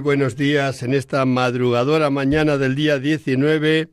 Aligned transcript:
Buenos 0.00 0.36
días 0.36 0.82
en 0.82 0.94
esta 0.94 1.24
madrugadora 1.24 2.10
mañana 2.10 2.58
del 2.58 2.74
día 2.74 2.98
19 2.98 3.88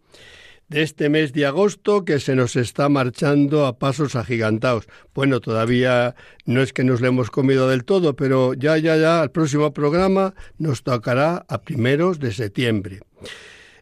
de 0.68 0.82
este 0.82 1.10
mes 1.10 1.34
de 1.34 1.46
agosto 1.46 2.04
que 2.04 2.20
se 2.20 2.36
nos 2.36 2.56
está 2.56 2.90
marchando 2.90 3.66
a 3.66 3.78
pasos 3.78 4.16
agigantados. 4.16 4.88
Bueno, 5.14 5.40
todavía 5.40 6.16
no 6.46 6.62
es 6.62 6.74
que 6.74 6.84
nos 6.84 7.00
lo 7.00 7.08
hemos 7.08 7.30
comido 7.30 7.70
del 7.70 7.86
todo, 7.86 8.16
pero 8.16 8.54
ya, 8.54 8.78
ya, 8.78 8.98
ya, 8.98 9.24
el 9.24 9.32
próximo 9.32 9.74
programa 9.74 10.34
nos 10.58 10.84
tocará 10.84 11.46
a 11.48 11.62
primeros 11.62 12.20
de 12.20 12.34
septiembre. 12.34 13.00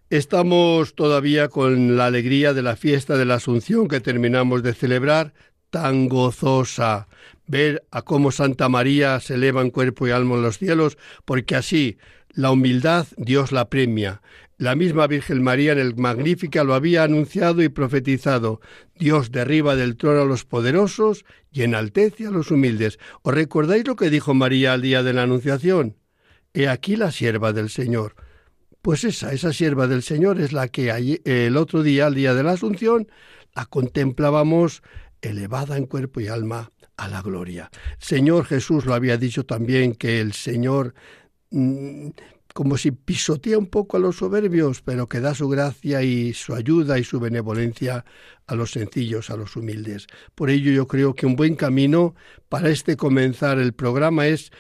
Estamos 0.10 0.94
todavía 0.94 1.48
con 1.48 1.98
la 1.98 2.08
alegría 2.08 2.54
de 2.54 2.62
la 2.62 2.76
fiesta 2.76 3.18
de 3.18 3.26
la 3.26 3.36
Asunción 3.36 3.88
que 3.88 4.02
terminamos 4.02 4.64
de 4.64 4.74
celebrar, 4.74 5.34
tan 5.70 6.10
gozosa, 6.10 7.08
ver 7.48 7.84
a 7.92 8.02
cómo 8.02 8.32
Santa 8.32 8.70
María 8.70 9.20
se 9.20 9.36
eleva 9.36 9.62
en 9.62 9.72
cuerpo 9.72 10.08
y 10.08 10.12
alma 10.12 10.36
en 10.36 10.42
los 10.42 10.58
cielos, 10.58 10.98
porque 11.26 11.56
así 11.56 11.98
la 12.30 12.52
humildad 12.52 13.08
Dios 13.18 13.52
la 13.52 13.70
premia. 13.70 14.22
La 14.58 14.76
misma 14.76 15.08
Virgen 15.08 15.42
María 15.42 15.72
en 15.72 15.80
el 15.80 15.96
Magnífica 15.96 16.64
lo 16.64 16.76
había 16.76 17.04
anunciado 17.04 17.64
y 17.64 17.70
profetizado. 17.70 18.62
Dios 18.96 19.32
derriba 19.32 19.76
del 19.76 19.98
trono 19.98 20.22
a 20.22 20.26
los 20.26 20.46
poderosos 20.46 21.26
y 21.52 21.64
enaltece 21.64 22.28
a 22.28 22.30
los 22.32 22.52
humildes. 22.52 23.00
¿Os 23.24 23.34
recordáis 23.34 23.88
lo 23.88 23.96
que 23.96 24.12
dijo 24.12 24.36
María 24.36 24.74
al 24.74 24.84
día 24.84 25.02
de 25.02 25.14
la 25.14 25.24
Anunciación? 25.24 25.98
He 26.54 26.68
aquí 26.68 26.96
la 26.96 27.12
sierva 27.12 27.54
del 27.54 27.72
Señor. 27.72 28.16
Pues 28.84 29.04
esa, 29.04 29.34
esa 29.34 29.52
sierva 29.52 29.88
del 29.88 30.04
Señor 30.04 30.40
es 30.40 30.54
la 30.54 30.68
que 30.68 31.20
el 31.24 31.58
otro 31.58 31.82
día, 31.82 32.06
al 32.06 32.14
día 32.14 32.36
de 32.36 32.44
la 32.44 32.52
Asunción, 32.52 33.08
la 33.56 33.66
contemplábamos 33.66 34.84
elevada 35.22 35.78
en 35.78 35.88
cuerpo 35.88 36.20
y 36.20 36.28
alma 36.28 36.72
a 37.02 37.08
la 37.08 37.22
gloria. 37.22 37.70
Señor 37.98 38.46
Jesús 38.46 38.86
lo 38.86 38.94
había 38.94 39.18
dicho 39.18 39.46
también 39.46 39.96
que 39.96 40.22
el 40.22 40.34
Señor 40.34 40.94
mm, 41.50 42.10
como 42.54 42.78
si 42.78 42.92
pisotea 42.92 43.58
un 43.58 43.68
poco 43.68 43.98
a 43.98 44.00
los 44.00 44.18
soberbios, 44.18 44.82
pero 44.82 45.08
que 45.08 45.20
da 45.20 45.34
su 45.34 45.48
gracia 45.50 46.04
y 46.04 46.34
su 46.34 46.54
ayuda 46.54 47.00
y 47.00 47.04
su 47.04 47.20
benevolencia 47.20 48.06
a 48.46 48.56
los 48.56 48.72
sencillos, 48.72 49.30
a 49.30 49.38
los 49.38 49.56
humildes. 49.56 50.08
Por 50.36 50.50
ello 50.50 50.72
yo 50.72 50.88
creo 50.88 51.16
que 51.16 51.26
un 51.26 51.36
buen 51.36 51.56
camino 51.56 52.14
para 52.50 52.70
este 52.70 52.98
comenzar 52.98 53.58
el 53.60 53.74
programa 53.74 54.28
es 54.28 54.52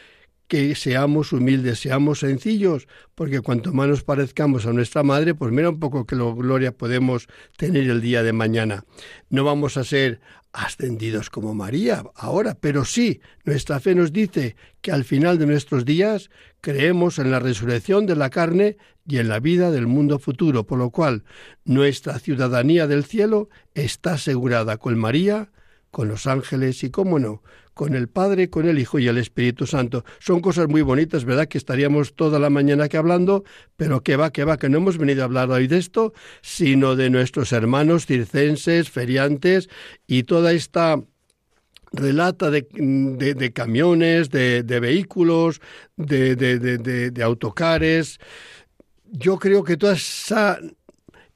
que 0.47 0.75
seamos 0.75 1.31
humildes, 1.31 1.79
seamos 1.79 2.19
sencillos, 2.19 2.87
porque 3.15 3.39
cuanto 3.39 3.71
más 3.71 3.87
nos 3.87 4.03
parezcamos 4.03 4.65
a 4.65 4.73
nuestra 4.73 5.01
madre, 5.01 5.33
pues 5.33 5.51
mira 5.53 5.69
un 5.69 5.79
poco 5.79 6.05
que 6.05 6.17
lo 6.17 6.35
gloria 6.35 6.73
podemos 6.73 7.27
tener 7.55 7.89
el 7.89 8.01
día 8.01 8.21
de 8.21 8.33
mañana. 8.33 8.83
No 9.29 9.45
vamos 9.45 9.77
a 9.77 9.85
ser 9.85 10.19
ascendidos 10.53 11.29
como 11.29 11.53
María 11.53 12.03
ahora, 12.15 12.55
pero 12.59 12.85
sí, 12.85 13.21
nuestra 13.45 13.79
fe 13.79 13.95
nos 13.95 14.11
dice 14.11 14.55
que 14.81 14.91
al 14.91 15.05
final 15.05 15.37
de 15.37 15.45
nuestros 15.45 15.85
días 15.85 16.29
creemos 16.59 17.19
en 17.19 17.31
la 17.31 17.39
resurrección 17.39 18.05
de 18.05 18.15
la 18.15 18.29
carne 18.29 18.77
y 19.07 19.17
en 19.17 19.29
la 19.29 19.39
vida 19.39 19.71
del 19.71 19.87
mundo 19.87 20.19
futuro, 20.19 20.65
por 20.65 20.77
lo 20.77 20.89
cual 20.89 21.23
nuestra 21.65 22.19
ciudadanía 22.19 22.87
del 22.87 23.05
cielo 23.05 23.49
está 23.73 24.13
asegurada 24.13 24.77
con 24.77 24.97
María, 24.97 25.51
con 25.89 26.07
los 26.07 26.27
ángeles 26.27 26.83
y, 26.83 26.89
cómo 26.89 27.19
no, 27.19 27.41
con 27.73 27.95
el 27.95 28.07
Padre, 28.09 28.49
con 28.49 28.67
el 28.67 28.79
Hijo 28.79 28.99
y 28.99 29.07
el 29.07 29.17
Espíritu 29.17 29.65
Santo. 29.65 30.03
Son 30.19 30.41
cosas 30.41 30.67
muy 30.67 30.81
bonitas, 30.81 31.25
¿verdad? 31.25 31.47
Que 31.47 31.57
estaríamos 31.57 32.15
toda 32.15 32.39
la 32.39 32.49
mañana 32.49 32.85
aquí 32.85 32.97
hablando, 32.97 33.43
pero 33.77 34.01
que 34.01 34.15
va, 34.15 34.31
que 34.31 34.43
va, 34.43 34.57
que 34.57 34.69
no 34.69 34.77
hemos 34.77 34.97
venido 34.97 35.21
a 35.21 35.25
hablar 35.25 35.49
hoy 35.49 35.67
de 35.67 35.77
esto, 35.77 36.13
sino 36.41 36.95
de 36.95 37.09
nuestros 37.09 37.51
hermanos 37.53 38.05
circenses, 38.05 38.89
feriantes 38.89 39.69
y 40.07 40.23
toda 40.23 40.53
esta 40.53 41.01
relata 41.93 42.49
de, 42.49 43.51
camiones, 43.53 44.29
de, 44.29 44.61
vehículos, 44.63 45.61
de, 45.97 46.35
de 46.35 47.23
autocares. 47.23 48.19
Yo 49.05 49.37
creo 49.37 49.63
que 49.63 49.75
toda 49.75 49.93
esa 49.93 50.57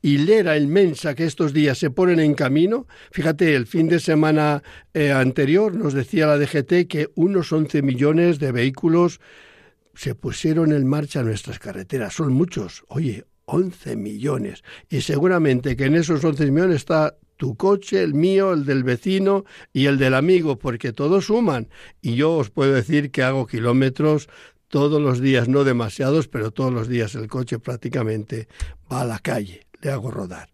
hilera 0.06 0.56
inmensa 0.56 1.16
que 1.16 1.26
estos 1.26 1.52
días 1.52 1.80
se 1.80 1.90
ponen 1.90 2.20
en 2.20 2.36
camino. 2.36 2.86
Fíjate, 3.10 3.56
el 3.56 3.66
fin 3.66 3.88
de 3.88 4.00
semana 4.00 4.62
eh, 4.94 5.12
anterior 5.12 5.74
nos 5.74 5.94
decía 5.94 6.28
la 6.28 6.38
DGT 6.38 6.88
que 6.88 7.10
unos 7.16 7.52
11 7.52 7.82
millones 7.82 8.38
de 8.38 8.52
vehículos 8.52 9.20
se 9.96 10.14
pusieron 10.14 10.74
en 10.74 10.86
marcha 10.86 11.24
nuestras 11.24 11.58
carreteras. 11.58 12.14
Son 12.14 12.32
muchos. 12.34 12.84
Oye, 12.88 13.26
11 13.46 13.96
millones. 13.96 14.64
Y 14.90 15.02
seguramente 15.02 15.76
que 15.76 15.86
en 15.86 15.96
esos 15.96 16.24
11 16.24 16.52
millones 16.52 16.76
está 16.76 17.18
tu 17.36 17.56
coche, 17.56 18.04
el 18.04 18.14
mío, 18.14 18.54
el 18.54 18.64
del 18.64 18.84
vecino 18.84 19.44
y 19.74 19.88
el 19.88 19.98
del 19.98 20.14
amigo, 20.14 20.60
porque 20.60 20.94
todos 20.94 21.26
suman. 21.26 21.68
Y 22.04 22.14
yo 22.14 22.34
os 22.34 22.52
puedo 22.52 22.74
decir 22.74 23.10
que 23.10 23.24
hago 23.24 23.48
kilómetros 23.48 24.30
todos 24.68 25.02
los 25.02 25.20
días, 25.20 25.48
no 25.48 25.64
demasiados, 25.64 26.28
pero 26.28 26.52
todos 26.52 26.72
los 26.72 26.88
días 26.88 27.16
el 27.16 27.28
coche 27.28 27.58
prácticamente 27.58 28.48
va 28.92 29.02
a 29.02 29.06
la 29.06 29.18
calle 29.18 29.65
hago 29.90 30.12
rodar. 30.12 30.50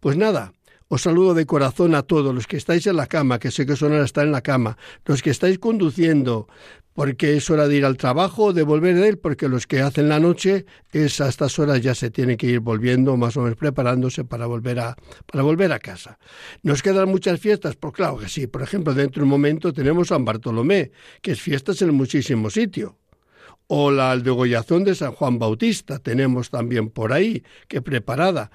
Pues 0.00 0.16
nada, 0.16 0.52
os 0.88 1.02
saludo 1.02 1.34
de 1.34 1.46
corazón 1.46 1.94
a 1.94 2.02
todos 2.02 2.34
los 2.34 2.48
que 2.48 2.56
estáis 2.56 2.84
en 2.88 2.96
la 2.96 3.06
cama, 3.06 3.38
que 3.38 3.52
sé 3.52 3.64
que 3.64 3.76
son 3.76 3.92
hora 3.92 4.04
estar 4.04 4.26
en 4.26 4.32
la 4.32 4.40
cama, 4.40 4.76
los 5.04 5.22
que 5.22 5.30
estáis 5.30 5.60
conduciendo, 5.60 6.48
porque 6.94 7.36
es 7.36 7.48
hora 7.48 7.68
de 7.68 7.76
ir 7.76 7.84
al 7.84 7.96
trabajo 7.96 8.46
o 8.46 8.52
de 8.52 8.64
volver 8.64 8.96
de 8.96 9.08
él, 9.08 9.18
porque 9.18 9.48
los 9.48 9.68
que 9.68 9.82
hacen 9.82 10.08
la 10.08 10.18
noche 10.18 10.66
es 10.90 11.20
a 11.20 11.28
estas 11.28 11.58
horas 11.60 11.80
ya 11.80 11.94
se 11.94 12.10
tienen 12.10 12.36
que 12.36 12.48
ir 12.48 12.58
volviendo, 12.58 13.16
más 13.16 13.36
o 13.36 13.42
menos 13.42 13.56
preparándose 13.56 14.24
para 14.24 14.46
volver 14.46 14.80
a, 14.80 14.96
para 15.26 15.44
volver 15.44 15.72
a 15.72 15.78
casa. 15.78 16.18
¿Nos 16.64 16.82
quedan 16.82 17.08
muchas 17.08 17.38
fiestas? 17.38 17.76
Pues 17.76 17.94
claro 17.94 18.18
que 18.18 18.28
sí. 18.28 18.48
Por 18.48 18.62
ejemplo, 18.62 18.92
dentro 18.92 19.20
de 19.20 19.24
un 19.24 19.30
momento 19.30 19.72
tenemos 19.72 20.08
San 20.08 20.24
Bartolomé, 20.24 20.90
que 21.22 21.32
es 21.32 21.40
fiestas 21.40 21.80
en 21.82 21.94
muchísimo 21.94 22.50
sitio 22.50 22.98
o 23.72 23.92
la 23.92 24.16
degollación 24.16 24.82
de 24.82 24.96
San 24.96 25.12
Juan 25.12 25.38
Bautista 25.38 26.00
tenemos 26.00 26.50
también 26.50 26.90
por 26.90 27.12
ahí, 27.12 27.44
que 27.68 27.80
preparada, 27.80 28.50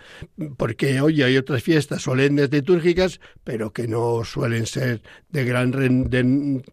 porque 0.57 0.99
hoy 0.99 1.23
hay 1.23 1.37
otras 1.37 1.63
fiestas 1.63 2.01
solemnes 2.01 2.51
litúrgicas, 2.51 3.21
pero 3.45 3.71
que 3.71 3.87
no 3.87 4.25
suelen 4.25 4.65
ser 4.65 5.01
de 5.29 5.45
gran 5.45 5.71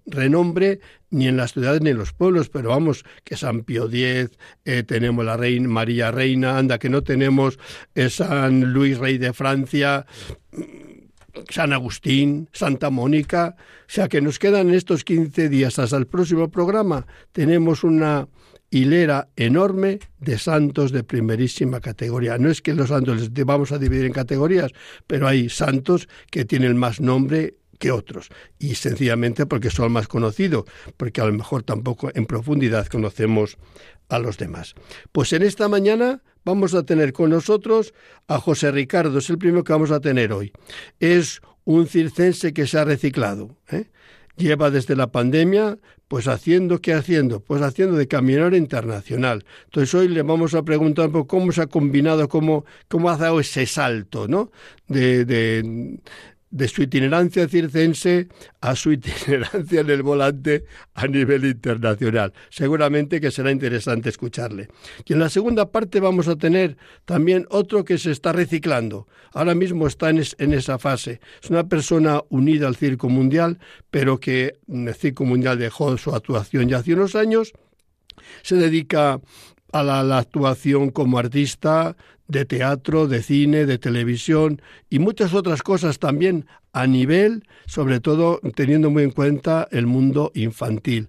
renombre 0.06 0.80
ni 1.10 1.28
en 1.28 1.36
las 1.36 1.52
ciudades 1.52 1.82
ni 1.82 1.90
en 1.90 1.98
los 1.98 2.14
pueblos, 2.14 2.48
pero 2.48 2.70
vamos, 2.70 3.04
que 3.22 3.36
San 3.36 3.62
Pío 3.62 3.84
X, 3.86 4.36
eh, 4.64 4.82
tenemos 4.82 5.24
la 5.24 5.36
Reina 5.36 5.68
María 5.68 6.10
Reina, 6.10 6.58
anda, 6.58 6.80
que 6.80 6.88
no 6.88 7.04
tenemos 7.04 7.60
eh, 7.94 8.10
San 8.10 8.72
Luis 8.72 8.98
Rey 8.98 9.18
de 9.18 9.32
Francia, 9.32 10.04
San 11.48 11.72
Agustín, 11.72 12.48
Santa 12.52 12.90
Mónica, 12.90 13.54
o 13.56 13.94
sea 13.94 14.08
que 14.08 14.20
nos 14.20 14.38
quedan 14.38 14.70
estos 14.70 15.04
15 15.04 15.48
días. 15.48 15.78
Hasta 15.78 15.96
el 15.96 16.06
próximo 16.06 16.50
programa. 16.50 17.06
Tenemos 17.32 17.84
una 17.84 18.26
hilera 18.72 19.28
enorme 19.36 20.00
de 20.18 20.38
santos 20.38 20.90
de 20.92 21.04
primerísima 21.04 21.80
categoría. 21.80 22.38
No 22.38 22.50
es 22.50 22.62
que 22.62 22.74
los 22.74 22.88
santos 22.88 23.20
les 23.20 23.44
vamos 23.44 23.70
a 23.70 23.78
dividir 23.78 24.06
en 24.06 24.12
categorías, 24.12 24.72
pero 25.06 25.28
hay 25.28 25.48
santos 25.50 26.08
que 26.30 26.44
tienen 26.46 26.76
más 26.76 27.00
nombre 27.00 27.54
que 27.78 27.90
otros 27.90 28.28
y 28.58 28.76
sencillamente 28.76 29.44
porque 29.44 29.68
son 29.68 29.92
más 29.92 30.08
conocidos, 30.08 30.64
porque 30.96 31.20
a 31.20 31.26
lo 31.26 31.32
mejor 31.34 31.64
tampoco 31.64 32.10
en 32.14 32.26
profundidad 32.26 32.86
conocemos 32.86 33.58
a 34.08 34.18
los 34.18 34.38
demás. 34.38 34.74
Pues 35.12 35.32
en 35.34 35.42
esta 35.42 35.68
mañana 35.68 36.22
vamos 36.44 36.74
a 36.74 36.84
tener 36.84 37.12
con 37.12 37.30
nosotros 37.30 37.92
a 38.26 38.38
José 38.38 38.70
Ricardo, 38.70 39.18
es 39.18 39.28
el 39.28 39.38
primero 39.38 39.64
que 39.64 39.72
vamos 39.72 39.90
a 39.90 40.00
tener 40.00 40.32
hoy. 40.32 40.52
Es 40.98 41.42
un 41.64 41.86
circense 41.86 42.54
que 42.54 42.66
se 42.66 42.78
ha 42.78 42.84
reciclado. 42.84 43.56
¿eh? 43.70 43.90
Lleva 44.36 44.70
desde 44.70 44.96
la 44.96 45.12
pandemia, 45.12 45.78
pues 46.08 46.26
haciendo, 46.26 46.80
¿qué 46.80 46.94
haciendo? 46.94 47.40
Pues 47.40 47.62
haciendo 47.62 47.96
de 47.96 48.08
camionero 48.08 48.56
internacional. 48.56 49.44
Entonces 49.64 49.94
hoy 49.94 50.08
le 50.08 50.22
vamos 50.22 50.54
a 50.54 50.62
preguntar 50.62 51.10
cómo 51.26 51.52
se 51.52 51.62
ha 51.62 51.66
combinado, 51.66 52.28
cómo, 52.28 52.64
cómo 52.88 53.10
ha 53.10 53.16
dado 53.16 53.40
ese 53.40 53.66
salto, 53.66 54.28
¿no? 54.28 54.50
de, 54.92 55.24
de 55.24 55.98
su 56.68 56.82
itinerancia 56.82 57.48
circense 57.48 58.28
a 58.60 58.76
su 58.76 58.92
itinerancia 58.96 59.80
en 59.80 59.90
el 59.90 60.02
volante 60.02 60.64
a 60.94 61.06
nivel 61.06 61.44
internacional. 61.44 62.32
Seguramente 62.50 63.20
que 63.20 63.30
será 63.30 63.50
interesante 63.50 64.08
escucharle. 64.08 64.68
Y 65.04 65.14
en 65.14 65.18
la 65.18 65.28
segunda 65.28 65.70
parte 65.70 66.00
vamos 66.00 66.28
a 66.28 66.36
tener 66.36 66.76
también 67.04 67.46
otro 67.50 67.84
que 67.84 67.98
se 67.98 68.10
está 68.10 68.32
reciclando. 68.32 69.08
Ahora 69.32 69.54
mismo 69.54 69.86
está 69.86 70.10
en, 70.10 70.20
esa 70.52 70.78
fase. 70.78 71.20
Es 71.42 71.50
una 71.50 71.68
persona 71.68 72.22
unida 72.28 72.68
al 72.68 72.76
Circo 72.76 73.08
Mundial, 73.08 73.58
pero 73.90 74.20
que 74.20 74.58
el 74.68 74.94
Circo 74.94 75.24
Mundial 75.24 75.58
dejó 75.58 75.96
su 75.96 76.14
actuación 76.14 76.68
ya 76.68 76.78
hace 76.78 76.94
unos 76.94 77.14
años 77.14 77.52
Se 78.42 78.56
dedica 78.56 79.20
a 79.72 79.82
la, 79.82 80.18
actuación 80.18 80.90
como 80.90 81.18
artista 81.18 81.96
de 82.28 82.44
teatro, 82.44 83.08
de 83.08 83.22
cine, 83.22 83.66
de 83.66 83.78
televisión 83.78 84.62
y 84.88 84.98
muchas 84.98 85.34
otras 85.34 85.62
cosas 85.62 85.98
también 85.98 86.46
a 86.72 86.86
nivel, 86.86 87.44
sobre 87.66 88.00
todo 88.00 88.40
teniendo 88.54 88.90
muy 88.90 89.02
en 89.02 89.10
cuenta 89.10 89.68
el 89.70 89.86
mundo 89.86 90.32
infantil 90.34 91.08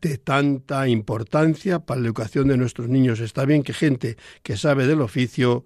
de 0.00 0.18
tanta 0.18 0.88
importancia 0.88 1.80
para 1.80 2.00
la 2.00 2.06
educación 2.06 2.48
de 2.48 2.56
nuestros 2.56 2.88
niños. 2.88 3.20
Está 3.20 3.44
bien 3.44 3.62
que 3.62 3.72
gente 3.72 4.16
que 4.42 4.56
sabe 4.56 4.86
del 4.86 5.00
oficio 5.00 5.64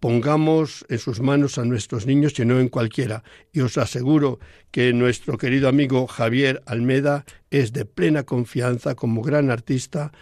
pongamos 0.00 0.84
en 0.88 0.98
sus 0.98 1.20
manos 1.20 1.58
a 1.58 1.64
nuestros 1.64 2.06
niños 2.06 2.38
y 2.38 2.44
no 2.44 2.60
en 2.60 2.68
cualquiera. 2.68 3.22
Y 3.52 3.60
os 3.60 3.78
aseguro 3.78 4.38
que 4.70 4.92
nuestro 4.92 5.38
querido 5.38 5.68
amigo 5.68 6.06
Javier 6.06 6.62
Almeda 6.66 7.24
es 7.50 7.72
de 7.72 7.84
plena 7.84 8.22
confianza 8.24 8.94
como 8.94 9.22
gran 9.22 9.50
artista 9.50 10.12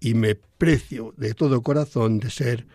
y 0.00 0.14
me 0.14 0.34
precio 0.34 1.14
de 1.16 1.34
todo 1.34 1.62
corazón 1.62 2.18
de 2.20 2.30
ser 2.30 2.66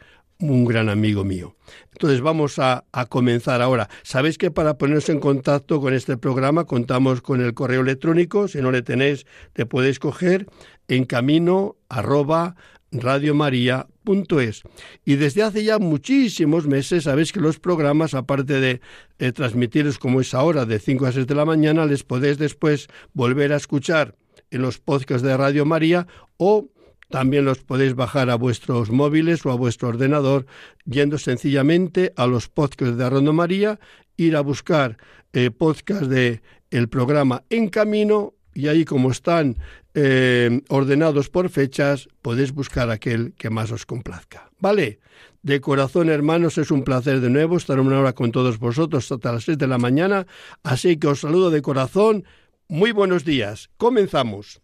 un 0.42 0.66
gran 0.66 0.90
amigo 0.90 1.24
mío. 1.24 1.56
Entonces 1.92 2.22
vamos 2.22 2.58
a, 2.60 2.86
comenzar 3.10 3.62
ahora. 3.62 3.90
Sabéis 4.04 4.38
que 4.38 4.52
para 4.52 4.78
ponernos 4.78 5.10
en 5.10 5.20
contacto 5.20 5.80
con 5.80 5.94
este 5.94 6.18
programa 6.18 6.66
contamos 6.66 7.22
con 7.22 7.42
el 7.42 7.54
correo 7.54 7.82
electrónico. 7.82 8.48
Si 8.48 8.62
no 8.62 8.72
le 8.72 8.82
tenéis, 8.82 9.26
le 9.56 9.66
podéis 9.66 10.00
coger 10.00 10.48
en 10.88 11.06
camino 11.06 11.76
arroba 11.90 12.56
radiomaria.es. 12.92 14.64
Y 15.06 15.16
desde 15.16 15.44
hace 15.44 15.64
ya 15.64 15.80
muchísimos 15.80 16.68
meses 16.68 17.04
sabéis 17.04 17.32
que 17.32 17.40
los 17.40 17.60
programas, 17.60 18.14
aparte 18.14 18.60
de 18.60 18.82
eh, 19.20 19.32
transmitirlos 19.32 20.00
como 20.00 20.22
es 20.22 20.34
ahora, 20.34 20.66
de 20.66 20.80
5 20.80 21.06
a 21.06 21.12
6 21.12 21.28
de 21.28 21.36
la 21.36 21.46
mañana, 21.46 21.86
les 21.86 22.04
podéis 22.04 22.38
después 22.38 22.88
volver 23.14 23.54
a 23.54 23.58
escuchar 23.58 24.16
en 24.50 24.62
los 24.62 24.80
podcasts 24.80 25.26
de 25.26 25.38
Radio 25.38 25.66
María 25.66 26.08
o 26.38 26.68
también 27.12 27.46
los 27.46 27.60
podéis 27.60 27.94
bajar 27.94 28.30
a 28.30 28.36
vuestros 28.36 28.90
móviles 28.90 29.46
o 29.46 29.52
a 29.52 29.56
vuestro 29.56 29.90
ordenador 29.90 30.46
yendo 30.86 31.18
sencillamente 31.18 32.14
a 32.16 32.26
los 32.26 32.48
podcasts 32.48 32.98
de 32.98 33.10
Radio 33.10 33.34
María, 33.34 33.80
ir 34.18 34.36
a 34.36 34.42
buscar 34.42 34.98
eh, 35.34 35.52
podcasts 35.52 36.10
de 36.10 36.42
el 36.72 36.90
programa 36.90 37.44
En 37.50 37.70
Camino 37.70 38.34
y 38.54 38.68
ahí 38.68 38.86
como 38.86 39.12
están 39.12 39.58
eh, 39.94 40.62
ordenados 40.70 41.30
por 41.30 41.50
fechas, 41.50 42.08
podéis 42.22 42.54
buscar 42.54 42.90
aquel 42.90 43.34
que 43.38 43.50
más 43.50 43.72
os 43.72 43.86
complazca. 43.86 44.50
¿Vale? 44.60 45.00
De 45.44 45.60
corazón, 45.60 46.10
hermanos, 46.10 46.58
es 46.58 46.72
un 46.72 46.84
placer 46.84 47.20
de 47.20 47.30
nuevo 47.30 47.58
estar 47.58 47.80
una 47.80 48.00
hora 48.00 48.14
con 48.14 48.32
todos 48.32 48.60
vosotros 48.60 49.12
hasta 49.12 49.32
las 49.32 49.46
6 49.46 49.58
de 49.58 49.68
la 49.68 49.78
mañana, 49.78 50.28
así 50.64 50.98
que 50.98 51.08
os 51.08 51.22
saludo 51.22 51.50
de 51.50 51.62
corazón. 51.62 52.26
Muy 52.68 52.92
buenos 52.92 53.26
días. 53.26 53.70
Comenzamos. 53.78 54.62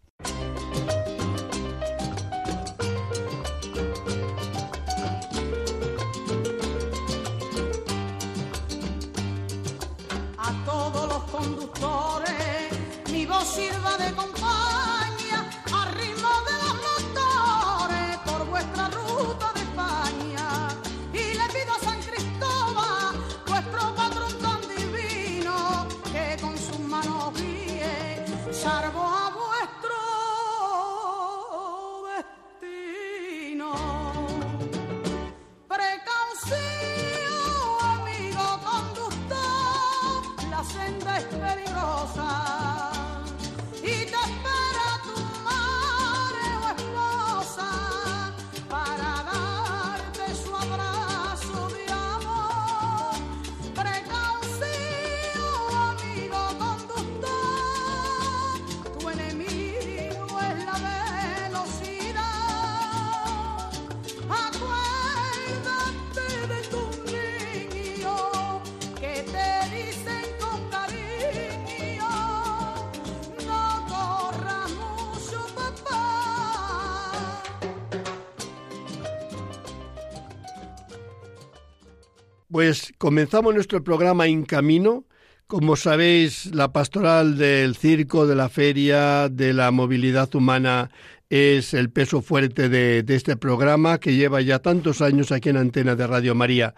Pues 82.57 82.92
comenzamos 82.98 83.54
nuestro 83.54 83.83
programa 83.83 84.25
En 84.25 84.44
Camino. 84.44 85.06
Como 85.45 85.75
sabéis, 85.75 86.48
la 86.56 86.74
pastoral 86.74 87.38
del 87.38 87.75
circo, 87.75 88.25
de 88.25 88.33
la 88.33 88.50
feria, 88.50 89.30
de 89.30 89.54
la 89.54 89.69
movilidad 89.69 90.33
humana 90.33 90.89
es 91.30 91.75
el 91.75 91.92
peso 91.92 92.24
fuerte 92.24 92.68
de, 92.68 93.06
este 93.09 93.38
programa 93.38 94.00
que 94.00 94.15
lleva 94.15 94.42
ya 94.42 94.57
tantos 94.57 95.04
años 95.04 95.31
aquí 95.31 95.49
en 95.49 95.57
Antena 95.57 95.95
de 95.95 96.07
Radio 96.07 96.33
María. 96.33 96.73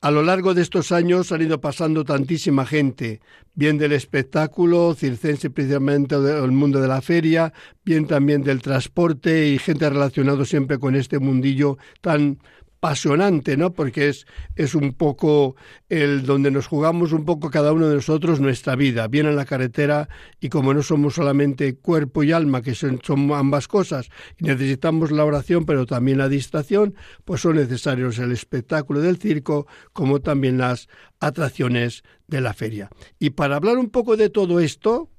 A 0.00 0.12
lo 0.12 0.22
largo 0.22 0.54
de 0.54 0.62
estos 0.62 0.92
años 0.92 1.32
han 1.32 1.42
ido 1.42 1.60
pasando 1.60 2.04
tantísima 2.04 2.64
gente, 2.64 3.20
bien 3.54 3.78
del 3.78 3.90
espectáculo 3.90 4.94
circense 4.94 5.50
precisamente 5.50 6.20
del 6.20 6.52
mundo 6.52 6.80
de 6.80 6.86
la 6.86 7.02
feria, 7.02 7.52
bien 7.84 8.06
también 8.06 8.44
del 8.44 8.62
transporte 8.62 9.48
y 9.48 9.58
gente 9.58 9.90
relacionada 9.90 10.44
siempre 10.44 10.78
con 10.78 10.94
este 10.94 11.18
mundillo 11.18 11.78
tan 12.00 12.38
apasionante, 12.80 13.58
¿no? 13.58 13.74
Porque 13.74 14.08
es, 14.08 14.26
es 14.56 14.74
un 14.74 14.94
poco 14.94 15.54
el 15.90 16.24
donde 16.24 16.50
nos 16.50 16.66
jugamos 16.66 17.12
un 17.12 17.26
poco 17.26 17.50
cada 17.50 17.74
uno 17.74 17.86
de 17.88 17.96
nosotros 17.96 18.40
nuestra 18.40 18.74
vida, 18.74 19.06
bien 19.06 19.26
en 19.26 19.36
la 19.36 19.44
carretera 19.44 20.08
y 20.40 20.48
como 20.48 20.72
no 20.72 20.82
somos 20.82 21.14
solamente 21.14 21.76
cuerpo 21.76 22.22
y 22.22 22.32
alma, 22.32 22.62
que 22.62 22.74
son, 22.74 22.98
ambas 23.34 23.68
cosas, 23.68 24.08
y 24.38 24.44
necesitamos 24.44 25.10
la 25.10 25.26
oración, 25.26 25.66
pero 25.66 25.84
también 25.84 26.16
la 26.16 26.30
distracción, 26.30 26.94
pues 27.26 27.42
son 27.42 27.56
necesarios 27.56 28.18
el 28.18 28.32
espectáculo 28.32 29.00
del 29.00 29.18
circo, 29.18 29.66
como 29.92 30.20
también 30.20 30.56
las 30.56 30.88
atracciones 31.20 32.02
de 32.28 32.40
la 32.40 32.54
feria. 32.54 32.88
Y 33.18 33.30
para 33.30 33.56
hablar 33.56 33.76
un 33.76 33.90
poco 33.90 34.16
de 34.16 34.30
todo 34.30 34.58
esto, 34.58 35.10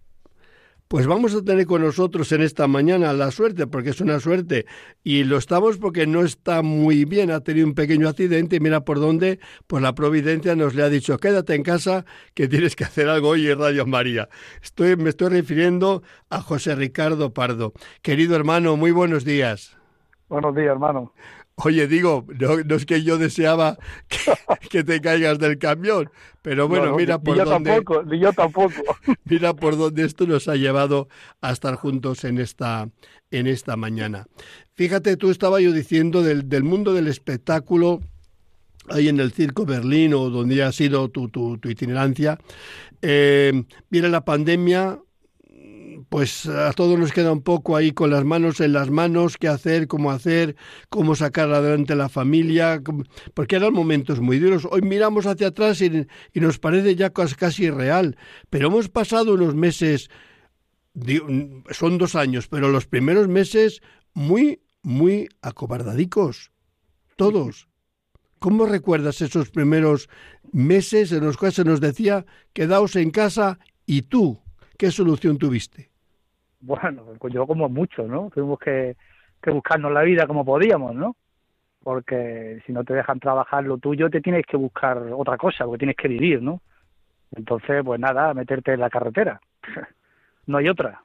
pues 0.92 1.08
vamos 1.08 1.34
a 1.34 1.42
tener 1.42 1.68
con 1.68 1.84
nosotros 1.84 2.34
en 2.34 2.42
esta 2.42 2.68
mañana 2.68 3.14
la 3.14 3.32
suerte, 3.32 3.66
porque 3.66 3.92
es 3.92 4.02
una 4.02 4.20
suerte, 4.20 4.66
y 5.06 5.24
lo 5.24 5.38
estamos 5.38 5.78
porque 5.78 6.06
no 6.06 6.26
está 6.26 6.64
muy 6.64 7.06
bien, 7.06 7.32
ha 7.32 7.40
tenido 7.40 7.66
un 7.66 7.76
pequeño 7.76 8.10
accidente 8.10 8.58
y 8.58 8.60
mira 8.60 8.82
por 8.82 9.00
dónde, 9.00 9.40
pues 9.68 9.82
la 9.82 9.96
providencia 9.96 10.54
nos 10.54 10.76
le 10.76 10.84
ha 10.84 10.90
dicho, 10.90 11.18
quédate 11.18 11.56
en 11.56 11.64
casa, 11.64 12.04
que 12.34 12.50
tienes 12.50 12.76
que 12.76 12.84
hacer 12.84 13.08
algo 13.08 13.30
hoy 13.30 13.48
en 13.48 13.58
Radio 13.58 13.86
María. 13.86 14.28
Estoy, 14.62 14.98
me 14.98 15.12
estoy 15.12 15.30
refiriendo 15.30 16.04
a 16.30 16.42
José 16.42 16.76
Ricardo 16.76 17.34
Pardo. 17.34 17.72
Querido 18.02 18.36
hermano, 18.36 18.76
muy 18.76 18.92
buenos 18.92 19.24
días. 19.24 19.78
Buenos 20.28 20.54
días, 20.54 20.72
hermano. 20.72 21.14
Oye, 21.64 21.88
digo, 21.88 22.26
no, 22.40 22.76
es 22.76 22.86
que 22.86 23.04
yo 23.04 23.18
deseaba 23.18 23.78
que, 24.70 24.84
te 24.84 25.02
caigas 25.02 25.38
del 25.40 25.58
camión, 25.58 26.10
pero 26.42 26.68
bueno, 26.68 26.96
mira 26.96 27.20
por 27.20 27.38
yo 27.38 27.46
dónde. 27.46 27.72
Tampoco, 27.72 28.14
yo 28.14 28.34
tampoco. 28.34 28.82
Mira 29.26 29.54
por 29.54 29.78
dónde 29.78 30.06
esto 30.06 30.26
nos 30.26 30.48
ha 30.48 30.56
llevado 30.56 31.08
a 31.42 31.52
estar 31.52 31.76
juntos 31.76 32.24
en 32.24 32.40
esta, 32.40 32.90
en 33.30 33.48
esta 33.48 33.76
mañana. 33.76 34.26
Fíjate, 34.74 35.18
tú 35.18 35.30
estaba 35.30 35.62
yo 35.62 35.72
diciendo 35.72 36.24
del, 36.24 36.50
del 36.50 36.64
mundo 36.64 36.94
del 36.94 37.08
espectáculo 37.08 38.02
ahí 38.90 39.08
en 39.08 39.20
el 39.20 39.32
Circo 39.32 39.66
Berlín 39.66 40.14
o 40.14 40.30
donde 40.30 40.64
ha 40.64 40.72
sido 40.72 41.10
tu, 41.10 41.30
tu, 41.30 41.58
itinerancia. 41.64 42.40
Eh, 43.02 43.64
viene 43.90 44.10
la 44.10 44.26
pandemia, 44.26 45.00
pues 46.12 46.46
a 46.46 46.74
todos 46.74 47.00
nos 47.00 47.14
queda 47.14 47.32
un 47.32 47.42
poco 47.42 47.78
ahí 47.78 47.94
con 47.94 48.10
las 48.10 48.26
manos 48.26 48.60
en 48.60 48.74
las 48.74 48.90
manos, 48.90 49.38
qué 49.38 49.48
hacer, 49.48 49.88
cómo 49.88 50.12
hacer, 50.12 50.58
cómo 50.90 51.16
sacar 51.16 51.50
adelante 51.54 51.96
la 51.96 52.10
familia, 52.10 52.82
porque 53.34 53.56
eran 53.56 53.72
momentos 53.72 54.20
muy 54.20 54.38
duros. 54.38 54.68
Hoy 54.70 54.82
miramos 54.82 55.26
hacia 55.26 55.48
atrás 55.48 55.80
y, 55.80 56.06
nos 56.34 56.60
parece 56.60 56.98
ya 56.98 57.12
casi 57.12 57.70
real, 57.70 58.18
pero 58.50 58.68
hemos 58.68 58.90
pasado 58.90 59.36
unos 59.36 59.56
meses, 59.56 60.10
son 61.70 61.98
dos 61.98 62.16
años, 62.16 62.50
pero 62.50 62.68
los 62.68 62.88
primeros 62.88 63.30
meses 63.30 63.82
muy, 64.14 64.60
muy 64.84 65.30
acobardadicos, 65.42 66.52
todos. 67.16 67.70
¿Cómo 68.38 68.66
recuerdas 68.66 69.22
esos 69.22 69.50
primeros 69.50 70.10
meses 70.52 71.14
en 71.14 71.24
los 71.24 71.38
cuales 71.38 71.56
se 71.56 71.64
nos 71.64 71.80
decía 71.80 72.26
quedaos 72.52 72.98
en 72.98 73.12
casa 73.12 73.60
y 73.86 74.02
tú? 74.02 74.42
¿Qué 74.78 74.92
solución 74.92 75.38
tuviste? 75.38 75.91
Bueno, 76.62 77.04
pues 77.20 77.34
yo 77.34 77.48
como 77.48 77.68
mucho, 77.70 78.04
¿no? 78.08 78.30
Tuvimos 78.34 78.60
que, 78.60 78.96
que 79.42 79.52
buscarnos 79.52 79.92
la 79.92 80.04
vida 80.04 80.28
como 80.28 80.46
podíamos, 80.46 80.96
¿no? 80.96 81.16
Porque 81.84 82.62
si 82.66 82.72
no 82.72 82.84
te 82.84 82.94
dejan 82.94 83.20
trabajar 83.20 83.64
lo 83.64 83.78
tuyo, 83.78 84.10
te 84.10 84.22
tienes 84.22 84.46
que 84.46 84.58
buscar 84.58 84.98
otra 84.98 85.38
cosa, 85.38 85.66
porque 85.66 85.80
tienes 85.80 85.96
que 85.96 86.08
vivir, 86.08 86.42
¿no? 86.42 86.62
Entonces, 87.36 87.82
pues 87.84 88.00
nada, 88.00 88.34
meterte 88.34 88.74
en 88.74 88.80
la 88.80 88.90
carretera. 88.90 89.42
no 90.46 90.58
hay 90.58 90.70
otra. 90.70 91.02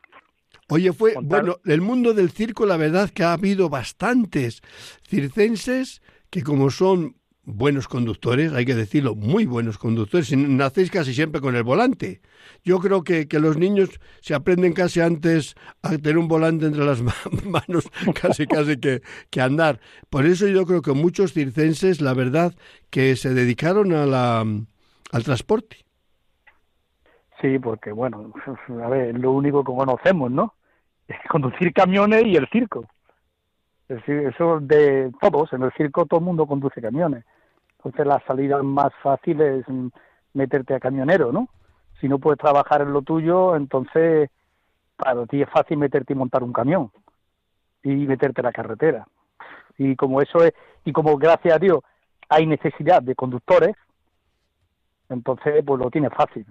Oye, 0.68 0.92
fue, 0.92 1.14
bueno, 1.22 1.56
el 1.64 1.80
mundo 1.80 2.12
del 2.12 2.30
circo, 2.30 2.66
la 2.66 2.76
verdad 2.76 3.10
que 3.10 3.22
ha 3.22 3.32
habido 3.32 3.68
bastantes 3.68 4.62
circenses 5.08 6.02
que 6.28 6.42
como 6.42 6.70
son 6.70 7.14
buenos 7.46 7.86
conductores, 7.86 8.52
hay 8.52 8.64
que 8.66 8.74
decirlo, 8.74 9.14
muy 9.14 9.46
buenos 9.46 9.78
conductores, 9.78 10.36
nacéis 10.36 10.90
casi 10.90 11.14
siempre 11.14 11.40
con 11.40 11.54
el 11.54 11.62
volante. 11.62 12.20
Yo 12.64 12.80
creo 12.80 13.04
que, 13.04 13.28
que 13.28 13.38
los 13.38 13.56
niños 13.56 14.00
se 14.20 14.34
aprenden 14.34 14.72
casi 14.72 15.00
antes 15.00 15.54
a 15.82 15.90
tener 15.90 16.18
un 16.18 16.26
volante 16.26 16.66
entre 16.66 16.84
las 16.84 17.02
manos, 17.44 17.88
casi 18.20 18.46
casi 18.46 18.76
que, 18.78 19.00
que 19.30 19.40
andar. 19.40 19.80
Por 20.10 20.26
eso 20.26 20.48
yo 20.48 20.66
creo 20.66 20.82
que 20.82 20.92
muchos 20.92 21.32
circenses, 21.32 22.00
la 22.00 22.14
verdad, 22.14 22.52
que 22.90 23.14
se 23.14 23.32
dedicaron 23.32 23.92
a 23.92 24.06
la, 24.06 24.40
al 24.40 25.24
transporte. 25.24 25.86
Sí, 27.40 27.60
porque 27.60 27.92
bueno, 27.92 28.32
a 28.82 28.88
ver, 28.88 29.18
lo 29.18 29.30
único 29.30 29.62
que 29.62 29.72
conocemos, 29.72 30.32
¿no? 30.32 30.54
Es 31.06 31.16
conducir 31.30 31.72
camiones 31.72 32.24
y 32.24 32.34
el 32.36 32.48
circo. 32.48 32.86
Eso 33.88 34.58
de 34.60 35.12
todos, 35.20 35.52
en 35.52 35.62
el 35.62 35.72
circo 35.74 36.06
todo 36.06 36.18
el 36.18 36.26
mundo 36.26 36.44
conduce 36.46 36.82
camiones. 36.82 37.24
Entonces 37.86 38.06
la 38.08 38.20
salida 38.26 38.60
más 38.64 38.92
fácil 39.00 39.40
es 39.40 39.64
meterte 40.34 40.74
a 40.74 40.80
camionero, 40.80 41.30
¿no? 41.30 41.48
Si 42.00 42.08
no 42.08 42.18
puedes 42.18 42.40
trabajar 42.40 42.82
en 42.82 42.92
lo 42.92 43.02
tuyo, 43.02 43.54
entonces 43.54 44.28
para 44.96 45.24
ti 45.26 45.42
es 45.42 45.48
fácil 45.48 45.78
meterte 45.78 46.12
y 46.12 46.16
montar 46.16 46.42
un 46.42 46.52
camión 46.52 46.90
y 47.84 47.94
meterte 47.94 48.40
a 48.40 48.44
la 48.44 48.52
carretera. 48.52 49.06
Y 49.78 49.94
como 49.94 50.20
eso 50.20 50.42
es, 50.42 50.52
y 50.84 50.90
como 50.90 51.16
gracias 51.16 51.54
a 51.54 51.58
Dios 51.60 51.78
hay 52.28 52.44
necesidad 52.46 53.02
de 53.02 53.14
conductores, 53.14 53.76
entonces 55.08 55.62
pues 55.64 55.80
lo 55.80 55.88
tienes 55.88 56.10
fácil. 56.12 56.44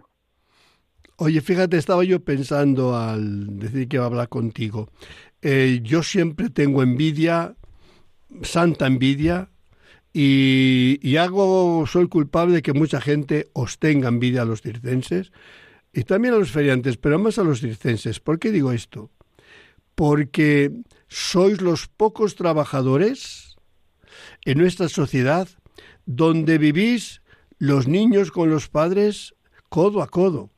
Oye, 1.18 1.42
fíjate, 1.42 1.76
estaba 1.76 2.06
yo 2.06 2.24
pensando 2.24 2.96
al 2.96 3.60
decir 3.60 3.90
que 3.90 3.98
iba 3.98 4.06
a 4.06 4.08
hablar 4.08 4.30
contigo. 4.30 4.88
Eh, 5.42 5.82
yo 5.84 6.02
siempre 6.02 6.50
tengo 6.50 6.82
envidia, 6.82 7.56
santa 8.42 8.88
envidia, 8.88 9.50
y, 10.18 11.18
hago, 11.18 11.86
soy 11.88 12.08
culpable 12.08 12.56
de 12.56 12.62
que 12.62 12.72
mucha 12.72 13.02
gente 13.02 13.50
os 13.52 13.80
tenga 13.80 14.08
envidia 14.08 14.44
a 14.44 14.46
los 14.46 14.62
circenses 14.62 15.34
y 15.92 16.06
también 16.06 16.34
a 16.34 16.38
los 16.38 16.52
feriantes, 16.52 16.96
pero 16.96 17.20
más 17.20 17.38
a 17.38 17.44
los 17.44 17.60
circenses. 17.60 18.22
¿Por 18.22 18.40
qué 18.40 18.52
digo 18.52 18.72
esto? 18.72 19.12
Porque 19.94 20.72
sois 21.10 21.60
los 21.60 21.90
pocos 21.90 22.36
trabajadores 22.36 23.58
en 24.46 24.58
nuestra 24.58 24.88
sociedad 24.88 25.50
donde 26.06 26.60
vivís 26.60 27.22
los 27.58 27.90
niños 27.90 28.32
con 28.32 28.50
los 28.50 28.70
padres 28.70 29.36
codo 29.68 30.02
a 30.02 30.08
codo 30.08 30.55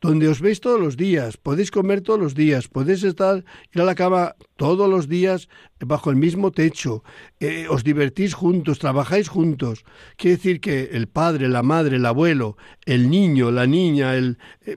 donde 0.00 0.28
os 0.28 0.40
veis 0.40 0.60
todos 0.60 0.80
los 0.80 0.96
días, 0.96 1.36
podéis 1.36 1.70
comer 1.70 2.02
todos 2.02 2.20
los 2.20 2.34
días, 2.34 2.68
podéis 2.68 3.02
estar, 3.02 3.44
ir 3.72 3.80
a 3.80 3.84
la 3.84 3.94
cama 3.94 4.36
todos 4.56 4.88
los 4.88 5.08
días 5.08 5.48
bajo 5.80 6.10
el 6.10 6.16
mismo 6.16 6.52
techo, 6.52 7.02
eh, 7.40 7.66
os 7.68 7.82
divertís 7.82 8.34
juntos, 8.34 8.78
trabajáis 8.78 9.28
juntos. 9.28 9.84
Quiere 10.16 10.36
decir 10.36 10.60
que 10.60 10.90
el 10.92 11.08
padre, 11.08 11.48
la 11.48 11.62
madre, 11.62 11.96
el 11.96 12.06
abuelo, 12.06 12.56
el 12.86 13.10
niño, 13.10 13.50
la 13.50 13.66
niña, 13.66 14.14
el... 14.14 14.38
Eh, 14.64 14.76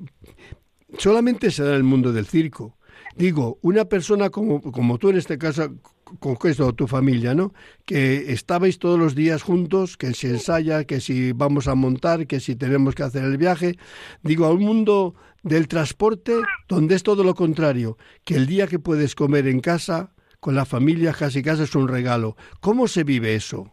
solamente 0.98 1.52
se 1.52 1.64
da 1.64 1.76
el 1.76 1.84
mundo 1.84 2.12
del 2.12 2.26
circo. 2.26 2.78
Digo, 3.16 3.60
una 3.62 3.86
persona 3.86 4.30
como, 4.30 4.62
como 4.62 4.98
tú 4.98 5.10
en 5.10 5.18
este 5.18 5.38
caso, 5.38 5.76
con 6.20 6.38
esto, 6.44 6.74
tu 6.74 6.88
familia, 6.88 7.34
¿no? 7.34 7.54
Que 7.86 8.32
estabais 8.32 8.80
todos 8.80 9.00
los 9.00 9.16
días 9.16 9.44
juntos, 9.44 9.98
que 9.98 10.14
si 10.14 10.28
ensaya, 10.28 10.84
que 10.86 11.00
si 11.00 11.32
vamos 11.32 11.68
a 11.68 11.76
montar, 11.76 12.28
que 12.28 12.40
si 12.40 12.56
tenemos 12.56 12.96
que 12.96 13.04
hacer 13.04 13.24
el 13.24 13.38
viaje. 13.38 13.76
Digo, 14.24 14.46
a 14.46 14.52
un 14.52 14.62
mundo 14.62 15.16
del 15.44 15.68
transporte 15.68 16.34
donde 16.68 16.96
es 16.96 17.04
todo 17.04 17.24
lo 17.24 17.34
contrario, 17.34 17.98
que 18.26 18.36
el 18.36 18.48
día 18.48 18.68
que 18.68 18.80
puedes 18.80 19.16
comer 19.16 19.48
en 19.48 19.60
casa, 19.60 20.12
con 20.40 20.56
la 20.56 20.66
familia, 20.66 21.14
casi 21.14 21.44
casa 21.44 21.64
es 21.64 21.76
un 21.76 21.88
regalo. 21.88 22.36
¿Cómo 22.60 22.88
se 22.88 23.04
vive 23.04 23.36
eso? 23.36 23.72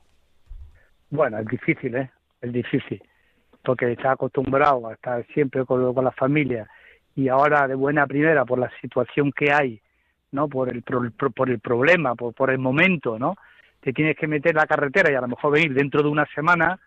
Bueno, 1.10 1.38
es 1.38 1.46
difícil, 1.46 1.94
¿eh? 1.96 2.10
Es 2.42 2.52
difícil, 2.52 3.02
porque 3.64 3.90
está 3.92 4.12
acostumbrado 4.12 4.88
a 4.88 4.94
estar 4.94 5.26
siempre 5.32 5.64
con, 5.64 5.94
con 5.94 6.04
la 6.04 6.12
familia 6.12 6.68
y 7.16 7.28
ahora 7.28 7.66
de 7.66 7.74
buena 7.74 8.06
primera 8.06 8.44
por 8.44 8.58
la 8.58 8.70
situación 8.80 9.32
que 9.32 9.50
hay 9.52 9.80
¿no? 10.32 10.48
Por 10.48 10.68
el, 10.68 10.82
por, 10.82 11.50
el 11.50 11.60
problema, 11.60 12.14
por, 12.14 12.34
por 12.34 12.50
el 12.50 12.58
momento, 12.58 13.18
¿no? 13.18 13.36
Te 13.80 13.92
tienes 13.92 14.16
que 14.16 14.26
meter 14.26 14.54
la 14.54 14.66
carretera 14.66 15.10
y 15.10 15.14
a 15.14 15.20
lo 15.20 15.28
mejor 15.28 15.52
venir 15.52 15.74
dentro 15.74 16.02
de 16.02 16.08
una 16.08 16.26
semana, 16.34 16.78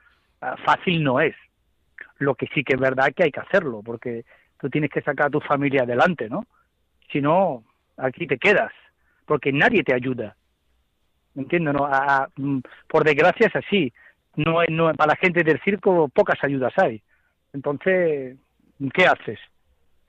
ah, 0.41 0.55
fácil 0.63 1.03
no 1.03 1.19
es. 1.19 1.35
Lo 2.19 2.35
que 2.35 2.47
sí 2.53 2.63
que 2.63 2.73
es 2.73 2.79
verdad 2.79 3.13
que 3.15 3.23
hay 3.23 3.31
que 3.31 3.39
hacerlo, 3.39 3.81
porque 3.83 4.25
tú 4.59 4.69
tienes 4.69 4.91
que 4.91 5.01
sacar 5.01 5.27
a 5.27 5.31
tu 5.31 5.39
familia 5.39 5.83
adelante, 5.83 6.29
¿no? 6.29 6.45
Si 7.11 7.21
no, 7.21 7.63
aquí 7.97 8.27
te 8.27 8.37
quedas, 8.37 8.71
porque 9.25 9.51
nadie 9.51 9.83
te 9.83 9.93
ayuda. 9.93 10.35
¿Me 11.33 11.43
entiendes? 11.43 11.73
No? 11.73 11.89
Mm, 12.35 12.59
por 12.87 13.03
desgracia 13.03 13.47
es 13.47 13.55
así. 13.55 13.93
No, 14.35 14.59
no, 14.69 14.93
para 14.93 15.13
la 15.13 15.15
gente 15.15 15.43
del 15.43 15.59
circo 15.61 16.07
pocas 16.09 16.41
ayudas 16.43 16.73
hay. 16.77 17.01
Entonces, 17.53 18.37
¿qué 18.93 19.05
haces? 19.05 19.39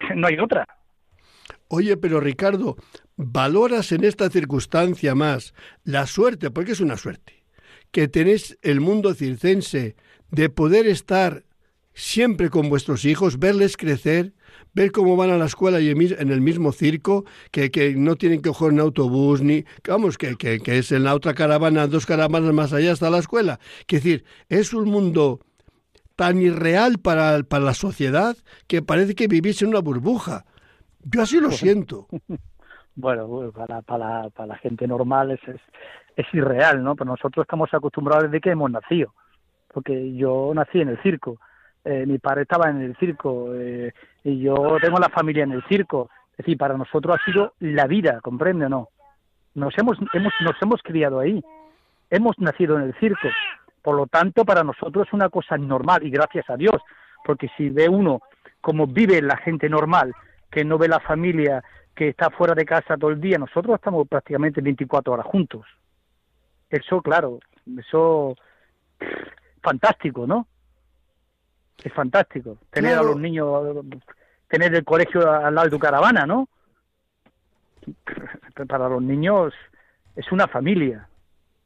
No 0.17 0.27
hay 0.27 0.39
otra. 0.39 0.67
Oye, 1.75 1.97
pero 1.97 2.21
Ricardo, 2.21 2.77
¿valoras 3.17 3.93
en 3.93 4.05
esta 4.05 4.29
circunstancia 4.29 5.15
más 5.15 5.55
la 5.85 6.07
suerte, 6.07 6.51
porque 6.51 6.73
es 6.73 6.81
una 6.81 6.99
suerte, 6.99 7.47
que 7.91 8.09
tenéis 8.09 8.59
el 8.61 8.83
mundo 8.83 9.15
circense 9.15 9.97
de 10.31 10.51
poder 10.51 10.87
estar 10.87 11.47
siempre 11.95 12.51
con 12.51 12.69
vuestros 12.69 13.07
hijos, 13.07 13.39
verles 13.39 13.79
crecer, 13.79 14.35
ver 14.75 14.93
cómo 14.93 15.17
van 15.17 15.31
a 15.31 15.39
la 15.39 15.47
escuela 15.47 15.81
y 15.81 15.89
en 15.89 16.31
el 16.31 16.43
mismo 16.43 16.73
circo, 16.73 17.25
que, 17.51 17.71
que 17.71 17.95
no 17.95 18.17
tienen 18.17 18.43
que 18.43 18.51
coger 18.51 18.73
un 18.73 18.81
autobús, 18.81 19.41
ni, 19.41 19.65
vamos, 19.89 20.19
que, 20.19 20.37
que, 20.37 20.61
que, 20.61 20.77
es 20.77 20.93
en 20.93 21.05
la 21.05 21.15
otra 21.15 21.33
caravana, 21.33 21.87
dos 21.87 22.05
caravanas 22.05 22.53
más 22.53 22.75
allá 22.75 22.93
hasta 22.93 23.09
la 23.09 23.21
escuela. 23.21 23.61
Es 23.89 24.03
decir, 24.03 24.27
es 24.51 24.75
un 24.75 24.91
mundo 24.91 25.41
tan 26.17 26.43
irreal 26.43 26.99
para, 26.99 27.43
para 27.45 27.65
la 27.65 27.73
sociedad 27.73 28.37
que 28.67 28.83
parece 28.83 29.15
que 29.15 29.27
vivís 29.27 29.63
en 29.63 29.69
una 29.69 29.81
burbuja. 29.81 30.45
Yo 31.05 31.23
así 31.23 31.41
lo 31.41 31.51
siento. 31.51 32.07
bueno, 32.95 33.51
para, 33.53 33.83
para, 33.83 34.31
para 34.31 34.47
la 34.47 34.57
gente 34.57 34.87
normal 34.87 35.33
es, 35.33 35.41
es, 36.17 36.27
irreal, 36.33 36.83
¿no? 36.83 36.95
Pero 36.95 37.11
nosotros 37.11 37.45
estamos 37.45 37.73
acostumbrados 37.73 38.25
desde 38.25 38.41
que 38.41 38.51
hemos 38.51 38.71
nacido, 38.71 39.15
porque 39.73 40.15
yo 40.15 40.53
nací 40.55 40.81
en 40.81 40.91
el 40.91 41.03
circo, 41.03 41.39
eh, 41.85 42.05
mi 42.07 42.19
padre 42.19 42.43
estaba 42.43 42.71
en 42.71 42.81
el 42.81 42.97
circo 42.97 43.55
eh, 43.55 43.93
y 44.23 44.41
yo 44.41 44.77
tengo 44.81 44.99
la 44.99 45.09
familia 45.09 45.45
en 45.45 45.53
el 45.53 45.65
circo. 45.65 46.11
Es 46.33 46.39
decir, 46.39 46.57
para 46.57 46.77
nosotros 46.77 47.17
ha 47.19 47.25
sido 47.25 47.55
la 47.61 47.87
vida, 47.87 48.21
¿comprende 48.21 48.67
o 48.67 48.69
no? 48.69 48.89
Nos 49.55 49.77
hemos, 49.77 49.99
hemos, 50.15 50.33
nos 50.41 50.63
hemos 50.63 50.83
criado 50.83 51.19
ahí, 51.19 51.43
hemos 52.09 52.39
nacido 52.39 52.79
en 52.79 52.85
el 52.85 52.95
circo. 52.99 53.29
Por 53.83 53.97
lo 53.97 54.07
tanto, 54.07 54.45
para 54.45 54.63
nosotros 54.63 55.09
es 55.09 55.13
una 55.13 55.29
cosa 55.29 55.59
normal 55.59 56.07
y 56.07 56.11
gracias 56.11 56.49
a 56.49 56.57
Dios, 56.57 56.81
porque 57.25 57.49
si 57.57 57.69
ve 57.69 57.89
uno 57.89 58.23
cómo 58.61 58.87
vive 58.87 59.21
la 59.21 59.37
gente 59.37 59.69
normal, 59.69 60.15
que 60.53 60.65
no 60.65 60.77
ve 60.77 60.87
la 60.87 61.01
familia, 61.01 61.65
que 61.95 62.09
está 62.09 62.31
fuera 62.31 62.55
de 62.55 62.67
casa 62.67 62.99
todo 62.99 63.11
el 63.11 63.21
día. 63.21 63.39
Nosotros 63.39 63.75
estamos 63.75 64.07
prácticamente 64.07 64.61
24 64.61 65.15
horas 65.15 65.27
juntos. 65.27 65.67
Eso, 66.69 67.01
claro, 67.01 67.41
eso 67.79 68.37
fantástico, 69.63 70.27
¿no? 70.27 70.47
Es 71.83 71.93
fantástico. 71.93 72.59
Tener 72.71 72.97
a 72.97 73.03
los 73.03 73.19
niños, 73.19 73.85
tener 74.47 74.75
el 74.75 74.85
colegio 74.85 75.29
al 75.29 75.55
lado 75.55 75.67
de 75.67 75.71
tu 75.71 75.79
caravana, 75.79 76.27
¿no? 76.27 76.49
Para 78.69 78.89
los 78.89 79.03
niños 79.03 79.55
es 80.15 80.31
una 80.31 80.47
familia 80.47 81.09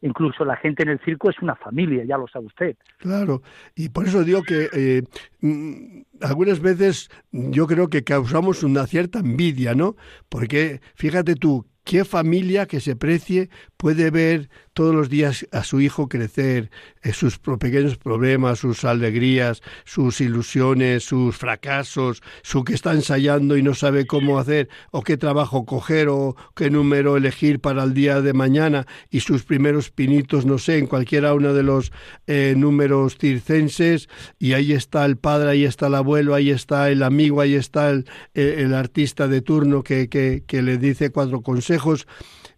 incluso 0.02 0.44
la 0.44 0.56
gente 0.56 0.82
en 0.82 0.90
el 0.90 1.00
circo 1.00 1.30
es 1.30 1.38
una 1.40 1.54
familia, 1.56 2.04
ya 2.04 2.16
lo 2.16 2.28
sabe 2.28 2.46
usted. 2.46 2.76
Claro, 2.98 3.42
y 3.74 3.88
por 3.88 4.06
eso 4.06 4.24
digo 4.24 4.42
que 4.42 4.68
eh, 4.72 5.02
mm, 5.40 6.02
algunas 6.22 6.60
veces 6.60 7.10
yo 7.32 7.66
creo 7.66 7.88
que 7.88 8.04
causamos 8.04 8.62
una 8.62 8.86
cierta 8.86 9.18
envidia, 9.20 9.74
¿no? 9.74 9.96
Porque 10.28 10.80
fíjate 10.94 11.34
tú, 11.34 11.66
¿Qué 11.86 12.04
familia 12.04 12.66
que 12.66 12.80
se 12.80 12.96
precie 12.96 13.48
puede 13.76 14.10
ver 14.10 14.50
todos 14.76 14.95
los 14.95 15.09
días 15.09 15.47
a 15.52 15.64
su 15.64 15.80
hijo 15.80 16.06
crecer, 16.06 16.71
eh, 17.02 17.14
sus 17.14 17.38
pequeños 17.38 17.97
problemas, 17.97 18.59
sus 18.59 18.85
alegrías, 18.85 19.62
sus 19.87 20.21
ilusiones, 20.21 21.02
sus 21.02 21.35
fracasos, 21.35 22.23
su 22.42 22.62
que 22.62 22.75
está 22.75 22.92
ensayando 22.92 23.56
y 23.56 23.62
no 23.62 23.73
sabe 23.73 24.06
cómo 24.06 24.38
hacer, 24.38 24.68
o 24.90 25.00
qué 25.00 25.16
trabajo 25.16 25.64
coger, 25.64 26.11
o 26.11 26.37
qué 26.54 26.68
número 26.68 27.16
elegir 27.16 27.59
para 27.59 27.85
el 27.85 27.95
día 27.95 28.21
de 28.21 28.35
mañana, 28.35 28.87
y 29.11 29.21
sus 29.21 29.45
primeros 29.45 29.90
pinitos, 29.90 30.45
no 30.45 30.59
sé, 30.59 30.76
en 30.76 30.88
cualquiera 30.88 31.33
uno 31.33 31.54
de 31.54 31.62
los 31.62 31.90
eh, 32.26 32.52
números 32.54 33.16
circenses, 33.16 34.11
y 34.38 34.52
ahí 34.52 34.75
está 34.75 35.06
el 35.06 35.16
padre, 35.16 35.49
ahí 35.49 35.64
está 35.64 35.87
el 35.87 35.95
abuelo, 35.95 36.35
ahí 36.35 36.50
está 36.50 36.90
el 36.90 37.02
amigo, 37.02 37.40
ahí 37.40 37.54
está 37.54 37.88
el, 37.88 38.04
el 38.35 38.75
artista 38.75 39.26
de 39.26 39.40
turno 39.40 39.83
que, 39.83 40.11
que, 40.11 40.42
que 40.47 40.61
le 40.61 40.76
dice 40.76 41.09
cuatro 41.09 41.40
consejos 41.40 42.06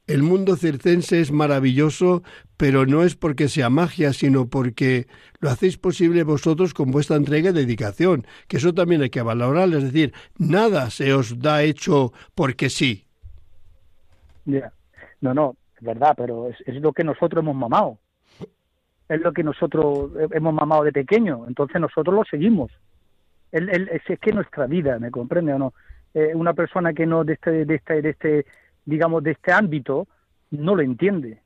el 0.09 0.23
mundo 0.23 0.57
circense 0.57 1.21
es 1.21 1.31
maravilloso, 1.31 2.23
pero 2.57 2.87
no 2.87 3.05
es 3.05 3.15
porque 3.15 3.49
sea 3.49 3.69
magia, 3.69 4.12
sino 4.15 4.49
porque 4.49 5.07
lo 5.41 5.50
hacéis 5.50 5.77
posible 5.77 6.25
vosotros 6.25 6.73
con 6.73 6.91
vuestra 6.91 7.17
entrega 7.17 7.50
y 7.50 7.53
dedicación, 7.53 8.27
que 8.49 8.57
eso 8.57 8.73
también 8.73 9.03
hay 9.03 9.11
que 9.11 9.23
valorar, 9.23 9.69
es 9.69 9.85
decir, 9.85 10.15
nada 10.38 10.88
se 10.91 11.12
os 11.12 11.38
da 11.41 11.62
hecho 11.62 12.12
porque 12.35 12.71
sí. 12.71 13.05
Ya, 14.47 14.73
no, 15.21 15.35
no, 15.35 15.57
es 15.77 15.83
verdad, 15.83 16.15
pero 16.17 16.49
es, 16.49 16.75
lo 16.77 16.93
que 16.95 17.05
nosotros 17.05 17.43
hemos 17.43 17.55
mamado, 17.55 17.99
es 19.11 19.21
lo 19.21 19.33
que 19.33 19.43
nosotros 19.43 20.11
hemos 20.33 20.55
mamado 20.55 20.85
de 20.85 20.93
pequeño, 20.93 21.45
entonces 21.47 21.79
nosotros 21.81 22.15
lo 22.15 22.25
seguimos. 22.25 22.73
El, 23.53 23.69
es, 23.88 24.03
que 24.21 24.33
nuestra 24.33 24.67
vida, 24.67 24.99
¿me 24.99 25.11
comprende 25.11 25.53
o 25.53 25.59
no? 25.59 25.75
Eh, 26.15 26.33
una 26.35 26.55
persona 26.55 26.95
que 26.95 27.05
no 27.05 27.25
de 27.25 27.35
este, 27.35 27.67
de 27.67 27.75
este, 27.75 28.03
de 28.03 28.11
este 28.11 28.47
digamos, 28.88 29.23
de 29.23 29.33
este 29.33 29.52
ámbito, 29.52 30.09
no 30.50 30.75
lo 30.75 30.80
entiende, 30.80 31.42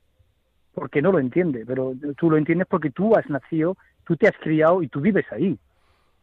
porque 0.73 1.01
no 1.01 1.11
lo 1.11 1.19
entiende, 1.19 1.65
pero 1.67 1.93
tú 2.15 2.29
lo 2.29 2.37
entiendes 2.37 2.67
porque 2.69 2.89
tú 2.89 3.17
has 3.17 3.29
nacido, 3.29 3.75
tú 4.05 4.15
te 4.15 4.29
has 4.29 4.37
criado 4.39 4.81
y 4.81 4.87
tú 4.87 5.01
vives 5.01 5.25
ahí. 5.29 5.59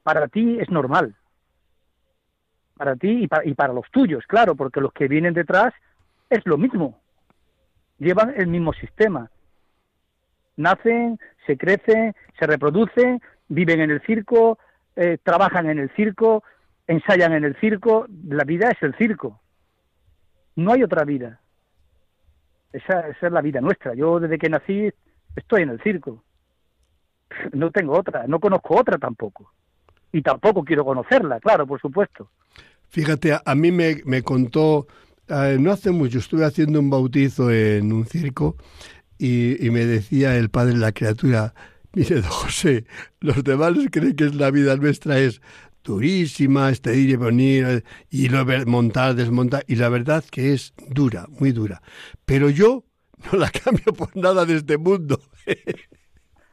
Para 0.02 0.28
ti 0.28 0.58
es 0.58 0.70
normal. 0.70 1.14
Para 2.74 2.96
ti 2.96 3.24
y 3.24 3.28
para, 3.28 3.46
y 3.46 3.52
para 3.52 3.74
los 3.74 3.84
tuyos, 3.90 4.24
claro, 4.26 4.54
porque 4.54 4.80
los 4.80 4.94
que 4.94 5.08
vienen 5.08 5.34
detrás 5.34 5.74
es 6.30 6.40
lo 6.46 6.56
mismo. 6.56 6.98
Llevan 7.98 8.32
el 8.34 8.46
mismo 8.46 8.72
sistema. 8.72 9.30
Nacen, 10.56 11.18
se 11.46 11.58
crecen, 11.58 12.14
se 12.38 12.46
reproducen, 12.46 13.20
viven 13.48 13.82
en 13.82 13.90
el 13.90 14.00
circo, 14.06 14.58
eh, 14.96 15.18
trabajan 15.22 15.68
en 15.68 15.80
el 15.80 15.90
circo, 15.90 16.42
ensayan 16.86 17.34
en 17.34 17.44
el 17.44 17.56
circo. 17.60 18.06
La 18.26 18.44
vida 18.44 18.70
es 18.70 18.82
el 18.82 18.94
circo. 18.96 19.39
No 20.56 20.72
hay 20.72 20.82
otra 20.82 21.04
vida. 21.04 21.40
Esa, 22.72 23.08
esa 23.08 23.26
es 23.26 23.32
la 23.32 23.40
vida 23.40 23.60
nuestra. 23.60 23.94
Yo 23.94 24.20
desde 24.20 24.38
que 24.38 24.48
nací 24.48 24.90
estoy 25.36 25.62
en 25.62 25.70
el 25.70 25.82
circo. 25.82 26.22
No 27.52 27.70
tengo 27.70 27.98
otra, 27.98 28.26
no 28.26 28.40
conozco 28.40 28.78
otra 28.78 28.98
tampoco. 28.98 29.52
Y 30.12 30.22
tampoco 30.22 30.64
quiero 30.64 30.84
conocerla, 30.84 31.38
claro, 31.38 31.66
por 31.66 31.80
supuesto. 31.80 32.28
Fíjate, 32.88 33.38
a, 33.44 33.54
mí 33.54 33.70
me, 33.70 34.22
contó, 34.22 34.88
eh, 35.28 35.56
no 35.60 35.70
hace 35.70 35.92
mucho, 35.92 36.18
estuve 36.18 36.44
haciendo 36.44 36.80
un 36.80 36.90
bautizo 36.90 37.52
en 37.52 37.92
un 37.92 38.04
circo 38.04 38.56
y, 39.16 39.64
y 39.64 39.70
me 39.70 39.86
decía 39.86 40.36
el 40.36 40.50
padre 40.50 40.72
de 40.72 40.80
la 40.80 40.90
criatura, 40.90 41.54
mire, 41.92 42.16
don 42.16 42.30
José, 42.30 42.84
los 43.20 43.44
demás 43.44 43.74
creen 43.92 44.16
que 44.16 44.24
es 44.24 44.34
la 44.34 44.50
vida 44.50 44.74
nuestra 44.74 45.20
es 45.20 45.40
durísima, 45.84 46.70
este 46.70 46.96
ir 46.96 47.10
y 47.10 47.16
venir, 47.16 47.84
y 48.10 48.28
lo 48.28 48.44
montar, 48.66 49.14
desmontar, 49.14 49.64
y 49.66 49.76
la 49.76 49.88
verdad 49.88 50.24
que 50.30 50.52
es 50.52 50.74
dura, 50.88 51.26
muy 51.28 51.52
dura. 51.52 51.80
Pero 52.24 52.50
yo 52.50 52.84
no 53.30 53.38
la 53.38 53.50
cambio 53.64 53.92
por 53.92 54.16
nada 54.16 54.44
de 54.44 54.56
este 54.56 54.78
mundo. 54.78 55.18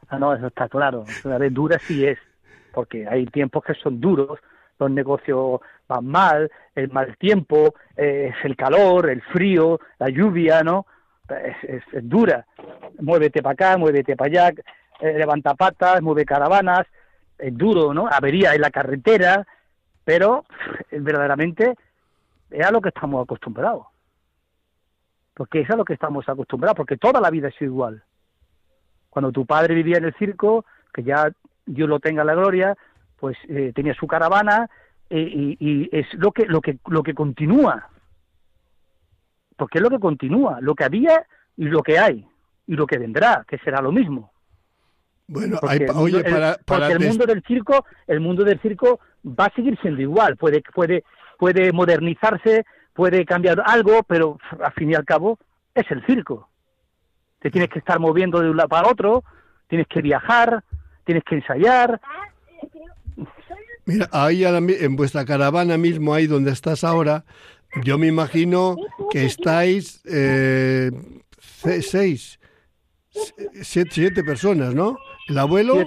ah, 0.08 0.18
no, 0.18 0.34
eso 0.34 0.46
está 0.46 0.68
claro. 0.68 1.04
vez 1.24 1.54
dura 1.54 1.78
sí 1.80 2.04
es, 2.04 2.18
porque 2.72 3.06
hay 3.08 3.26
tiempos 3.26 3.64
que 3.64 3.74
son 3.74 4.00
duros, 4.00 4.38
los 4.78 4.90
negocios 4.90 5.60
van 5.88 6.06
mal, 6.06 6.50
el 6.74 6.90
mal 6.90 7.16
tiempo, 7.18 7.74
eh, 7.96 8.32
el 8.44 8.56
calor, 8.56 9.10
el 9.10 9.22
frío, 9.22 9.80
la 9.98 10.08
lluvia, 10.08 10.62
¿no? 10.62 10.86
Es, 11.28 11.82
es, 11.92 12.08
dura. 12.08 12.46
Muévete 13.00 13.42
para 13.42 13.52
acá, 13.52 13.76
muévete 13.76 14.16
para 14.16 14.48
allá, 14.48 14.62
eh, 15.00 15.14
levanta 15.18 15.54
patas, 15.54 16.02
mueve 16.02 16.24
caravanas, 16.24 16.86
es 17.38 17.56
duro, 17.56 17.94
¿no? 17.94 18.08
Avería 18.08 18.54
en 18.54 18.60
la 18.60 18.70
carretera, 18.70 19.46
pero 20.04 20.44
verdaderamente 20.90 21.76
es 22.50 22.66
a 22.66 22.70
lo 22.70 22.80
que 22.80 22.88
estamos 22.88 23.22
acostumbrados. 23.22 23.86
Porque 25.34 25.60
es 25.60 25.70
a 25.70 25.76
lo 25.76 25.84
que 25.84 25.94
estamos 25.94 26.28
acostumbrados, 26.28 26.76
porque 26.76 26.96
toda 26.96 27.20
la 27.20 27.30
vida 27.30 27.48
es 27.48 27.62
igual. 27.62 28.02
Cuando 29.10 29.32
tu 29.32 29.46
padre 29.46 29.74
vivía 29.74 29.98
en 29.98 30.04
el 30.04 30.14
circo, 30.14 30.64
que 30.92 31.02
ya 31.02 31.30
Dios 31.64 31.88
lo 31.88 32.00
tenga 32.00 32.24
la 32.24 32.34
gloria, 32.34 32.76
pues 33.18 33.36
eh, 33.48 33.72
tenía 33.74 33.94
su 33.94 34.06
caravana 34.06 34.68
eh, 35.10 35.20
y, 35.20 35.56
y, 35.60 35.88
es 35.92 36.12
lo 36.14 36.32
que 36.32 36.46
lo 36.46 36.60
que 36.60 36.78
lo 36.86 37.02
que 37.02 37.14
continúa. 37.14 37.88
Porque 39.56 39.78
es 39.78 39.82
lo 39.82 39.90
que 39.90 39.98
continúa, 39.98 40.58
lo 40.60 40.74
que 40.74 40.84
había 40.84 41.26
y 41.56 41.64
lo 41.64 41.82
que 41.82 41.98
hay 41.98 42.26
y 42.66 42.74
lo 42.74 42.86
que 42.86 42.98
vendrá, 42.98 43.44
que 43.48 43.58
será 43.58 43.80
lo 43.80 43.92
mismo. 43.92 44.30
Bueno, 45.28 45.58
oye, 45.94 46.24
para, 46.24 46.58
porque 46.64 46.92
el 46.92 47.00
mundo 47.00 47.26
del 47.26 47.42
circo, 47.46 47.84
el 48.06 48.20
mundo 48.20 48.44
del 48.44 48.60
circo 48.60 48.98
va 49.24 49.44
a 49.46 49.54
seguir 49.54 49.78
siendo 49.80 50.00
igual. 50.00 50.36
Puede, 50.38 50.62
puede, 50.74 51.04
puede 51.38 51.70
modernizarse, 51.70 52.64
puede 52.94 53.26
cambiar 53.26 53.62
algo, 53.64 54.02
pero 54.04 54.38
al 54.64 54.72
fin 54.72 54.90
y 54.90 54.94
al 54.94 55.04
cabo 55.04 55.38
es 55.74 55.84
el 55.90 56.04
circo. 56.06 56.48
Te 57.40 57.50
tienes 57.50 57.68
que 57.68 57.78
estar 57.78 58.00
moviendo 58.00 58.40
de 58.40 58.50
un 58.50 58.56
lado 58.56 58.70
para 58.70 58.88
otro, 58.88 59.22
tienes 59.68 59.86
que 59.86 60.00
viajar, 60.00 60.64
tienes 61.04 61.22
que 61.24 61.36
ensayar. 61.36 62.00
Mira, 63.84 64.08
ahí 64.12 64.44
en 64.44 64.96
vuestra 64.96 65.24
caravana 65.26 65.76
mismo, 65.76 66.14
ahí 66.14 66.26
donde 66.26 66.52
estás 66.52 66.84
ahora, 66.84 67.24
yo 67.82 67.98
me 67.98 68.06
imagino 68.06 68.76
que 69.10 69.26
estáis 69.26 70.02
eh, 70.06 70.90
seis, 71.38 72.40
siete, 73.62 73.90
siete 73.92 74.24
personas, 74.24 74.74
¿no? 74.74 74.98
El 75.28 75.38
abuelo, 75.38 75.84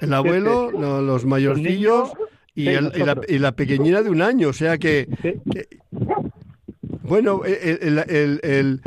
el 0.00 0.12
abuelo, 0.12 0.70
los 0.70 1.24
mayorcillos 1.24 2.10
y, 2.54 2.70
y, 2.70 3.38
la, 3.38 3.52
pequeñina 3.52 4.02
de 4.02 4.10
un 4.10 4.22
año. 4.22 4.48
O 4.48 4.52
sea 4.52 4.78
que, 4.78 5.08
bueno, 7.02 7.42
el, 7.44 8.40
el, 8.42 8.80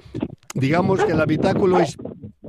digamos 0.53 1.03
que 1.03 1.11
el 1.11 1.21
habitáculo 1.21 1.79
es 1.79 1.97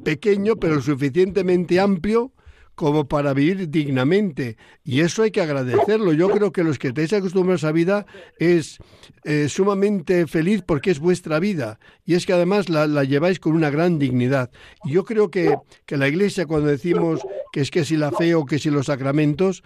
pequeño, 0.04 0.56
pero 0.56 0.80
suficientemente 0.80 1.80
amplio 1.80 2.32
como 2.80 3.06
para 3.06 3.34
vivir 3.34 3.68
dignamente. 3.68 4.56
Y 4.82 5.00
eso 5.00 5.22
hay 5.22 5.30
que 5.30 5.42
agradecerlo. 5.42 6.14
Yo 6.14 6.30
creo 6.30 6.50
que 6.50 6.64
los 6.64 6.78
que 6.78 6.88
estáis 6.88 7.12
acostumbrados 7.12 7.62
a 7.64 7.72
vida 7.72 8.06
es 8.38 8.78
eh, 9.24 9.50
sumamente 9.50 10.26
feliz 10.26 10.62
porque 10.66 10.90
es 10.90 10.98
vuestra 10.98 11.38
vida. 11.40 11.78
Y 12.06 12.14
es 12.14 12.24
que 12.24 12.32
además 12.32 12.70
la, 12.70 13.04
lleváis 13.04 13.38
con 13.38 13.52
una 13.52 13.68
gran 13.68 13.98
dignidad. 13.98 14.50
Y 14.82 14.92
yo 14.92 15.04
creo 15.04 15.30
que, 15.30 15.58
que 15.84 15.98
la 15.98 16.08
Iglesia, 16.08 16.46
cuando 16.46 16.68
decimos 16.68 17.20
que 17.52 17.60
es 17.60 17.70
que 17.70 17.84
si 17.84 17.98
la 17.98 18.12
fe 18.12 18.34
o 18.34 18.46
que 18.46 18.58
si 18.58 18.70
los 18.70 18.86
sacramentos, 18.86 19.62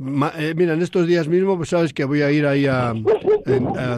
eh, 0.00 0.54
mira, 0.56 0.74
en 0.74 0.82
estos 0.82 1.08
días 1.08 1.26
mismo, 1.26 1.56
pues 1.56 1.70
sabes 1.70 1.92
que 1.92 2.04
voy 2.04 2.22
a 2.22 2.30
ir 2.30 2.46
ahí 2.46 2.66
a, 2.66 2.94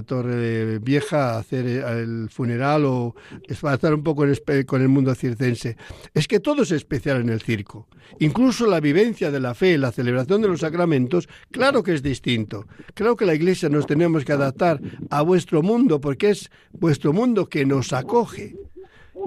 Torre 0.07 0.79
Vieja 0.79 1.35
a 1.35 1.39
hacer 1.41 1.67
eh, 1.67 1.83
el 2.01 2.31
funeral 2.31 2.87
o 2.87 3.15
para 3.61 3.75
estar 3.75 3.93
un 3.93 4.03
poco 4.03 4.25
con 4.67 4.81
el 4.81 4.89
mundo 4.89 5.15
circense. 5.15 5.77
Es 6.15 6.27
que 6.27 6.41
todo 6.41 6.63
es 6.63 6.71
especial 6.71 7.21
en 7.21 7.29
el 7.29 7.43
circo. 7.43 7.87
Incluso 8.19 8.67
la 8.67 8.81
vivencia 8.81 9.31
de 9.31 9.41
la 9.41 9.55
fe, 9.55 9.77
la 9.77 9.93
celebración 9.93 10.41
de 10.41 10.49
los 10.49 10.61
sacramentos, 10.61 11.29
claro 11.51 11.83
que 11.83 11.93
es 11.93 12.03
distinto. 12.03 12.67
Claro 12.95 13.15
que 13.15 13.27
la 13.27 13.35
Iglesia 13.35 13.69
nos 13.69 13.87
tenemos 13.87 14.25
que 14.25 14.33
adaptar 14.33 14.81
a 15.11 15.21
vuestro 15.21 15.63
mundo 15.63 16.01
porque 16.01 16.31
es 16.31 16.51
vuestro 16.73 17.13
mundo 17.13 17.47
que 17.47 17.67
nos 17.67 17.93
acoge. 17.93 18.57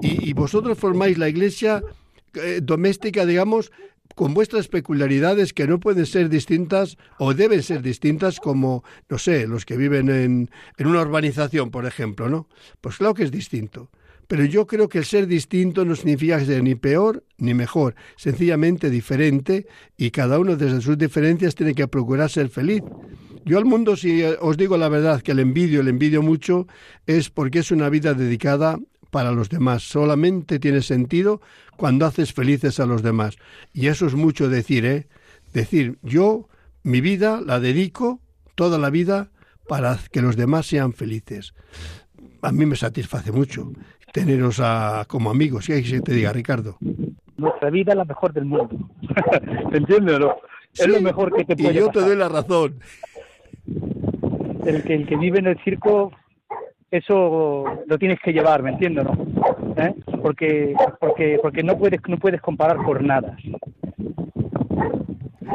Y, 0.02 0.32
vosotros 0.32 0.76
formáis 0.76 1.18
la 1.18 1.28
Iglesia 1.28 1.84
eh, 2.34 2.58
doméstica, 2.60 3.24
digamos, 3.24 3.70
con 4.14 4.34
vuestras 4.34 4.68
peculiaridades 4.68 5.52
que 5.52 5.66
no 5.66 5.80
pueden 5.80 6.06
ser 6.06 6.28
distintas 6.28 6.96
o 7.18 7.34
deben 7.34 7.62
ser 7.62 7.82
distintas 7.82 8.38
como, 8.38 8.84
no 9.08 9.18
sé, 9.18 9.46
los 9.46 9.64
que 9.64 9.76
viven 9.76 10.08
en, 10.08 10.50
en 10.76 10.86
una 10.86 11.02
urbanización, 11.02 11.70
por 11.70 11.86
ejemplo, 11.86 12.28
¿no? 12.28 12.48
Pues 12.80 12.96
claro 12.96 13.14
que 13.14 13.24
es 13.24 13.30
distinto. 13.30 13.90
Pero 14.26 14.44
yo 14.44 14.66
creo 14.66 14.88
que 14.88 14.98
el 14.98 15.04
ser 15.04 15.26
distinto 15.26 15.84
no 15.84 15.96
significa 15.96 16.42
ser 16.44 16.62
ni 16.62 16.74
peor 16.74 17.24
ni 17.36 17.54
mejor, 17.54 17.94
sencillamente 18.16 18.88
diferente 18.88 19.66
y 19.96 20.10
cada 20.10 20.38
uno 20.38 20.56
desde 20.56 20.80
sus 20.80 20.96
diferencias 20.96 21.54
tiene 21.54 21.74
que 21.74 21.88
procurar 21.88 22.30
ser 22.30 22.48
feliz. 22.48 22.82
Yo 23.44 23.58
al 23.58 23.66
mundo, 23.66 23.96
si 23.96 24.22
os 24.22 24.56
digo 24.56 24.78
la 24.78 24.88
verdad, 24.88 25.20
que 25.20 25.32
el 25.32 25.40
envidio, 25.40 25.82
el 25.82 25.88
envidio 25.88 26.22
mucho, 26.22 26.66
es 27.06 27.28
porque 27.28 27.58
es 27.58 27.70
una 27.70 27.90
vida 27.90 28.14
dedicada 28.14 28.78
para 29.14 29.30
los 29.30 29.48
demás. 29.48 29.84
Solamente 29.84 30.58
tiene 30.58 30.82
sentido 30.82 31.40
cuando 31.76 32.04
haces 32.04 32.32
felices 32.32 32.80
a 32.80 32.84
los 32.84 33.04
demás. 33.04 33.38
Y 33.72 33.86
eso 33.86 34.06
es 34.06 34.14
mucho 34.16 34.48
decir, 34.48 34.84
¿eh? 34.84 35.06
Decir, 35.52 35.98
yo 36.02 36.48
mi 36.82 37.00
vida 37.00 37.40
la 37.40 37.60
dedico, 37.60 38.18
toda 38.56 38.76
la 38.76 38.90
vida, 38.90 39.28
para 39.68 39.96
que 40.10 40.20
los 40.20 40.36
demás 40.36 40.66
sean 40.66 40.94
felices. 40.94 41.54
A 42.42 42.50
mí 42.50 42.66
me 42.66 42.74
satisface 42.74 43.30
mucho 43.30 43.70
teneros 44.12 44.58
a, 44.58 45.04
como 45.06 45.30
amigos. 45.30 45.68
¿Qué 45.68 45.80
que 45.80 46.00
te 46.00 46.12
diga, 46.12 46.32
Ricardo? 46.32 46.76
Nuestra 47.36 47.70
vida 47.70 47.92
es 47.92 47.98
la 47.98 48.04
mejor 48.04 48.32
del 48.32 48.46
mundo. 48.46 48.76
¿Entiendes 49.72 50.18
no? 50.18 50.34
Es 50.72 50.88
lo 50.88 51.00
mejor 51.00 51.32
que 51.36 51.44
te 51.44 51.54
puede 51.54 51.72
Y 51.72 51.76
yo 51.76 51.88
te 51.90 52.00
doy 52.00 52.16
la 52.16 52.28
razón. 52.28 52.80
El 54.66 54.82
que, 54.82 54.94
el 54.96 55.06
que 55.06 55.16
vive 55.16 55.38
en 55.38 55.46
el 55.46 55.58
circo 55.62 56.10
eso 56.96 57.64
lo 57.86 57.98
tienes 57.98 58.20
que 58.20 58.32
llevar, 58.32 58.62
¿me 58.62 58.70
entiendes? 58.70 59.04
No? 59.04 59.12
¿Eh? 59.76 59.94
Porque, 60.22 60.74
porque, 61.00 61.38
porque 61.42 61.62
no 61.64 61.76
puedes, 61.76 62.00
no 62.06 62.18
puedes 62.18 62.40
comparar 62.40 62.76
por 62.84 63.02
nada. 63.02 63.36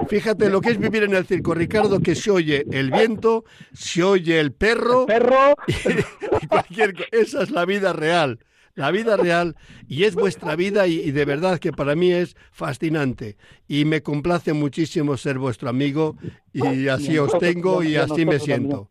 Fíjate 0.07 0.49
lo 0.49 0.59
que 0.59 0.71
es 0.71 0.77
vivir 0.77 1.03
en 1.03 1.13
el 1.13 1.25
circo, 1.25 1.53
Ricardo, 1.53 2.01
que 2.01 2.15
se 2.15 2.29
oye 2.29 2.65
el 2.71 2.91
viento, 2.91 3.45
se 3.71 4.03
oye 4.03 4.39
el 4.39 4.51
perro. 4.51 5.05
perro. 5.05 5.55
Y, 6.41 6.47
cualquier 6.47 6.93
Esa 7.11 7.43
es 7.43 7.51
la 7.51 7.65
vida 7.65 7.93
real. 7.93 8.39
la 8.75 8.91
vida 8.91 9.17
real 9.17 9.55
y 9.87 10.03
es 10.03 10.15
vuestra 10.15 10.55
vida 10.55 10.87
y, 10.87 11.11
de 11.11 11.25
verdad 11.25 11.59
que 11.59 11.71
para 11.71 11.95
mí 11.95 12.11
es 12.11 12.35
fascinante 12.51 13.37
y 13.67 13.85
me 13.85 14.01
complace 14.01 14.53
muchísimo 14.53 15.17
ser 15.17 15.37
vuestro 15.37 15.69
amigo 15.69 16.15
y 16.53 16.87
así 16.87 17.17
os 17.17 17.37
tengo 17.39 17.83
y 17.83 17.95
así 17.95 18.25
me 18.25 18.39
siento. 18.39 18.89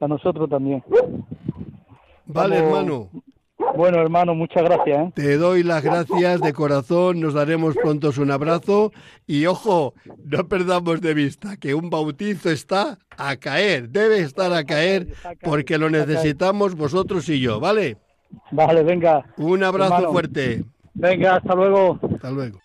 A 0.00 0.06
nosotros 0.06 0.48
también. 0.48 0.82
Vale, 2.28 2.58
hermano. 2.58 3.10
Bueno, 3.74 4.00
hermano, 4.00 4.34
muchas 4.34 4.62
gracias. 4.62 5.08
¿eh? 5.08 5.12
Te 5.14 5.36
doy 5.36 5.62
las 5.62 5.82
gracias 5.82 6.40
de 6.40 6.52
corazón, 6.52 7.20
nos 7.20 7.34
daremos 7.34 7.74
pronto 7.74 8.10
un 8.18 8.30
abrazo 8.30 8.92
y 9.26 9.46
ojo, 9.46 9.94
no 10.24 10.48
perdamos 10.48 11.00
de 11.00 11.14
vista 11.14 11.56
que 11.56 11.74
un 11.74 11.90
bautizo 11.90 12.50
está 12.50 12.98
a 13.16 13.36
caer, 13.36 13.88
debe 13.88 14.20
estar 14.20 14.52
a 14.52 14.64
caer 14.64 15.08
porque 15.42 15.78
lo 15.78 15.90
necesitamos 15.90 16.76
vosotros 16.76 17.28
y 17.28 17.40
yo, 17.40 17.60
¿vale? 17.60 17.96
Vale, 18.52 18.82
venga. 18.82 19.24
Un 19.36 19.64
abrazo 19.64 20.12
fuerte. 20.12 20.64
Venga, 20.94 21.36
hasta 21.36 21.54
luego. 21.54 21.98
Hasta 22.02 22.30
luego. 22.30 22.60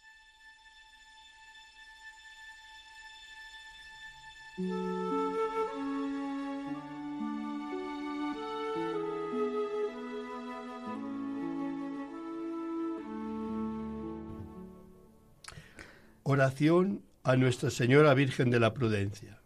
Oración 16.23 17.01
a 17.23 17.35
Nuestra 17.35 17.69
Señora 17.69 18.13
Virgen 18.13 18.49
de 18.49 18.59
la 18.59 18.73
Prudencia. 18.73 19.39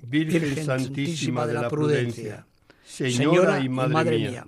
Virgen, 0.00 0.64
Santísima 0.64 1.46
de 1.46 1.54
la 1.54 1.68
Prudencia, 1.68 2.46
Señora, 2.84 3.60
y 3.60 3.68
Madre, 3.68 4.18
mía, 4.18 4.46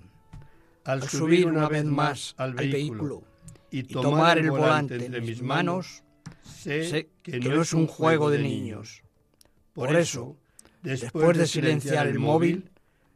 al 0.85 1.09
subir 1.09 1.46
una 1.46 1.68
vez 1.68 1.85
más 1.85 2.35
al 2.37 2.55
vehículo 2.55 3.22
y 3.70 3.85
tomar 3.85 4.38
el 4.38 4.50
volante 4.50 4.96
entre 4.96 5.20
mis 5.20 5.40
manos, 5.40 6.03
sé 6.42 7.09
que 7.22 7.38
no 7.38 7.62
es 7.62 7.72
un 7.72 7.87
juego 7.87 8.31
de 8.31 8.40
niños. 8.40 9.03
Por 9.72 9.94
eso, 9.94 10.37
después 10.83 11.38
de 11.38 11.46
silenciar 11.46 12.09
el 12.09 12.18
móvil, 12.18 12.70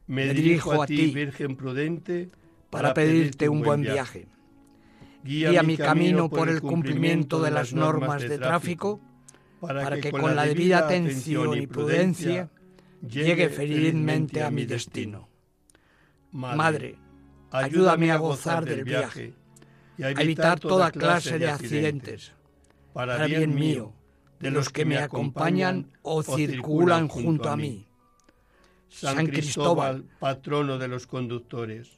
me 0.07 0.33
dirijo 0.33 0.81
a 0.81 0.87
ti, 0.87 1.11
Virgen 1.11 1.57
prudente, 1.57 2.31
para 2.71 2.95
pedirte 2.95 3.49
un 3.49 3.63
buen 3.63 3.83
viaje 3.83 4.29
guía 5.23 5.63
mi 5.63 5.77
camino 5.77 6.29
por 6.29 6.49
el 6.49 6.61
cumplimiento 6.61 7.41
de 7.41 7.51
las 7.51 7.73
normas 7.73 8.23
de 8.23 8.39
tráfico, 8.39 9.01
para 9.61 10.01
que 10.01 10.11
con 10.13 10.37
la 10.37 10.45
debida 10.45 10.79
atención 10.79 11.61
y 11.61 11.67
prudencia 11.67 12.51
llegue 13.07 13.49
felizmente 13.49 14.43
a 14.43 14.51
mi 14.51 14.67
destino. 14.67 15.29
Madre, 16.33 16.97
ayúdame 17.51 18.11
a 18.11 18.17
gozar 18.17 18.65
del 18.65 18.85
viaje 18.85 19.35
y 19.97 20.03
a 20.03 20.11
evitar 20.11 20.61
toda 20.61 20.91
clase 20.91 21.39
de 21.39 21.51
accidentes, 21.51 22.33
para 22.93 23.27
bien 23.27 23.55
mío, 23.55 23.93
de 24.39 24.51
los 24.51 24.69
que 24.69 24.85
me 24.85 24.99
acompañan 24.99 25.91
o 26.03 26.23
circulan 26.23 27.09
junto 27.09 27.49
a 27.49 27.57
mí. 27.57 27.87
San 28.89 29.27
Cristóbal, 29.27 30.05
patrono 30.19 30.79
de 30.79 30.89
los 30.89 31.07
conductores 31.07 31.98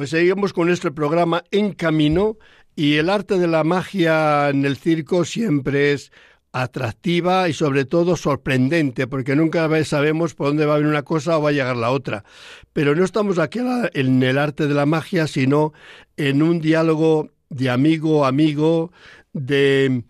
Pues 0.00 0.08
seguimos 0.08 0.54
con 0.54 0.68
nuestro 0.68 0.94
programa 0.94 1.44
En 1.50 1.74
Camino 1.74 2.38
y 2.74 2.94
el 2.94 3.10
arte 3.10 3.38
de 3.38 3.46
la 3.46 3.64
magia 3.64 4.48
en 4.48 4.64
el 4.64 4.78
circo 4.78 5.26
siempre 5.26 5.92
es 5.92 6.10
atractiva 6.52 7.50
y 7.50 7.52
sobre 7.52 7.84
todo 7.84 8.16
sorprendente, 8.16 9.06
porque 9.06 9.36
nunca 9.36 9.68
sabemos 9.84 10.32
por 10.32 10.46
dónde 10.46 10.64
va 10.64 10.72
a 10.72 10.76
venir 10.78 10.88
una 10.90 11.02
cosa 11.02 11.36
o 11.36 11.42
va 11.42 11.50
a 11.50 11.52
llegar 11.52 11.76
la 11.76 11.90
otra. 11.90 12.24
Pero 12.72 12.94
no 12.94 13.04
estamos 13.04 13.38
aquí 13.38 13.58
en 13.92 14.22
el 14.22 14.38
arte 14.38 14.68
de 14.68 14.72
la 14.72 14.86
magia, 14.86 15.26
sino 15.26 15.74
en 16.16 16.40
un 16.40 16.62
diálogo 16.62 17.28
de 17.50 17.68
amigo 17.68 18.24
a 18.24 18.28
amigo, 18.28 18.92
de 19.34 20.04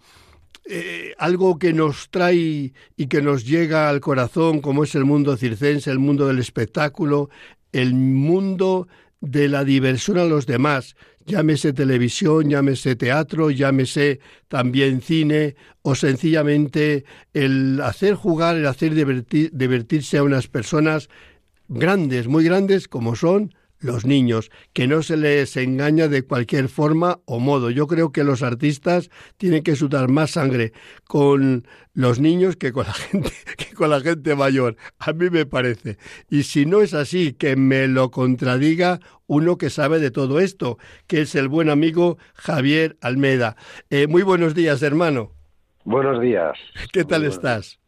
eh, 0.66 1.14
algo 1.18 1.58
que 1.58 1.72
nos 1.72 2.10
trae 2.10 2.72
y 2.96 3.06
que 3.08 3.22
nos 3.22 3.44
llega 3.44 3.88
al 3.88 3.98
corazón, 3.98 4.60
como 4.60 4.84
es 4.84 4.94
el 4.94 5.04
mundo 5.04 5.36
circense, 5.36 5.90
el 5.90 5.98
mundo 5.98 6.28
del 6.28 6.38
espectáculo, 6.38 7.28
el 7.72 7.94
mundo 7.94 8.86
de 9.20 9.48
la 9.48 9.64
diversión 9.64 10.18
a 10.18 10.24
los 10.24 10.46
demás, 10.46 10.96
llámese 11.26 11.72
televisión, 11.72 12.48
llámese 12.48 12.96
teatro, 12.96 13.50
llámese 13.50 14.20
también 14.48 15.02
cine 15.02 15.56
o 15.82 15.94
sencillamente 15.94 17.04
el 17.34 17.80
hacer 17.82 18.14
jugar, 18.14 18.56
el 18.56 18.66
hacer 18.66 18.94
divertirse 18.94 20.18
a 20.18 20.22
unas 20.22 20.48
personas 20.48 21.08
grandes, 21.68 22.26
muy 22.26 22.44
grandes 22.44 22.88
como 22.88 23.14
son 23.14 23.54
los 23.80 24.04
niños, 24.04 24.50
que 24.72 24.86
no 24.86 25.02
se 25.02 25.16
les 25.16 25.56
engaña 25.56 26.08
de 26.08 26.22
cualquier 26.22 26.68
forma 26.68 27.20
o 27.24 27.40
modo. 27.40 27.70
Yo 27.70 27.86
creo 27.86 28.12
que 28.12 28.24
los 28.24 28.42
artistas 28.42 29.10
tienen 29.36 29.62
que 29.62 29.76
sudar 29.76 30.08
más 30.08 30.32
sangre 30.32 30.72
con 31.04 31.66
los 31.94 32.20
niños 32.20 32.56
que 32.56 32.72
con 32.72 32.86
la 32.86 32.92
gente, 33.10 33.32
que 33.56 33.74
con 33.74 33.90
la 33.90 34.00
gente 34.00 34.34
mayor. 34.34 34.76
A 34.98 35.12
mí 35.12 35.30
me 35.30 35.46
parece. 35.46 35.98
Y 36.28 36.44
si 36.44 36.66
no 36.66 36.80
es 36.80 36.94
así, 36.94 37.32
que 37.32 37.56
me 37.56 37.88
lo 37.88 38.10
contradiga 38.10 39.00
uno 39.26 39.58
que 39.58 39.70
sabe 39.70 39.98
de 39.98 40.10
todo 40.10 40.40
esto, 40.40 40.78
que 41.06 41.22
es 41.22 41.34
el 41.34 41.48
buen 41.48 41.70
amigo 41.70 42.18
Javier 42.34 42.96
Almeda. 43.00 43.56
Eh, 43.88 44.06
muy 44.06 44.22
buenos 44.22 44.54
días, 44.54 44.82
hermano. 44.82 45.32
Buenos 45.84 46.20
días. 46.20 46.58
¿Qué 46.92 47.04
tal 47.04 47.24
estás? 47.24 47.79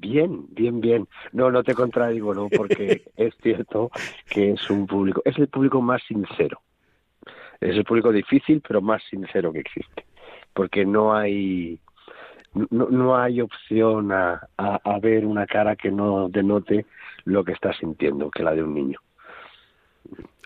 Bien, 0.00 0.46
bien, 0.50 0.80
bien. 0.80 1.08
No, 1.32 1.50
no 1.50 1.62
te 1.62 1.74
contradigo, 1.74 2.32
¿no? 2.32 2.48
Porque 2.48 3.02
es 3.16 3.34
cierto 3.42 3.90
que 4.28 4.52
es 4.52 4.70
un 4.70 4.86
público, 4.86 5.20
es 5.24 5.36
el 5.38 5.48
público 5.48 5.82
más 5.82 6.02
sincero. 6.08 6.62
Es 7.60 7.76
el 7.76 7.84
público 7.84 8.10
difícil, 8.10 8.62
pero 8.66 8.80
más 8.80 9.02
sincero 9.10 9.52
que 9.52 9.60
existe. 9.60 10.06
Porque 10.54 10.86
no 10.86 11.14
hay, 11.14 11.78
no, 12.54 12.88
no 12.88 13.16
hay 13.16 13.42
opción 13.42 14.10
a, 14.12 14.40
a 14.56 14.98
ver 14.98 15.26
una 15.26 15.46
cara 15.46 15.76
que 15.76 15.90
no 15.90 16.30
denote 16.30 16.86
lo 17.24 17.44
que 17.44 17.52
está 17.52 17.74
sintiendo, 17.74 18.30
que 18.30 18.42
la 18.42 18.54
de 18.54 18.62
un 18.62 18.74
niño. 18.74 18.98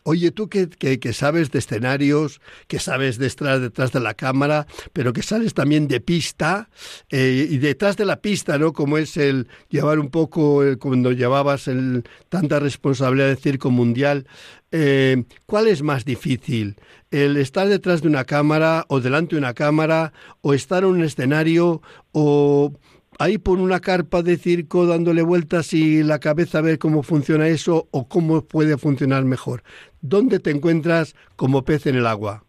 Oye, 0.07 0.33
tú 0.33 0.51
que, 0.51 0.69
que, 0.69 1.13
sabes 1.15 1.51
de 1.51 1.61
escenarios, 1.61 2.43
que 2.69 2.79
sabes 2.79 3.17
de 3.17 3.27
estar 3.27 3.59
detrás 3.59 3.91
de 3.91 4.01
la 4.01 4.13
cámara, 4.13 4.67
pero 4.93 5.15
que 5.15 5.23
sales 5.23 5.55
también 5.55 5.89
de 5.89 5.99
pista, 5.99 6.69
eh, 7.09 7.49
y 7.51 7.57
detrás 7.57 7.97
de 7.97 8.05
la 8.05 8.21
pista, 8.21 8.59
¿no? 8.59 8.75
Como 8.75 8.99
es 8.99 9.17
el 9.17 9.49
llevar 9.71 9.99
un 9.99 10.11
poco, 10.11 10.63
eh, 10.63 10.77
cuando 10.77 11.11
llevabas 11.11 11.69
el, 11.69 12.05
tanta 12.29 12.61
responsabilidad 12.61 13.29
de 13.29 13.37
circo 13.37 13.71
mundial, 13.71 14.27
eh, 14.73 15.25
¿cuál 15.47 15.69
es 15.69 15.81
más 15.81 16.05
difícil? 16.05 16.77
¿El 17.11 17.39
estar 17.39 17.67
detrás 17.67 18.03
de 18.03 18.09
una 18.09 18.25
cámara 18.25 18.85
o 18.89 19.01
delante 19.01 19.37
de 19.37 19.39
una 19.39 19.55
cámara, 19.55 20.13
o 20.43 20.53
estar 20.53 20.83
en 20.83 20.91
un 20.91 21.03
escenario, 21.03 21.81
o 22.13 22.75
ahí 23.19 23.39
por 23.39 23.59
una 23.59 23.81
carpa 23.81 24.23
de 24.23 24.37
circo 24.37 24.87
dándole 24.87 25.23
vueltas 25.23 25.73
y 25.73 26.03
la 26.03 26.19
cabeza 26.19 26.59
a 26.59 26.63
ver 26.63 26.79
cómo 26.79 27.03
funciona 27.03 27.49
eso 27.49 27.89
o 27.91 28.09
cómo 28.09 28.43
puede 28.45 28.77
funcionar 28.79 29.25
mejor. 29.25 29.63
¿Dónde 30.07 30.39
te 30.39 30.51
encuentras 30.51 31.17
como 31.35 31.63
pez 31.63 31.87
en 31.87 31.97
el 31.97 32.07
agua? 32.07 32.45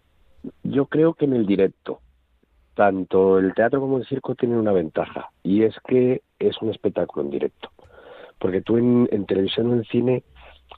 Yo 0.63 0.87
creo 0.87 1.13
que 1.13 1.23
en 1.23 1.31
el 1.31 1.45
directo, 1.45 2.01
tanto 2.73 3.39
el 3.39 3.53
teatro 3.53 3.79
como 3.79 3.97
el 3.97 4.05
circo 4.05 4.35
tienen 4.35 4.57
una 4.57 4.73
ventaja, 4.73 5.29
y 5.41 5.63
es 5.63 5.73
que 5.87 6.21
es 6.37 6.61
un 6.61 6.69
espectáculo 6.71 7.23
en 7.23 7.31
directo. 7.31 7.69
Porque 8.39 8.59
tú 8.59 8.75
en, 8.75 9.25
televisión 9.25 9.71
o 9.71 9.73
en 9.73 9.85
cine 9.85 10.23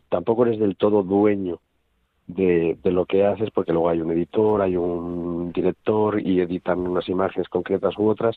tampoco 0.10 0.46
eres 0.46 0.60
del 0.60 0.76
todo 0.76 1.02
dueño 1.02 1.62
de, 2.28 2.78
lo 2.84 3.08
que 3.08 3.26
haces, 3.26 3.50
porque 3.50 3.74
luego 3.74 3.90
hay 3.90 4.02
un 4.02 4.12
editor, 4.12 4.62
hay 4.62 4.78
un 4.78 5.52
director 5.54 6.22
y 6.22 6.42
editan 6.42 6.82
unas 6.82 7.10
imágenes 7.10 7.50
concretas 7.50 7.98
u 7.98 8.08
otras, 8.08 8.36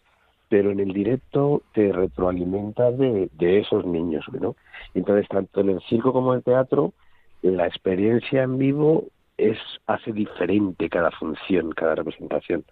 pero 0.49 0.71
en 0.71 0.81
el 0.81 0.95
directo 0.95 1.61
te 1.75 1.93
retroalimentas 1.93 2.97
de, 2.97 3.29
de 3.35 3.59
esos 3.59 3.85
niños, 3.85 4.25
¿no? 4.33 4.57
Entonces, 4.95 5.29
tanto 5.29 5.61
en 5.61 5.69
el 5.69 5.83
circo 5.91 6.15
como 6.15 6.33
en 6.33 6.39
el 6.39 6.43
teatro, 6.43 6.95
la 7.43 7.67
experiencia 7.67 8.43
en 8.43 8.59
vivo 8.59 9.07
es 9.37 9.59
hace 9.87 10.13
diferente 10.13 10.89
cada 10.89 11.11
función, 11.11 11.73
cada 11.73 11.95
representación, 11.95 12.65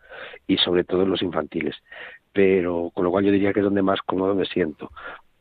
y 0.46 0.58
sobre 0.58 0.84
todo 0.84 1.02
en 1.02 1.10
los 1.10 1.22
infantiles. 1.22 1.76
Pero, 2.32 2.90
con 2.94 3.04
lo 3.04 3.10
cual 3.10 3.24
yo 3.24 3.32
diría 3.32 3.52
que 3.52 3.60
es 3.60 3.64
donde 3.64 3.82
más 3.82 4.00
cómodo 4.02 4.34
me 4.34 4.44
siento. 4.44 4.90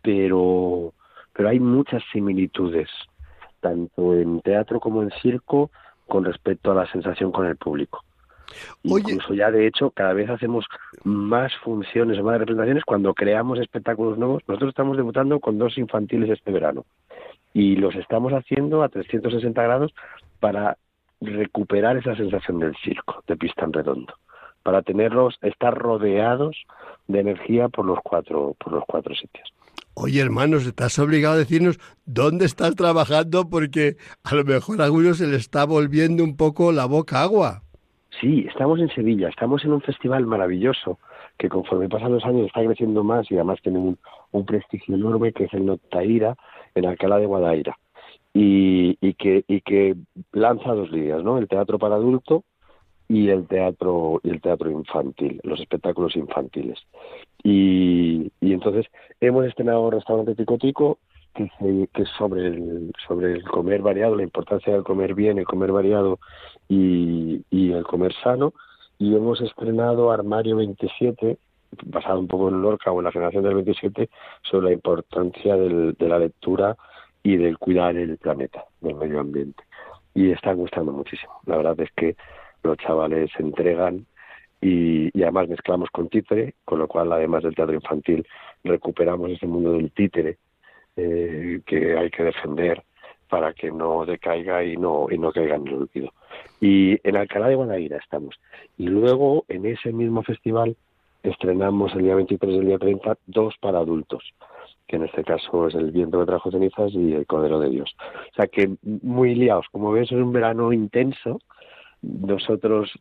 Pero, 0.02 0.94
pero 1.34 1.50
hay 1.50 1.60
muchas 1.60 2.02
similitudes, 2.12 2.90
tanto 3.60 4.14
en 4.14 4.42
teatro 4.42 4.80
como 4.80 5.04
en 5.04 5.12
circo, 5.22 5.70
con 6.08 6.24
respecto 6.24 6.72
a 6.72 6.76
la 6.76 6.90
sensación 6.92 7.32
con 7.32 7.46
el 7.46 7.58
público. 7.58 8.04
Incluso 8.84 9.34
ya 9.34 9.52
de 9.52 9.68
hecho 9.68 9.92
cada 9.92 10.14
vez 10.14 10.30
hacemos 10.30 10.66
más 11.04 11.54
funciones 11.58 12.18
o 12.18 12.24
más 12.24 12.40
representaciones 12.40 12.86
cuando 12.86 13.14
creamos 13.14 13.60
espectáculos 13.60 14.18
nuevos. 14.18 14.42
Nosotros 14.48 14.70
estamos 14.70 14.96
debutando 14.96 15.42
con 15.42 15.58
dos 15.58 15.78
infantiles 15.78 16.30
este 16.30 16.52
verano 16.52 16.86
y 17.58 17.76
los 17.76 17.96
estamos 17.96 18.34
haciendo 18.34 18.84
a 18.84 18.90
360 18.90 19.64
grados 19.64 19.92
para 20.40 20.78
recuperar 21.20 21.98
esa 21.98 22.16
sensación 22.16 22.60
del 22.60 22.76
circo, 22.84 23.24
de 23.28 23.36
pista 23.36 23.66
en 23.66 23.74
redondo, 23.74 24.14
para 24.62 24.84
tenerlos, 24.84 25.40
estar 25.42 25.74
rodeados 25.76 26.56
de 27.08 27.20
energía 27.20 27.68
por 27.68 27.86
los 27.86 27.98
cuatro, 28.04 28.56
por 28.64 28.74
los 28.74 28.84
cuatro 28.86 29.16
sitios. 29.16 29.52
Oye, 29.96 30.22
hermanos, 30.22 30.68
estás 30.68 31.00
obligado 31.00 31.34
a 31.34 31.40
decirnos 31.40 31.80
dónde 32.06 32.46
estás 32.46 32.76
trabajando 32.76 33.50
porque 33.50 33.96
a 34.24 34.36
lo 34.36 34.44
mejor 34.44 34.80
a 34.80 34.86
algunos 34.86 35.18
se 35.18 35.26
le 35.26 35.38
está 35.38 35.66
volviendo 35.66 36.24
un 36.24 36.38
poco 36.38 36.72
la 36.72 36.86
boca 36.86 37.24
agua. 37.24 37.64
Sí, 38.22 38.46
estamos 38.48 38.80
en 38.80 38.90
Sevilla, 38.90 39.30
estamos 39.30 39.66
en 39.66 39.74
un 39.74 39.82
festival 39.82 40.28
maravilloso 40.28 41.00
que 41.38 41.50
conforme 41.50 41.90
pasan 41.90 42.14
los 42.14 42.26
años 42.26 42.48
está 42.48 42.64
creciendo 42.64 43.04
más 43.04 43.30
y 43.32 43.36
además 43.36 43.60
tiene 43.62 43.80
un, 44.32 44.46
prestigio 44.46 44.96
enorme 44.96 45.34
que 45.34 45.46
es 45.46 45.54
el 45.54 45.66
Notaira 45.66 46.36
en 46.76 46.86
Alcalá 46.86 47.18
de 47.18 47.26
Guadaira 47.26 47.78
y, 48.34 48.98
y, 49.02 49.14
que, 49.16 49.44
y 49.48 49.62
que 49.62 49.96
lanza 50.32 50.74
dos 50.74 50.92
líneas, 50.92 51.24
¿no? 51.24 51.38
El 51.38 51.48
teatro 51.48 51.80
para 51.80 51.96
adulto 51.96 52.44
y 53.10 53.30
el 53.30 53.48
teatro 53.48 54.20
y 54.24 54.30
el 54.30 54.42
teatro 54.42 54.70
infantil, 54.70 55.40
los 55.44 55.60
espectáculos 55.60 56.16
infantiles. 56.16 56.80
Y, 57.44 58.32
y 58.42 58.54
entonces 58.54 58.86
hemos 59.22 59.46
estrenado 59.46 59.90
Restaurante 59.90 60.36
Tico 60.36 60.58
Tico 60.58 61.00
que, 61.34 61.50
es 61.94 62.10
sobre 62.18 62.48
el, 62.48 62.92
sobre 63.08 63.34
el 63.34 63.44
comer 63.44 63.82
variado, 63.82 64.16
la 64.16 64.24
importancia 64.24 64.74
del 64.74 64.84
comer 64.84 65.14
bien, 65.14 65.38
el 65.38 65.46
comer 65.46 65.72
variado 65.72 66.20
y 66.68 67.44
el 67.52 67.84
comer 67.84 68.14
sano. 68.24 68.54
Y 69.00 69.16
hemos 69.16 69.42
estrenado 69.42 70.12
Armario 70.12 70.56
27, 70.56 71.38
basado 71.86 72.20
un 72.20 72.28
poco 72.28 72.50
en 72.50 72.62
Lorca 72.62 72.92
o 72.92 73.00
en 73.00 73.06
la 73.06 73.12
generación 73.12 73.44
del 73.44 73.56
27, 73.56 74.10
sobre 74.42 74.68
la 74.68 74.74
importancia 74.74 75.56
del, 75.56 75.94
de 75.94 76.08
la 76.08 76.20
lectura 76.20 76.76
y 77.24 77.38
del 77.38 77.58
cuidar 77.58 77.96
el 77.98 78.18
planeta, 78.18 78.66
del 78.82 78.96
medio 78.96 79.20
ambiente. 79.20 79.64
Y 80.14 80.32
está 80.32 80.54
gustando 80.54 80.92
muchísimo. 80.92 81.34
La 81.46 81.58
verdad 81.58 81.80
es 81.82 81.92
que 81.92 82.16
los 82.64 82.78
chavales 82.78 83.32
se 83.36 83.44
entregan 83.44 84.06
y, 84.62 85.10
y, 85.18 85.24
además 85.24 85.50
mezclamos 85.50 85.90
con 85.92 86.10
títere, 86.10 86.56
con 86.66 86.80
lo 86.80 86.88
cual, 86.88 87.12
además 87.12 87.44
del 87.44 87.54
teatro 87.54 87.76
infantil, 87.76 88.26
recuperamos 88.64 89.30
ese 89.30 89.46
mundo 89.46 89.74
del 89.74 89.92
títere 89.92 90.38
eh, 90.96 91.62
que 91.64 91.96
hay 91.96 92.10
que 92.10 92.24
defender 92.24 92.84
para 93.30 93.54
que 93.54 93.72
no 93.72 94.06
decaiga 94.06 94.64
y 94.64 94.78
no, 94.78 95.08
y 95.12 95.18
no 95.18 95.32
caiga 95.32 95.56
en 95.56 95.68
el 95.68 95.74
olvido. 95.76 96.12
Y 96.60 96.98
en 97.08 97.18
Alcalá 97.18 97.50
de 97.50 97.56
Guadaira 97.56 97.98
estamos. 97.98 98.40
Y 98.78 98.88
luego, 98.88 99.46
en 99.48 99.66
ese 99.66 99.92
mismo 99.92 100.24
festival, 100.24 100.76
estrenamos 101.24 101.94
el 101.96 102.04
día 102.04 102.16
23 102.16 102.54
y 102.54 102.58
el 102.58 102.66
día 102.66 102.78
30 102.78 103.18
dos 103.28 103.56
para 103.60 103.80
adultos, 103.80 104.24
que 104.88 104.98
en 104.98 105.04
este 105.04 105.24
caso 105.24 105.68
es 105.68 105.76
El 105.76 105.92
viento 105.92 106.20
que 106.20 106.26
trajo 106.26 106.52
cenizas 106.52 106.94
y 106.94 107.14
El 107.14 107.26
Cordero 107.26 107.60
de 107.60 107.70
Dios. 107.70 107.96
O 108.32 108.36
sea 108.36 108.48
que 108.48 108.76
muy 108.82 109.36
liados. 109.36 109.66
Como 109.72 109.92
ves, 109.92 110.12
es 110.12 110.18
un 110.18 110.32
verano 110.32 110.72
intenso. 110.74 111.40
Nosotros 112.02 112.92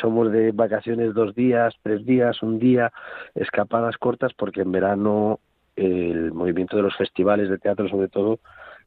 somos 0.00 0.30
de 0.30 0.52
vacaciones 0.52 1.14
dos 1.14 1.34
días, 1.34 1.74
tres 1.82 2.04
días, 2.04 2.42
un 2.42 2.58
día, 2.58 2.92
escapadas 3.34 3.96
cortas, 3.96 4.32
porque 4.34 4.60
en 4.60 4.72
verano 4.72 5.40
el 5.76 6.32
movimiento 6.32 6.76
de 6.76 6.82
los 6.82 6.96
festivales 6.96 7.48
de 7.48 7.58
teatro, 7.58 7.88
sobre 7.88 8.08
todo, 8.08 8.38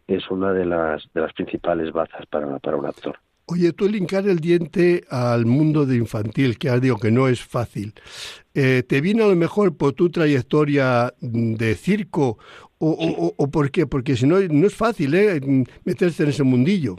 es 0.08 0.30
una 0.32 0.54
de 0.54 0.66
las, 0.66 1.08
de 1.14 1.22
las 1.22 1.34
principales 1.34 1.92
bazas 1.92 2.26
para, 2.28 2.60
para 2.60 2.78
un 2.78 2.86
actor. 2.86 3.20
Oye, 3.52 3.74
tú 3.74 3.90
linkar 3.90 4.28
el 4.28 4.40
diente 4.40 5.04
al 5.10 5.48
mundo 5.48 5.88
de 5.88 5.96
infantil, 5.96 6.60
que 6.60 6.68
ya 6.68 6.80
digo 6.80 6.98
que 6.98 7.10
no 7.10 7.28
es 7.28 7.44
fácil, 7.44 7.94
eh, 8.54 8.84
¿te 8.88 9.02
viene 9.02 9.24
a 9.24 9.28
lo 9.28 9.36
mejor 9.36 9.76
por 9.76 9.94
tu 9.94 10.12
trayectoria 10.12 11.14
de 11.20 11.74
circo 11.74 12.38
o, 12.78 12.90
o, 12.92 13.34
o 13.36 13.48
por 13.50 13.72
qué? 13.72 13.88
Porque 13.88 14.16
si 14.16 14.28
no, 14.28 14.40
no 14.40 14.68
es 14.68 14.76
fácil 14.76 15.16
¿eh? 15.16 15.42
meterse 15.84 16.24
en 16.24 16.30
ese 16.30 16.44
mundillo. 16.44 16.98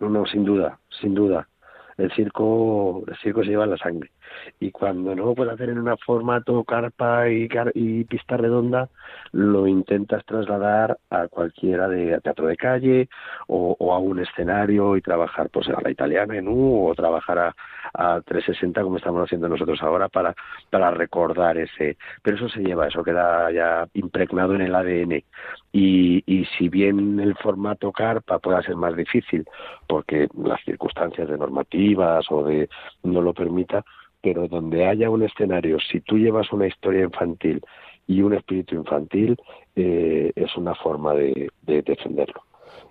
No, 0.00 0.08
no, 0.08 0.26
sin 0.26 0.44
duda, 0.44 0.80
sin 1.00 1.14
duda. 1.14 1.48
El 1.98 2.12
circo, 2.14 3.04
el 3.06 3.16
circo 3.18 3.44
se 3.44 3.50
lleva 3.50 3.64
en 3.64 3.70
la 3.70 3.78
sangre 3.78 4.10
y 4.60 4.70
cuando 4.70 5.14
no 5.14 5.26
lo 5.26 5.34
puedes 5.34 5.54
hacer 5.54 5.70
en 5.70 5.78
un 5.78 5.96
formato 5.98 6.62
carpa 6.64 7.28
y, 7.28 7.48
y 7.74 8.04
pista 8.04 8.36
redonda, 8.36 8.88
lo 9.32 9.66
intentas 9.66 10.24
trasladar 10.24 10.98
a 11.10 11.28
cualquiera 11.28 11.88
de 11.88 12.20
teatro 12.20 12.46
de 12.46 12.56
calle 12.56 13.08
o, 13.48 13.76
a 13.92 13.98
un 13.98 14.20
escenario 14.20 14.96
y 14.96 15.02
trabajar 15.02 15.48
pues 15.50 15.68
a 15.68 15.80
la 15.80 15.90
italiana 15.90 16.36
en 16.36 16.48
U 16.48 16.88
o 16.88 16.94
trabajar 16.94 17.38
a, 17.38 17.54
a 17.94 18.20
360 18.20 18.82
como 18.82 18.96
estamos 18.96 19.24
haciendo 19.24 19.48
nosotros 19.48 19.80
ahora 19.82 20.08
para, 20.08 20.34
para 20.70 20.90
recordar 20.90 21.58
ese. 21.58 21.96
Pero 22.22 22.36
eso 22.36 22.48
se 22.48 22.60
lleva, 22.60 22.88
eso 22.88 23.02
queda 23.02 23.50
ya 23.52 23.86
impregnado 23.94 24.54
en 24.54 24.62
el 24.62 24.74
ADN. 24.74 25.22
Y, 25.72 26.22
y 26.26 26.44
si 26.56 26.68
bien 26.68 27.20
el 27.20 27.34
formato 27.36 27.92
carpa 27.92 28.38
pueda 28.38 28.62
ser 28.62 28.76
más 28.76 28.96
difícil 28.96 29.44
porque 29.86 30.28
las 30.42 30.62
circunstancias 30.64 31.28
de 31.28 31.38
normativas 31.38 32.24
o 32.30 32.42
de 32.42 32.68
no 33.02 33.20
lo 33.20 33.34
permita, 33.34 33.84
pero 34.20 34.48
donde 34.48 34.86
haya 34.86 35.10
un 35.10 35.22
escenario, 35.22 35.78
si 35.80 36.00
tú 36.00 36.18
llevas 36.18 36.52
una 36.52 36.66
historia 36.66 37.02
infantil 37.02 37.60
y 38.06 38.22
un 38.22 38.34
espíritu 38.34 38.74
infantil, 38.74 39.36
eh, 39.74 40.32
es 40.34 40.56
una 40.56 40.74
forma 40.74 41.14
de, 41.14 41.50
defenderlo. 41.62 42.42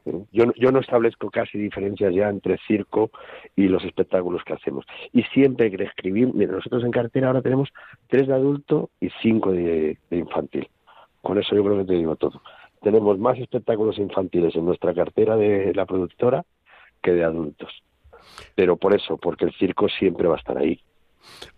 ¿eh? 0.06 0.24
Yo, 0.32 0.46
yo 0.56 0.72
no 0.72 0.80
establezco 0.80 1.30
casi 1.30 1.58
diferencias 1.58 2.14
ya 2.14 2.30
entre 2.30 2.58
circo 2.68 3.12
y 3.56 3.68
los 3.68 3.84
espectáculos 3.84 4.44
que 4.44 4.54
hacemos. 4.54 4.86
Y 5.14 5.24
siempre 5.24 5.72
que 5.72 5.84
escribir, 5.84 6.34
mira, 6.34 6.54
nosotros 6.54 6.84
en 6.84 6.92
cartera 6.92 7.28
ahora 7.28 7.42
tenemos 7.42 7.70
tres 8.08 8.28
de 8.28 8.34
adulto 8.34 8.90
y 9.00 9.10
cinco 9.22 9.52
de, 9.52 9.98
de 10.10 10.18
infantil. 10.18 10.70
Con 11.22 11.40
eso 11.40 11.56
yo 11.56 11.64
creo 11.64 11.78
que 11.80 11.86
te 11.86 11.94
digo 11.94 12.16
todo. 12.16 12.42
Tenemos 12.82 13.18
más 13.18 13.40
espectáculos 13.40 13.98
infantiles 13.98 14.56
en 14.56 14.66
nuestra 14.66 14.94
cartera 14.94 15.36
de 15.36 15.74
la 15.74 15.88
productora 15.88 16.46
que 17.02 17.14
de 17.14 17.24
adultos. 17.24 17.84
Pero 18.54 18.78
por 18.78 18.94
eso, 18.94 19.18
porque 19.18 19.46
el 19.46 19.54
circo 19.54 19.90
siempre 19.90 20.28
va 20.28 20.36
a 20.36 20.40
estar 20.40 20.58
ahí. 20.58 20.80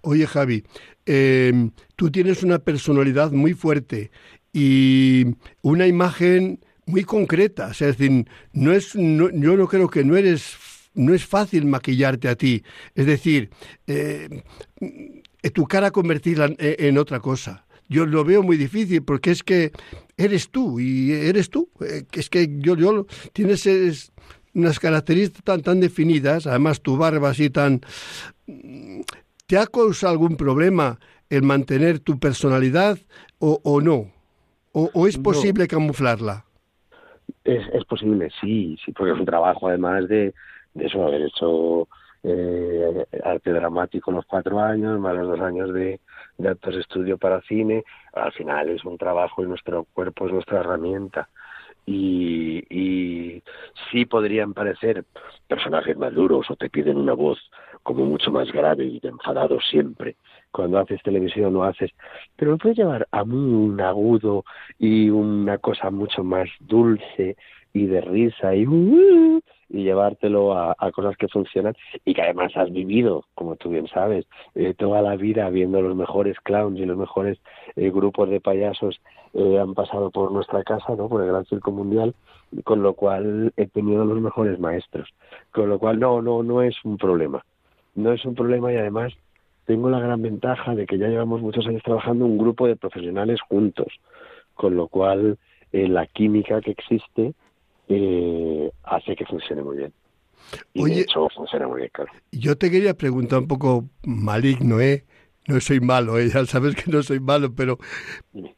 Oye, 0.01 0.27
Javi, 0.27 0.63
em, 1.05 1.71
tú 1.95 2.11
tienes 2.11 2.43
una 2.43 2.59
personalidad 2.59 3.31
muy 3.31 3.53
fuerte 3.53 4.11
y 4.53 5.25
una 5.61 5.87
imagen 5.87 6.59
muy 6.87 7.03
concreta. 7.03 7.71
es 7.71 7.79
decir, 7.79 8.25
no 8.53 8.71
es, 8.71 8.93
yo 8.93 9.57
no 9.57 9.67
creo 9.67 9.89
que 9.89 10.03
no 10.03 10.15
eres, 10.15 10.55
no 10.95 11.13
es 11.13 11.25
fácil 11.25 11.65
maquillarte 11.65 12.27
a 12.29 12.35
ti. 12.35 12.63
Es 12.95 13.05
decir, 13.05 13.51
eh, 13.85 14.41
tu 15.53 15.65
cara 15.67 15.91
convertirla 15.91 16.55
en, 16.57 16.97
otra 16.97 17.19
cosa. 17.19 17.65
Yo 17.89 18.05
lo 18.05 18.23
veo 18.23 18.43
muy 18.43 18.57
difícil 18.57 19.03
porque 19.03 19.31
es 19.31 19.43
que 19.43 19.71
eres 20.17 20.49
tú 20.49 20.79
y 20.79 21.11
eres 21.11 21.49
tú. 21.49 21.69
Eh, 21.81 22.03
es 22.13 22.29
que 22.29 22.47
yo, 22.59 22.75
yo 22.75 23.05
tienes 23.33 24.11
unas 24.53 24.79
características 24.79 25.43
tan, 25.43 25.61
tan 25.61 25.79
definidas, 25.79 26.47
además 26.47 26.81
tu 26.81 26.97
barba 26.97 27.29
así 27.29 27.49
tan 27.49 27.81
¿Te 29.47 29.57
ha 29.57 29.65
causado 29.65 30.11
algún 30.11 30.35
problema 30.35 30.99
el 31.29 31.43
mantener 31.43 31.99
tu 31.99 32.19
personalidad 32.19 32.97
o, 33.39 33.81
no? 33.81 34.11
¿O, 34.73 35.07
es 35.07 35.17
posible 35.17 35.67
camuflarla? 35.67 36.45
Es, 37.43 37.65
es 37.73 37.85
posible, 37.85 38.29
sí, 38.41 38.77
sí, 38.83 38.91
porque 38.91 39.13
es 39.13 39.19
un 39.19 39.25
trabajo 39.25 39.69
además 39.69 40.07
de, 40.09 40.33
de 40.73 40.85
eso, 40.85 41.01
haber 41.01 41.21
hecho 41.21 41.87
eh, 42.23 43.05
arte 43.23 43.51
dramático 43.51 44.11
los 44.11 44.25
cuatro 44.25 44.59
años, 44.59 44.99
más 44.99 45.15
los 45.15 45.29
dos 45.29 45.39
años 45.39 45.73
de, 45.73 46.01
de 46.37 46.49
actos 46.49 46.75
de 46.75 46.81
estudio 46.81 47.17
para 47.17 47.41
cine. 47.43 47.85
Al 48.13 48.33
final 48.33 48.69
es 48.69 48.83
un 48.83 48.97
trabajo 48.97 49.43
y 49.43 49.47
nuestro 49.47 49.85
cuerpo 49.93 50.27
es 50.27 50.33
nuestra 50.33 50.59
herramienta. 50.59 51.29
Y, 51.85 52.65
y 52.69 53.41
sí 53.89 54.05
podrían 54.05 54.53
parecer 54.53 55.05
personajes 55.47 55.95
más 55.97 56.13
duros 56.13 56.51
o 56.51 56.57
te 56.57 56.69
piden 56.69 56.97
una 56.97 57.13
voz 57.13 57.39
como 57.87 58.05
mucho 58.05 58.31
más 58.31 58.51
grave 58.51 58.83
y 58.83 58.99
enfadado 59.01 59.61
siempre. 59.61 60.17
Cuando 60.51 60.77
haces 60.77 61.01
televisión 61.03 61.55
o 61.55 61.63
haces, 61.63 61.91
pero 62.35 62.51
lo 62.51 62.57
puedes 62.57 62.77
llevar 62.77 63.07
a 63.11 63.23
un 63.23 63.79
agudo 63.79 64.43
y 64.77 65.09
una 65.09 65.57
cosa 65.57 65.89
mucho 65.89 66.21
más 66.21 66.49
dulce 66.59 67.37
y 67.71 67.85
de 67.85 68.01
risa 68.01 68.53
y 68.55 68.67
uh, 68.67 69.39
y 69.69 69.83
llevártelo 69.83 70.57
a, 70.57 70.75
cosas 70.91 71.15
que 71.17 71.27
funcionan 71.27 71.75
y 72.05 72.13
que 72.13 72.21
además 72.21 72.51
has 72.55 72.71
vivido, 72.71 73.25
como 73.35 73.55
tú 73.55 73.69
bien 73.69 73.87
sabes, 73.87 74.25
eh, 74.55 74.73
toda 74.73 75.01
la 75.01 75.15
vida 75.15 75.49
viendo 75.49 75.81
los 75.81 75.95
mejores 75.95 76.37
clowns 76.41 76.79
y 76.79 76.85
los 76.85 76.97
mejores 76.97 77.37
eh, 77.75 77.89
grupos 77.89 78.29
de 78.29 78.39
payasos 78.39 78.99
eh, 79.33 79.59
han 79.59 79.73
pasado 79.73 80.09
por 80.09 80.31
nuestra 80.31 80.63
casa, 80.63 80.95
¿no? 80.97 81.09
Por 81.09 81.21
el 81.21 81.27
Gran 81.27 81.45
Circo 81.45 81.71
Mundial, 81.71 82.15
con 82.63 82.81
lo 82.81 82.93
cual 82.93 83.51
he 83.57 83.67
tenido 83.67 84.05
los 84.05 84.21
mejores 84.21 84.57
maestros, 84.57 85.09
con 85.51 85.69
lo 85.69 85.79
cual 85.79 85.99
no, 85.99 86.21
no, 86.21 86.43
no 86.43 86.61
es 86.61 86.75
un 86.85 86.97
problema, 86.97 87.43
no 87.97 88.13
es 88.13 88.23
un 88.23 88.35
problema 88.35 88.71
y 88.71 88.77
además 88.77 89.11
tengo 89.65 89.89
la 89.89 89.99
gran 89.99 90.21
ventaja 90.21 90.75
de 90.75 90.85
que 90.85 90.97
ya 90.97 91.07
llevamos 91.07 91.41
muchos 91.41 91.67
años 91.67 91.83
trabajando 91.83 92.25
un 92.25 92.37
grupo 92.37 92.67
de 92.67 92.77
profesionales 92.77 93.41
juntos, 93.41 93.87
con 94.53 94.75
lo 94.75 94.87
cual 94.87 95.37
la 95.71 96.05
química 96.05 96.61
que 96.61 96.71
existe 96.71 97.33
eh, 97.89 98.71
hace 98.83 99.15
que 99.15 99.25
funcione 99.25 99.63
muy 99.63 99.77
bien. 99.77 99.93
Y 100.73 100.83
Oye, 100.83 100.95
de 100.95 101.01
hecho 101.01 101.27
funciona 101.35 101.67
muy 101.67 101.81
bien, 101.81 101.91
claro. 101.93 102.11
Yo 102.31 102.57
te 102.57 102.71
quería 102.71 102.93
preguntar 102.93 103.39
un 103.39 103.47
poco 103.47 103.89
maligno, 104.03 104.79
¿eh? 104.79 105.03
No 105.47 105.59
soy 105.59 105.79
malo, 105.79 106.17
¿eh? 106.17 106.29
ya 106.33 106.45
sabes 106.45 106.75
que 106.75 106.89
no 106.91 107.03
soy 107.03 107.19
malo, 107.19 107.53
pero 107.53 107.77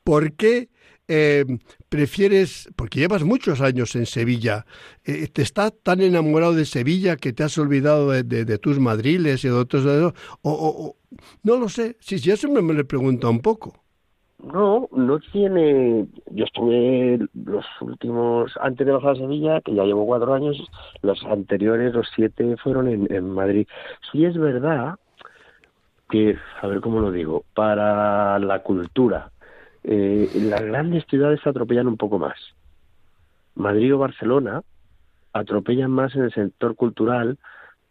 ¿por 0.03 0.33
qué 0.33 0.69
eh, 1.09 1.43
prefieres, 1.89 2.69
porque 2.75 2.99
llevas 2.99 3.23
muchos 3.23 3.61
años 3.61 3.95
en 3.95 4.05
Sevilla, 4.05 4.65
eh, 5.03 5.27
¿te 5.27 5.41
estás 5.41 5.73
tan 5.81 6.01
enamorado 6.01 6.53
de 6.53 6.65
Sevilla 6.65 7.15
que 7.15 7.33
te 7.33 7.43
has 7.43 7.57
olvidado 7.57 8.11
de, 8.11 8.57
tus 8.59 8.79
madriles 8.79 9.43
y 9.43 9.47
de 9.47 9.53
otros? 9.55 10.13
O, 10.43 10.51
o, 10.51 10.95
no 11.43 11.57
lo 11.57 11.67
sé, 11.67 11.97
si, 11.99 12.19
si 12.19 12.29
eso 12.29 12.47
me, 12.47 12.61
me 12.61 12.73
lo 12.75 12.85
pregunta 12.85 13.27
un 13.27 13.39
poco. 13.39 13.73
No, 14.41 14.87
no 14.93 15.19
tiene. 15.19 16.07
Yo 16.31 16.45
estuve 16.45 17.27
los 17.33 17.65
últimos, 17.81 18.53
antes 18.61 18.87
de 18.87 18.93
bajar 18.93 19.11
a 19.11 19.15
Sevilla, 19.15 19.61
que 19.61 19.73
ya 19.73 19.83
llevo 19.83 20.05
cuatro 20.05 20.33
años, 20.33 20.57
los 21.01 21.21
anteriores, 21.25 21.93
los 21.93 22.07
siete, 22.15 22.55
fueron 22.57 22.87
en, 22.87 23.13
en 23.13 23.31
Madrid. 23.31 23.67
Sí 24.11 24.23
es 24.23 24.37
verdad 24.37 24.95
que, 26.09 26.37
a 26.61 26.67
ver 26.67 26.81
cómo 26.81 26.99
lo 27.01 27.11
digo, 27.11 27.43
para 27.53 28.39
la 28.39 28.63
cultura, 28.63 29.31
eh, 29.91 30.29
las 30.35 30.61
grandes 30.61 31.03
ciudades 31.07 31.39
atropellan 31.47 31.87
un 31.87 31.97
poco 31.97 32.19
más. 32.19 32.37
Madrid 33.55 33.95
o 33.95 33.97
Barcelona 33.97 34.61
atropellan 35.33 35.89
más 35.89 36.15
en 36.15 36.25
el 36.25 36.31
sector 36.31 36.75
cultural 36.75 37.39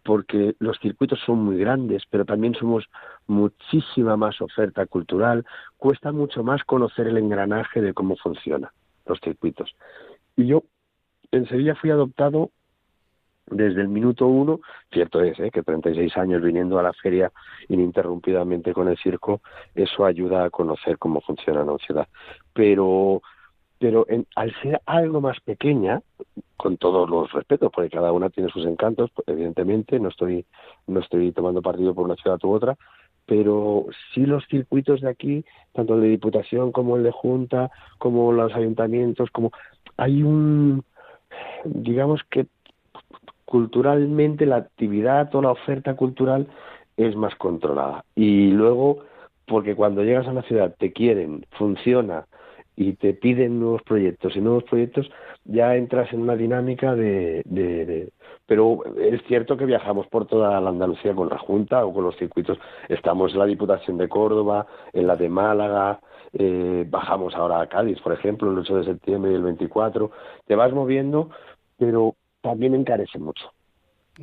porque 0.04 0.54
los 0.60 0.78
circuitos 0.78 1.18
son 1.26 1.40
muy 1.40 1.58
grandes, 1.58 2.04
pero 2.08 2.24
también 2.24 2.54
somos 2.54 2.84
muchísima 3.26 4.16
más 4.16 4.40
oferta 4.40 4.86
cultural, 4.86 5.44
cuesta 5.76 6.12
mucho 6.12 6.44
más 6.44 6.62
conocer 6.62 7.08
el 7.08 7.18
engranaje 7.18 7.82
de 7.82 7.92
cómo 7.92 8.14
funcionan 8.16 8.70
los 9.04 9.18
circuitos. 9.20 9.74
Y 10.36 10.46
yo 10.46 10.62
en 11.32 11.48
Sevilla 11.48 11.74
fui 11.74 11.90
adoptado 11.90 12.52
desde 13.50 13.80
el 13.80 13.88
minuto 13.88 14.26
uno, 14.26 14.60
cierto 14.92 15.20
es 15.22 15.38
¿eh? 15.40 15.50
que 15.50 15.62
36 15.62 16.16
años 16.16 16.42
viniendo 16.42 16.78
a 16.78 16.82
la 16.82 16.92
feria 16.92 17.32
ininterrumpidamente 17.68 18.72
con 18.72 18.88
el 18.88 18.96
circo, 18.98 19.40
eso 19.74 20.04
ayuda 20.04 20.44
a 20.44 20.50
conocer 20.50 20.98
cómo 20.98 21.20
funciona 21.20 21.62
una 21.62 21.78
ciudad. 21.78 22.08
Pero 22.52 23.22
pero 23.78 24.06
en, 24.08 24.26
al 24.34 24.52
ser 24.60 24.80
algo 24.86 25.20
más 25.20 25.38
pequeña, 25.40 26.02
con 26.56 26.76
todos 26.76 27.08
los 27.08 27.30
respetos, 27.32 27.70
porque 27.72 27.90
cada 27.90 28.12
una 28.12 28.28
tiene 28.28 28.50
sus 28.50 28.66
encantos, 28.66 29.10
evidentemente, 29.26 30.00
no 30.00 30.08
estoy, 30.08 30.44
no 30.86 31.00
estoy 31.00 31.30
tomando 31.32 31.62
partido 31.62 31.94
por 31.94 32.04
una 32.04 32.16
ciudad 32.16 32.40
u 32.42 32.50
otra, 32.50 32.76
pero 33.26 33.86
sí 34.12 34.26
los 34.26 34.44
circuitos 34.48 35.00
de 35.00 35.10
aquí, 35.10 35.44
tanto 35.72 35.94
el 35.94 36.00
de 36.00 36.08
Diputación 36.08 36.72
como 36.72 36.96
el 36.96 37.04
de 37.04 37.12
Junta, 37.12 37.70
como 37.98 38.32
los 38.32 38.52
ayuntamientos, 38.54 39.30
como 39.30 39.52
hay 39.96 40.22
un, 40.22 40.82
digamos 41.64 42.22
que 42.30 42.46
culturalmente 43.48 44.44
la 44.44 44.56
actividad 44.56 45.34
o 45.34 45.40
la 45.40 45.52
oferta 45.52 45.96
cultural 45.96 46.48
es 46.98 47.16
más 47.16 47.34
controlada. 47.36 48.04
Y 48.14 48.50
luego, 48.50 48.98
porque 49.46 49.74
cuando 49.74 50.04
llegas 50.04 50.28
a 50.28 50.34
la 50.34 50.42
ciudad 50.42 50.74
te 50.78 50.92
quieren, 50.92 51.46
funciona, 51.52 52.26
y 52.76 52.92
te 52.92 53.14
piden 53.14 53.58
nuevos 53.58 53.82
proyectos 53.84 54.36
y 54.36 54.40
nuevos 54.42 54.64
proyectos, 54.64 55.10
ya 55.46 55.76
entras 55.76 56.12
en 56.12 56.20
una 56.20 56.36
dinámica 56.36 56.94
de, 56.94 57.42
de, 57.46 58.12
Pero 58.44 58.80
es 58.98 59.22
cierto 59.26 59.56
que 59.56 59.64
viajamos 59.64 60.06
por 60.08 60.26
toda 60.26 60.60
la 60.60 60.68
Andalucía 60.68 61.14
con 61.14 61.30
la 61.30 61.38
Junta 61.38 61.86
o 61.86 61.94
con 61.94 62.04
los 62.04 62.18
circuitos. 62.18 62.58
Estamos 62.90 63.32
en 63.32 63.38
la 63.38 63.46
Diputación 63.46 63.96
de 63.96 64.10
Córdoba, 64.10 64.66
en 64.92 65.06
la 65.06 65.16
de 65.16 65.30
Málaga, 65.30 66.00
eh, 66.34 66.84
bajamos 66.86 67.34
ahora 67.34 67.62
a 67.62 67.66
Cádiz, 67.66 67.98
por 68.02 68.12
ejemplo, 68.12 68.50
el 68.52 68.58
8 68.58 68.76
de 68.76 68.84
septiembre 68.84 69.32
y 69.32 69.36
el 69.36 69.42
24. 69.42 70.10
Te 70.46 70.54
vas 70.54 70.70
moviendo, 70.72 71.30
pero 71.78 72.14
también 72.40 72.74
encarece 72.74 73.18
mucho, 73.18 73.52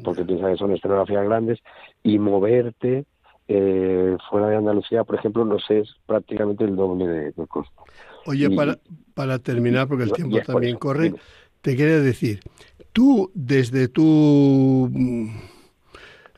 porque 0.04 0.24
piensas 0.24 0.52
que 0.52 0.58
son 0.58 0.72
escenografías 0.72 1.26
grandes 1.26 1.60
y 2.04 2.20
moverte 2.20 3.06
eh, 3.48 4.18
fuera 4.30 4.48
de 4.48 4.56
Andalucía, 4.56 5.04
por 5.04 5.16
ejemplo, 5.18 5.46
no 5.46 5.60
sé, 5.60 5.80
es 5.80 5.96
prácticamente 6.06 6.64
el 6.64 6.76
doble 6.76 7.08
de, 7.08 7.32
de 7.32 7.48
costo. 7.48 7.84
Oye, 8.26 8.50
para, 8.50 8.80
para 9.14 9.40
terminar, 9.40 9.88
porque 9.88 10.06
el 10.06 10.14
tiempo 10.14 10.38
también 10.46 10.78
corre, 10.78 11.14
te 11.62 11.76
quería 11.76 12.00
decir, 12.00 12.40
tú 12.92 13.32
desde 13.36 13.88
tu 13.88 14.90
mm, 14.92 15.28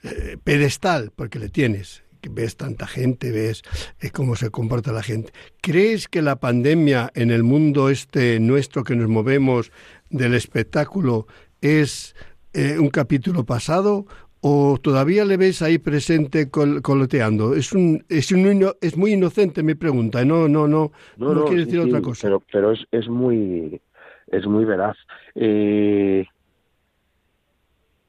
eh, 0.04 0.38
pedestal, 0.44 1.12
porque 1.16 1.40
le 1.40 1.48
tienes, 1.50 2.04
que 2.20 2.30
ves 2.30 2.58
tanta 2.58 2.88
gente, 2.88 3.32
ves 3.32 3.62
eh, 4.02 4.10
cómo 4.10 4.36
se 4.36 4.50
comporta 4.50 4.92
la 4.92 5.04
gente, 5.04 5.32
¿crees 5.62 6.08
que 6.08 6.22
la 6.22 6.38
pandemia 6.38 7.10
en 7.16 7.32
el 7.32 7.44
mundo 7.44 7.90
este 7.90 8.40
nuestro 8.40 8.84
que 8.84 8.96
nos 8.96 9.08
movemos 9.08 9.72
del 10.10 10.34
espectáculo 10.34 11.28
es 11.62 12.16
eh, 12.54 12.78
un 12.80 12.90
capítulo 12.90 13.46
pasado 13.46 14.06
o 14.42 14.78
todavía 14.82 15.26
le 15.26 15.38
ves 15.38 15.62
ahí 15.62 15.78
presente 15.78 16.50
coloteando? 16.50 17.56
Es 17.56 17.74
un, 17.74 18.06
es 18.10 18.32
un 18.32 18.74
es 18.82 18.98
muy 18.98 19.14
inocente 19.14 19.64
mi 19.64 19.76
pregunta, 19.76 20.24
no 20.24 20.48
no 20.48 20.68
no 20.68 20.92
no, 21.18 21.46
quiere 21.46 21.66
decir 21.66 21.80
otra 21.80 22.02
cosa. 22.02 22.28
Pero 22.28 22.44
pero 22.52 22.72
es, 22.72 22.86
es 22.92 23.08
muy 23.08 23.82
es 24.28 24.46
muy 24.46 24.66
veraz. 24.66 24.98
Eh, 25.36 26.26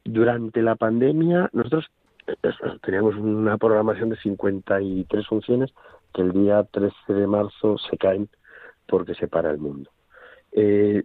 durante 0.05 0.63
la 0.63 0.77
pandemia 0.77 1.51
nosotros 1.53 1.87
eh, 2.27 2.35
teníamos 2.83 3.17
una 3.17 3.57
programación 3.59 4.11
de 4.11 4.17
53 4.17 5.27
funciones 5.27 5.73
que 6.15 6.23
el 6.23 6.33
día 6.33 6.65
13 6.65 6.95
de 7.09 7.27
marzo 7.27 7.77
se 7.79 7.97
caen 7.97 8.29
porque 8.87 9.15
se 9.15 9.29
para 9.29 9.51
el 9.51 9.59
mundo. 9.59 9.91
Eh, 10.53 11.05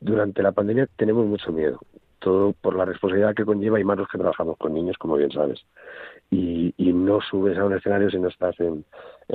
durante 0.00 0.42
la 0.42 0.52
pandemia 0.52 0.88
tenemos 0.96 1.26
mucho 1.26 1.52
miedo 1.52 1.80
todo 2.26 2.54
por 2.60 2.74
la 2.74 2.84
responsabilidad 2.84 3.36
que 3.36 3.44
conlleva 3.44 3.78
y 3.78 3.84
más 3.84 3.98
los 3.98 4.08
que 4.08 4.18
trabajamos 4.18 4.56
con 4.58 4.74
niños, 4.74 4.98
como 4.98 5.14
bien 5.14 5.30
sabes. 5.30 5.64
Y, 6.28 6.74
no 6.76 7.20
subes 7.20 7.56
a 7.56 7.64
un 7.64 7.72
escenario 7.72 8.10
si 8.10 8.18
no 8.18 8.26
estás 8.26 8.58
en, 8.58 8.84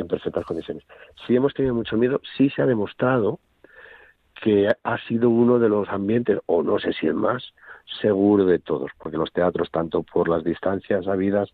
perfectas 0.09 0.43
condiciones. 0.45 0.83
Si 1.25 1.33
hemos 1.33 1.53
tenido 1.53 1.73
mucho 1.73 1.95
miedo, 1.95 2.19
sí 2.35 2.49
se 2.49 2.61
ha 2.61 2.65
demostrado 2.65 3.39
que 4.43 4.69
ha 4.83 4.97
sido 5.07 5.29
uno 5.29 5.57
de 5.57 5.69
los 5.69 5.87
ambientes, 5.87 6.39
o 6.47 6.63
no 6.63 6.79
sé 6.79 6.91
si 6.91 7.07
es 7.07 7.13
más, 7.13 7.53
seguro 8.01 8.45
de 8.45 8.59
todos, 8.59 8.91
porque 8.97 9.17
los 9.17 9.31
teatros, 9.31 9.71
tanto 9.71 10.03
por 10.03 10.27
las 10.27 10.43
distancias 10.43 11.07
habidas 11.07 11.49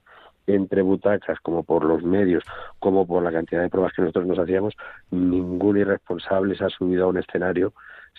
entre 0.47 0.82
butacas, 0.82 1.39
como 1.41 1.61
por 1.61 1.86
los 1.86 2.01
medios, 2.01 2.43
como 2.79 3.05
por 3.05 3.21
la 3.21 3.32
cantidad 3.32 3.61
de 3.61 3.69
pruebas 3.69 3.93
que 3.93 4.01
nosotros 4.01 4.25
nos 4.25 4.39
hacíamos, 4.39 4.73
ningún 5.11 5.77
irresponsable 5.77 6.57
se 6.57 6.63
ha 6.63 6.69
subido 6.69 7.05
a 7.05 7.09
un 7.09 7.17
escenario 7.17 7.73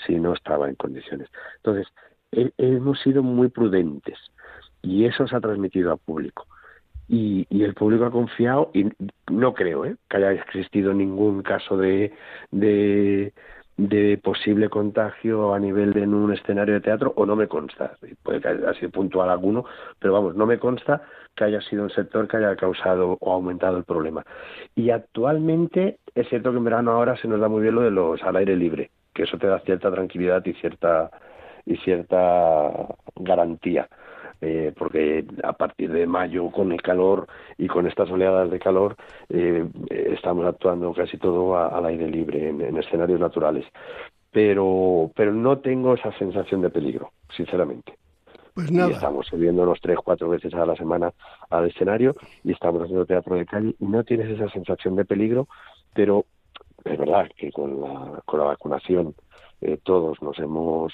si 0.07 0.16
no 0.16 0.34
estaba 0.34 0.68
en 0.68 0.74
condiciones. 0.74 1.28
Entonces, 1.57 1.86
hemos 2.32 3.01
sido 3.01 3.22
muy 3.22 3.49
prudentes 3.49 4.18
y 4.82 5.05
eso 5.05 5.26
se 5.26 5.36
ha 5.36 5.40
transmitido 5.40 5.92
al 5.92 5.99
público. 5.99 6.46
Y, 7.09 7.46
el 7.51 7.74
público 7.74 8.05
ha 8.05 8.11
confiado 8.11 8.70
y 8.74 8.86
no 9.30 9.55
creo 9.55 9.86
¿eh? 9.86 9.96
que 10.11 10.18
haya 10.18 10.32
existido 10.32 10.92
ningún 10.92 11.42
caso 11.42 11.78
de, 11.78 12.12
de, 12.51 13.32
posible 14.22 14.68
contagio 14.68 15.55
a 15.55 15.59
nivel 15.59 15.94
de 15.94 16.03
en 16.03 16.12
un 16.12 16.32
escenario 16.34 16.74
de 16.74 16.80
teatro 16.80 17.14
o 17.16 17.24
no 17.24 17.36
me 17.36 17.49
consta 17.49 17.96
puede 18.22 18.40
que 18.40 18.49
haya 18.49 18.74
sido 18.74 18.90
puntual 18.90 19.30
alguno 19.30 19.64
pero 19.99 20.12
vamos 20.12 20.34
no 20.34 20.46
me 20.46 20.59
consta 20.59 21.03
que 21.34 21.44
haya 21.44 21.61
sido 21.62 21.84
un 21.84 21.90
sector 21.90 22.26
que 22.26 22.38
haya 22.38 22.57
causado 22.57 23.16
o 23.20 23.32
aumentado 23.32 23.78
el 23.78 23.84
problema 23.84 24.24
y 24.74 24.90
actualmente 24.90 26.01
es 26.14 26.28
cierto 26.28 26.51
que 26.51 26.59
en 26.59 26.64
verano 26.64 26.90
ahora 26.90 27.16
se 27.16 27.28
nos 27.28 27.40
da 27.40 27.49
muy 27.49 27.62
bien 27.62 27.76
lo 27.76 27.82
de 27.82 27.92
los 27.92 28.22
al 28.24 28.36
aire 28.36 28.57
libre 28.57 28.90
que 29.18 29.24
eso 29.24 29.36
te 29.36 29.48
da 29.48 29.58
cierta 29.58 29.90
tranquilidad 29.90 30.46
y 30.46 30.52
cierta 30.54 31.10
y 31.66 31.76
cierta 31.78 32.70
garantía. 33.16 33.88
Eh, 34.40 34.72
porque 34.78 35.24
a 35.42 35.52
partir 35.52 35.90
de 35.90 36.06
mayo 36.06 36.52
con 36.52 36.70
el 36.70 36.80
calor 36.80 37.26
y 37.56 37.66
con 37.66 37.88
estas 37.88 38.08
oleadas 38.08 38.48
de 38.52 38.60
calor 38.60 38.94
eh, 39.28 39.66
estamos 39.90 40.46
actuando 40.46 40.94
casi 40.94 41.18
todo 41.18 41.58
al 41.58 41.84
aire 41.86 42.06
libre 42.06 42.48
en, 42.48 42.76
escenarios 42.76 43.18
naturales 43.18 43.66
pero 44.30 45.10
pero 45.16 45.32
no 45.34 45.58
tengo 45.58 45.94
esa 45.94 46.16
sensación 46.18 46.62
de 46.62 46.70
peligro 46.70 47.10
sinceramente 47.36 47.94
Pues 48.54 48.70
nada. 48.70 48.90
Y 48.90 48.92
estamos 48.92 49.26
subiéndonos 49.26 49.80
tres, 49.80 49.98
cuatro 50.04 50.28
veces 50.28 50.54
a 50.54 50.64
la 50.64 50.76
semana 50.76 51.12
al 51.50 51.66
escenario 51.66 52.14
y 52.44 52.52
estamos 52.52 52.82
haciendo 52.82 53.06
teatro 53.06 53.34
de 53.34 53.44
calle 53.44 53.74
y 53.80 53.86
no 53.86 54.04
tienes 54.04 54.30
esa 54.30 54.48
sensación 54.50 54.94
de 54.94 55.04
peligro, 55.04 55.48
pero 55.94 56.26
es 56.84 56.98
verdad 56.98 57.28
que 57.36 57.50
con 57.52 57.80
la, 57.80 58.22
con 58.24 58.40
la 58.40 58.46
vacunación 58.46 59.14
eh, 59.60 59.78
todos 59.82 60.20
nos 60.22 60.38
hemos 60.38 60.92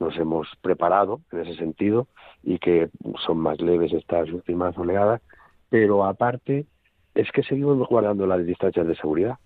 nos 0.00 0.16
hemos 0.16 0.48
preparado 0.60 1.20
en 1.32 1.40
ese 1.40 1.54
sentido 1.54 2.08
y 2.42 2.58
que 2.58 2.90
son 3.24 3.38
más 3.38 3.60
leves 3.60 3.92
estas 3.92 4.28
últimas 4.30 4.76
oleadas, 4.76 5.22
pero 5.70 6.04
aparte 6.04 6.66
es 7.14 7.30
que 7.30 7.42
seguimos 7.42 7.78
guardando 7.88 8.26
las 8.26 8.44
distancias 8.44 8.86
de 8.86 8.96
seguridad. 8.96 9.38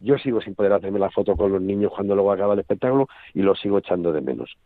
Yo 0.00 0.18
sigo 0.18 0.40
sin 0.40 0.54
poder 0.54 0.72
hacerme 0.72 0.98
la 0.98 1.10
foto 1.10 1.36
con 1.36 1.52
los 1.52 1.60
niños 1.60 1.92
cuando 1.94 2.14
luego 2.14 2.32
acaba 2.32 2.54
el 2.54 2.60
espectáculo 2.60 3.08
y 3.34 3.42
lo 3.42 3.54
sigo 3.54 3.78
echando 3.78 4.12
de 4.12 4.20
menos. 4.20 4.56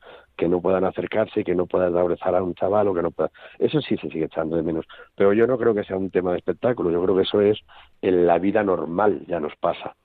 Que 0.41 0.49
no 0.49 0.63
puedan 0.63 0.85
acercarse, 0.85 1.45
que 1.45 1.55
no 1.55 1.67
puedan 1.67 1.95
abrazar 1.97 2.35
a 2.35 2.43
un 2.43 2.55
chaval 2.55 2.89
o 2.89 2.95
que 2.95 3.03
no 3.03 3.11
puedan. 3.11 3.31
Eso 3.59 3.83
sí 3.83 3.97
se 3.99 4.09
sigue 4.09 4.25
echando 4.25 4.57
de 4.57 4.63
menos. 4.63 4.87
Pero 5.15 5.35
yo 5.35 5.47
no 5.47 5.59
creo 5.59 5.75
que 5.75 5.85
sea 5.85 5.99
un 5.99 6.11
tema 6.11 6.33
de 6.33 6.39
espectáculo. 6.39 6.91
Yo 6.91 7.03
creo 7.03 7.17
que 7.17 7.23
eso 7.23 7.43
es 7.43 7.59
en 8.01 8.27
la 8.27 8.39
vida 8.39 8.63
normal, 8.63 9.25
ya 9.27 9.39
nos 9.39 9.55
pasa. 9.57 9.97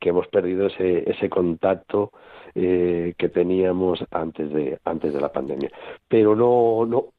Que 0.00 0.08
hemos 0.08 0.26
perdido 0.28 0.66
ese, 0.66 1.08
ese 1.10 1.28
contacto 1.28 2.10
eh, 2.54 3.12
que 3.18 3.28
teníamos 3.28 4.02
antes 4.10 4.50
de, 4.50 4.78
antes 4.84 5.12
de 5.12 5.20
la 5.20 5.30
pandemia. 5.30 5.70
Pero 6.08 6.34
no, 6.34 6.86
no, 6.86 7.12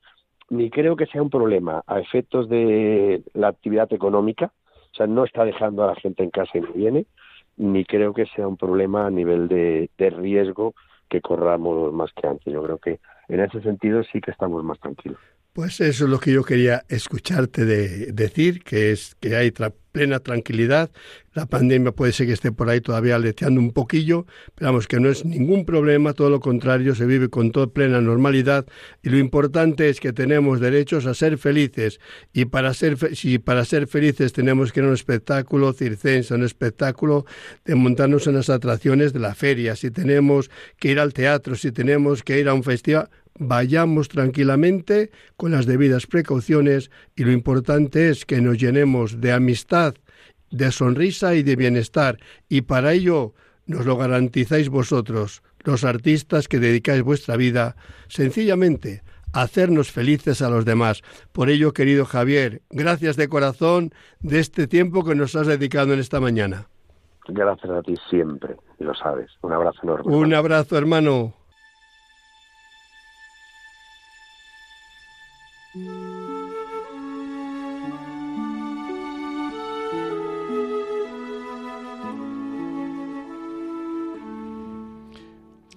ni 0.49 0.71
creo 0.71 0.95
que 0.95 1.05
sea 1.05 1.21
un 1.21 1.30
problema 1.30 1.84
a 1.86 1.99
efectos 1.99 2.49
de 2.49 3.21
la 3.34 3.49
actividad 3.49 3.93
económica. 3.93 4.51
O 4.91 4.95
sea, 4.95 5.05
no 5.05 5.24
está 5.24 5.45
dejando 5.45 5.84
a 5.84 5.88
la 5.88 5.95
gente 5.95 6.24
en 6.24 6.32
casa 6.32 6.57
y 6.57 6.61
no 6.61 6.74
viene 6.74 7.05
ni 7.57 7.86
creo 7.86 8.13
que 8.13 8.26
sea 8.28 8.47
un 8.47 8.57
problema 8.57 9.05
a 9.05 9.11
nivel 9.11 9.47
de, 9.47 9.89
riesgo 9.97 10.74
que 11.10 11.22
corramos 11.22 11.93
más 11.93 12.12
que 12.14 12.28
antes. 12.28 12.51
Yo 12.51 12.64
creo 12.64 12.78
que 12.78 12.99
en 13.28 13.39
ese 13.39 13.62
sentido 13.62 14.04
sí 14.04 14.22
que 14.22 14.32
estamos 14.32 14.64
más 14.64 14.80
tranquilos. 14.80 15.20
Pues 15.54 15.80
eso 15.82 16.06
es 16.06 16.10
lo 16.10 16.20
que 16.20 16.32
yo 16.32 16.43
quería 16.43 16.84
escucharte 16.89 17.64
de 17.64 18.12
decir, 18.12 18.64
que 18.64 18.91
es 18.91 19.16
que 19.20 19.36
hay 19.36 19.51
plena 19.91 20.20
tranquilidad. 20.20 20.89
La 21.36 21.45
pandemia 21.45 21.91
puede 21.91 22.12
ser 22.12 22.26
que 22.26 22.34
esté 22.34 22.51
por 22.51 22.72
ahí 22.72 22.82
todavía 22.82 23.16
aleteando 23.16 23.62
un 23.62 23.72
poquillo, 23.72 24.26
pero 24.56 24.72
vamos, 24.72 24.88
que 24.88 24.99
no 24.99 25.10
es 25.10 25.26
ningún 25.26 25.64
problema, 25.66 26.14
todo 26.14 26.32
lo 26.32 26.39
contrario, 26.39 26.95
se 26.95 27.06
vive 27.06 27.30
con 27.30 27.51
toda 27.51 27.68
plena 27.68 28.01
normalidad. 28.01 28.66
Y 29.04 29.10
lo 29.10 29.20
importante 29.20 29.89
es 29.89 29.99
que 29.99 30.12
tenemos 30.12 30.60
derechos 30.60 31.06
a 31.06 31.14
ser 31.14 31.38
felices. 31.38 31.99
Y 32.34 32.45
para 32.45 32.74
ser, 32.74 32.97
si 33.16 33.38
para 33.38 33.64
ser 33.64 33.86
felices 33.86 34.34
tenemos 34.34 34.72
que 34.72 34.80
ir 34.80 34.86
a 34.86 34.88
un 34.88 34.95
espectáculo 34.95 35.72
circense, 35.74 36.34
un 36.34 36.43
espectáculo 36.43 37.28
de 37.64 37.76
montarnos 37.76 38.26
en 38.26 38.34
las 38.34 38.49
atracciones 38.49 39.14
de 39.14 39.20
la 39.20 39.36
feria, 39.36 39.76
si 39.76 39.91
tenemos 39.91 40.49
que 40.80 40.89
ir 40.89 40.99
al 40.99 41.14
teatro, 41.14 41.54
si 41.54 41.72
tenemos 41.72 42.24
que 42.24 42.39
ir 42.39 42.49
a 42.49 42.56
un 42.56 42.64
festival, 42.64 43.10
vayamos 43.39 44.09
tranquilamente 44.09 45.11
con 45.38 45.51
las 45.51 45.65
debidas 45.65 46.07
precauciones 46.07 46.91
y 47.15 47.23
lo 47.23 47.31
importante 47.31 48.09
es 48.09 48.25
que 48.25 48.41
nos 48.41 48.57
llenemos 48.57 49.21
de 49.21 49.31
amistad, 49.31 49.95
de 50.51 50.71
sonrisa 50.71 51.36
y 51.36 51.43
de 51.43 51.55
bienestar 51.55 52.19
y 52.49 52.61
para 52.61 52.93
ello 52.93 53.34
nos 53.65 53.86
lo 53.86 53.97
garantizáis 53.97 54.69
vosotros, 54.69 55.41
los 55.63 55.84
artistas 55.84 56.47
que 56.47 56.59
dedicáis 56.59 57.01
vuestra 57.01 57.38
vida 57.38 57.75
sencillamente 58.07 59.01
a 59.31 59.41
hacernos 59.41 59.91
felices 59.91 60.41
a 60.41 60.49
los 60.49 60.65
demás. 60.65 61.01
Por 61.31 61.49
ello, 61.49 61.73
querido 61.73 62.05
Javier, 62.05 62.61
gracias 62.69 63.15
de 63.15 63.29
corazón 63.29 63.91
de 64.19 64.39
este 64.39 64.67
tiempo 64.67 65.03
que 65.03 65.15
nos 65.15 65.36
has 65.36 65.47
dedicado 65.47 65.93
en 65.93 65.99
esta 65.99 66.19
mañana. 66.19 66.67
Gracias 67.27 67.71
a 67.71 67.81
ti 67.81 67.95
siempre, 68.09 68.57
lo 68.79 68.93
sabes. 68.93 69.31
Un 69.41 69.53
abrazo 69.53 69.79
enorme. 69.84 70.15
Un 70.15 70.34
abrazo, 70.34 70.77
hermano. 70.77 71.34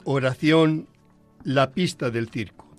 Oración, 0.05 0.86
la 1.44 1.72
pista 1.72 2.11
del 2.11 2.28
circo. 2.28 2.70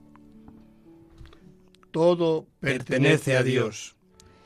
Todo 1.90 2.46
pertenece 2.60 3.36
a 3.36 3.42
Dios, 3.42 3.96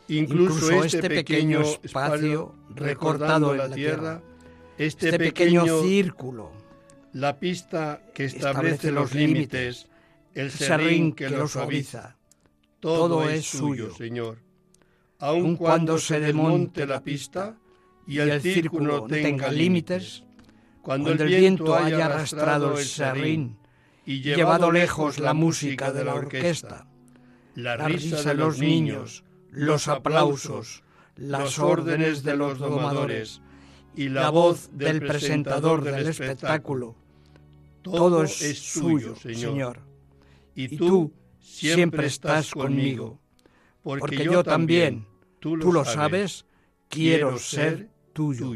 incluso, 0.08 0.72
este, 0.72 1.00
este 1.00 1.10
pequeño 1.10 1.60
espacio 1.84 2.56
recortado 2.74 3.52
en 3.52 3.58
la 3.58 3.70
tierra, 3.70 4.24
este, 4.78 5.08
este 5.08 5.20
pequeño 5.20 5.82
círculo, 5.82 6.54
la 7.12 7.38
pista 7.38 8.02
que 8.14 8.24
establece 8.24 8.92
los 8.94 9.14
límites, 9.14 9.90
el 10.34 10.52
serrín 10.52 11.12
que 11.12 11.30
lo 11.30 11.50
suaviza 11.50 12.16
todo 12.82 13.30
es 13.30 13.46
suyo, 13.46 13.94
Señor. 13.96 14.40
Aun 15.20 15.56
cuando 15.56 15.98
se 16.00 16.20
desmonte 16.20 16.86
la 16.86 17.02
pista 17.02 17.56
y 18.08 18.18
el 18.18 18.42
círculo 18.42 19.06
tenga 19.06 19.52
límites, 19.52 20.24
cuando 20.82 21.12
el 21.12 21.24
viento 21.24 21.76
haya 21.76 22.08
arrastrado 22.08 22.78
el 22.78 22.86
serrín 22.86 23.58
y 24.06 24.22
llevado 24.22 24.72
lejos 24.72 25.20
la 25.20 25.34
música 25.34 25.94
de 25.94 26.04
la 26.04 26.16
orquesta, 26.16 26.88
la 27.56 27.78
risa 27.78 28.30
de 28.30 28.34
los 28.34 28.58
niños, 28.58 29.24
los 29.52 29.88
aplausos, 29.88 30.84
las 31.16 31.60
órdenes 31.60 32.24
de 32.24 32.36
los 32.36 32.58
domadores 32.58 33.42
y 33.96 34.10
la 34.10 34.32
voz 34.32 34.72
del 34.74 35.02
presentador 35.02 35.84
del 35.84 36.08
espectáculo, 36.08 36.96
todo 37.84 38.24
es 38.24 38.60
suyo, 38.60 39.16
Señor. 39.16 39.80
Y 40.56 40.78
tú, 40.78 41.14
siempre 41.42 42.08
estás 42.08 42.52
conmigo, 42.52 43.20
porque 43.84 44.24
yo 44.24 44.44
también, 44.44 45.06
tú 45.40 45.58
lo 45.58 45.84
sabes, 45.84 46.46
quiero 46.88 47.38
ser 47.38 47.90
tuyo. 48.14 48.48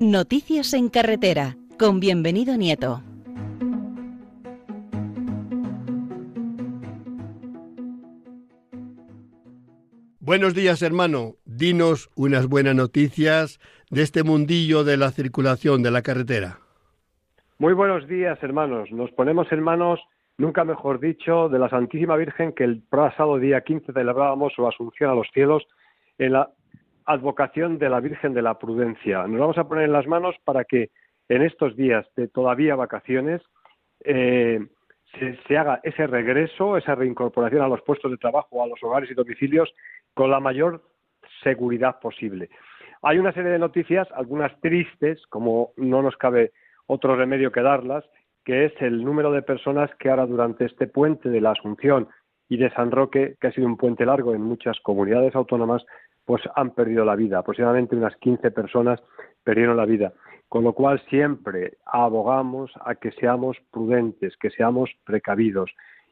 Noticias 0.00 0.72
en 0.72 0.88
carretera 0.88 1.58
con 1.78 2.00
bienvenido 2.00 2.56
Nieto. 2.56 3.02
Buenos 10.18 10.54
días, 10.54 10.82
hermano. 10.82 11.36
Dinos 11.44 12.10
unas 12.16 12.48
buenas 12.48 12.74
noticias 12.74 13.60
de 13.90 14.02
este 14.02 14.24
mundillo 14.24 14.82
de 14.82 14.96
la 14.96 15.10
circulación 15.10 15.82
de 15.82 15.90
la 15.92 16.02
carretera. 16.02 16.58
Muy 17.58 17.72
buenos 17.72 18.06
días, 18.08 18.38
hermanos. 18.42 18.90
Nos 18.90 19.10
ponemos 19.12 19.50
en 19.52 19.62
manos, 19.62 20.00
nunca 20.36 20.64
mejor 20.64 20.98
dicho, 20.98 21.48
de 21.48 21.60
la 21.60 21.70
Santísima 21.70 22.16
Virgen 22.16 22.52
que 22.52 22.64
el 22.64 22.82
pasado 22.82 23.38
día 23.38 23.62
15 23.62 23.92
celebrábamos 23.92 24.52
su 24.52 24.66
asunción 24.66 25.10
a 25.10 25.14
los 25.14 25.28
cielos 25.32 25.62
en 26.18 26.32
la 26.32 26.50
advocación 27.06 27.78
de 27.78 27.88
la 27.88 28.00
Virgen 28.00 28.34
de 28.34 28.42
la 28.42 28.58
Prudencia. 28.58 29.26
Nos 29.28 29.40
vamos 29.40 29.58
a 29.58 29.64
poner 29.64 29.84
en 29.84 29.92
las 29.92 30.06
manos 30.06 30.34
para 30.44 30.64
que 30.64 30.90
en 31.28 31.42
estos 31.42 31.76
días 31.76 32.06
de 32.16 32.28
todavía 32.28 32.74
vacaciones 32.76 33.42
eh, 34.04 34.60
se, 35.46 35.56
haga 35.56 35.80
ese 35.82 36.06
regreso, 36.06 36.76
esa 36.76 36.94
reincorporación 36.94 37.62
a 37.62 37.68
los 37.68 37.82
puestos 37.82 38.10
de 38.10 38.18
trabajo, 38.18 38.62
a 38.62 38.66
los 38.66 38.82
hogares 38.82 39.10
y 39.10 39.14
domicilios 39.14 39.72
con 40.14 40.30
la 40.30 40.40
mayor 40.40 40.82
seguridad 41.42 41.98
posible. 42.00 42.50
Hay 43.02 43.18
una 43.18 43.32
serie 43.32 43.50
de 43.50 43.58
noticias, 43.58 44.08
algunas 44.12 44.58
tristes, 44.60 45.24
como 45.28 45.72
no 45.76 46.02
nos 46.02 46.16
cabe 46.16 46.52
otro 46.86 47.16
remedio 47.16 47.52
que 47.52 47.62
darlas, 47.62 48.04
que 48.44 48.66
es 48.66 48.72
el 48.80 49.04
número 49.04 49.30
de 49.30 49.42
personas 49.42 49.90
que 49.98 50.10
ahora 50.10 50.26
durante 50.26 50.64
este 50.64 50.86
puente 50.86 51.28
de 51.28 51.40
la 51.40 51.52
Asunción 51.52 52.08
y 52.48 52.56
de 52.56 52.70
San 52.70 52.90
Roque, 52.90 53.36
que 53.40 53.46
ha 53.46 53.52
sido 53.52 53.66
un 53.66 53.76
puente 53.76 54.06
largo 54.06 54.34
en 54.34 54.42
muchas 54.42 54.80
comunidades 54.80 55.34
autónomas, 55.34 55.84
pues 56.24 56.42
han 56.56 56.70
perdido 56.70 57.04
la 57.04 57.14
vida. 57.14 57.38
Aproximadamente 57.38 57.94
unas 57.94 58.16
15 58.16 58.50
personas 58.50 59.00
perdieron 59.44 59.76
la 59.76 59.86
vida. 59.86 60.12
Con 60.48 60.64
lo 60.64 60.72
cual 60.72 61.00
siempre 61.10 61.78
abogamos 61.84 62.72
a 62.84 62.94
que 62.94 63.12
seamos 63.12 63.56
prudentes, 63.70 64.36
que 64.38 64.50
seamos 64.50 64.90
precavidos 65.04 65.70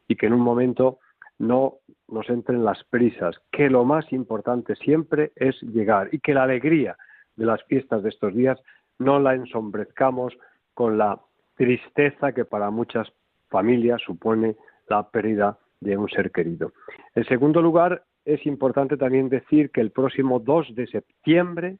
y 0.08 0.16
que 0.16 0.26
en 0.26 0.34
un 0.34 0.40
momento 0.40 0.98
no 1.38 1.76
nos 2.08 2.28
entren 2.28 2.64
las 2.64 2.82
prisas, 2.84 3.36
que 3.50 3.68
lo 3.68 3.84
más 3.84 4.12
importante 4.12 4.76
siempre 4.76 5.32
es 5.36 5.60
llegar 5.62 6.08
y 6.12 6.20
que 6.20 6.34
la 6.34 6.44
alegría 6.44 6.96
de 7.36 7.46
las 7.46 7.62
fiestas 7.64 8.02
de 8.02 8.10
estos 8.10 8.34
días 8.34 8.60
no 8.98 9.18
la 9.18 9.34
ensombrezcamos 9.34 10.36
con 10.74 10.98
la 10.98 11.20
tristeza 11.56 12.32
que 12.32 12.44
para 12.44 12.70
muchas 12.70 13.12
familias 13.48 14.00
supone 14.02 14.56
la 14.88 15.08
pérdida 15.08 15.58
de 15.80 15.96
un 15.96 16.08
ser 16.08 16.30
querido. 16.30 16.72
En 17.14 17.24
segundo 17.24 17.60
lugar, 17.60 18.04
es 18.24 18.44
importante 18.46 18.96
también 18.96 19.28
decir 19.28 19.70
que 19.70 19.80
el 19.80 19.90
próximo 19.90 20.40
2 20.40 20.74
de 20.74 20.86
septiembre 20.86 21.78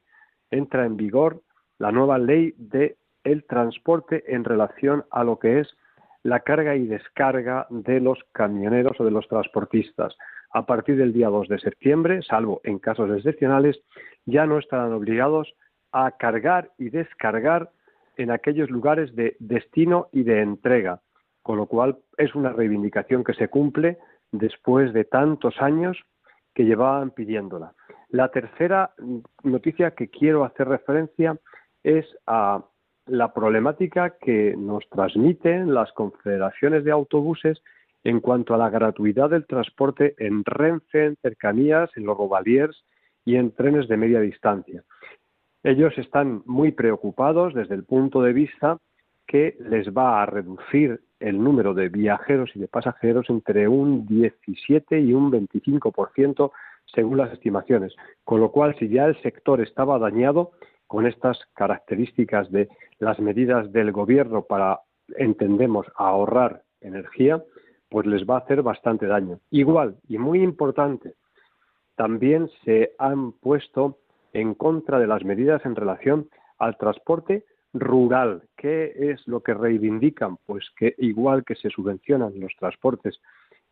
entra 0.50 0.86
en 0.86 0.96
vigor 0.96 1.42
la 1.78 1.92
nueva 1.92 2.18
ley 2.18 2.54
de 2.56 2.96
el 3.24 3.44
transporte 3.44 4.22
en 4.34 4.44
relación 4.44 5.04
a 5.10 5.24
lo 5.24 5.38
que 5.38 5.60
es 5.60 5.76
la 6.22 6.40
carga 6.40 6.76
y 6.76 6.86
descarga 6.86 7.66
de 7.70 8.00
los 8.00 8.18
camioneros 8.32 8.98
o 9.00 9.04
de 9.04 9.10
los 9.10 9.28
transportistas. 9.28 10.16
A 10.50 10.64
partir 10.64 10.96
del 10.96 11.12
día 11.12 11.28
2 11.28 11.48
de 11.48 11.58
septiembre, 11.58 12.22
salvo 12.22 12.60
en 12.64 12.78
casos 12.78 13.10
excepcionales, 13.16 13.80
ya 14.24 14.46
no 14.46 14.58
estarán 14.58 14.92
obligados 14.92 15.54
a 15.92 16.12
cargar 16.12 16.70
y 16.78 16.90
descargar 16.90 17.70
en 18.16 18.30
aquellos 18.30 18.70
lugares 18.70 19.14
de 19.14 19.36
destino 19.38 20.08
y 20.12 20.22
de 20.22 20.40
entrega, 20.40 21.00
con 21.42 21.58
lo 21.58 21.66
cual 21.66 21.98
es 22.16 22.34
una 22.34 22.52
reivindicación 22.52 23.22
que 23.22 23.34
se 23.34 23.48
cumple 23.48 23.98
después 24.32 24.92
de 24.92 25.04
tantos 25.04 25.60
años 25.60 25.98
que 26.54 26.64
llevaban 26.64 27.10
pidiéndola. 27.10 27.74
La 28.08 28.30
tercera 28.30 28.92
noticia 29.42 29.92
que 29.92 30.08
quiero 30.08 30.44
hacer 30.44 30.68
referencia 30.68 31.36
es 31.86 32.04
a 32.26 32.64
la 33.06 33.32
problemática 33.32 34.16
que 34.20 34.56
nos 34.58 34.88
transmiten 34.90 35.72
las 35.72 35.92
confederaciones 35.92 36.82
de 36.82 36.90
autobuses 36.90 37.62
en 38.02 38.18
cuanto 38.18 38.54
a 38.54 38.58
la 38.58 38.70
gratuidad 38.70 39.30
del 39.30 39.46
transporte 39.46 40.16
en 40.18 40.44
Renfe, 40.44 41.06
en 41.06 41.16
cercanías, 41.22 41.88
en 41.96 42.04
los 42.06 42.18
Robaliers 42.18 42.84
y 43.24 43.36
en 43.36 43.52
trenes 43.52 43.86
de 43.86 43.96
media 43.96 44.20
distancia. 44.20 44.82
Ellos 45.62 45.96
están 45.96 46.42
muy 46.44 46.72
preocupados 46.72 47.54
desde 47.54 47.76
el 47.76 47.84
punto 47.84 48.20
de 48.20 48.32
vista 48.32 48.78
que 49.24 49.56
les 49.60 49.88
va 49.88 50.22
a 50.22 50.26
reducir 50.26 51.00
el 51.20 51.42
número 51.42 51.72
de 51.72 51.88
viajeros 51.88 52.50
y 52.54 52.58
de 52.58 52.68
pasajeros 52.68 53.30
entre 53.30 53.68
un 53.68 54.06
17 54.06 55.00
y 55.00 55.12
un 55.12 55.30
25% 55.30 56.50
según 56.92 57.18
las 57.18 57.32
estimaciones. 57.32 57.94
Con 58.24 58.40
lo 58.40 58.50
cual, 58.50 58.76
si 58.78 58.88
ya 58.88 59.06
el 59.06 59.20
sector 59.22 59.60
estaba 59.60 59.98
dañado, 60.00 60.52
con 60.86 61.06
estas 61.06 61.38
características 61.54 62.50
de 62.50 62.68
las 62.98 63.18
medidas 63.18 63.72
del 63.72 63.92
gobierno 63.92 64.42
para, 64.42 64.80
entendemos, 65.16 65.86
ahorrar 65.96 66.62
energía, 66.80 67.42
pues 67.88 68.06
les 68.06 68.28
va 68.28 68.36
a 68.36 68.40
hacer 68.40 68.62
bastante 68.62 69.06
daño. 69.06 69.40
Igual, 69.50 69.96
y 70.08 70.18
muy 70.18 70.42
importante, 70.42 71.14
también 71.96 72.48
se 72.64 72.92
han 72.98 73.32
puesto 73.32 73.98
en 74.32 74.54
contra 74.54 74.98
de 74.98 75.06
las 75.06 75.24
medidas 75.24 75.64
en 75.64 75.76
relación 75.76 76.28
al 76.58 76.76
transporte 76.76 77.44
rural. 77.72 78.42
¿Qué 78.56 78.92
es 78.96 79.26
lo 79.26 79.42
que 79.42 79.54
reivindican? 79.54 80.36
Pues 80.46 80.68
que 80.76 80.94
igual 80.98 81.44
que 81.44 81.54
se 81.54 81.70
subvencionan 81.70 82.38
los 82.38 82.54
transportes 82.58 83.20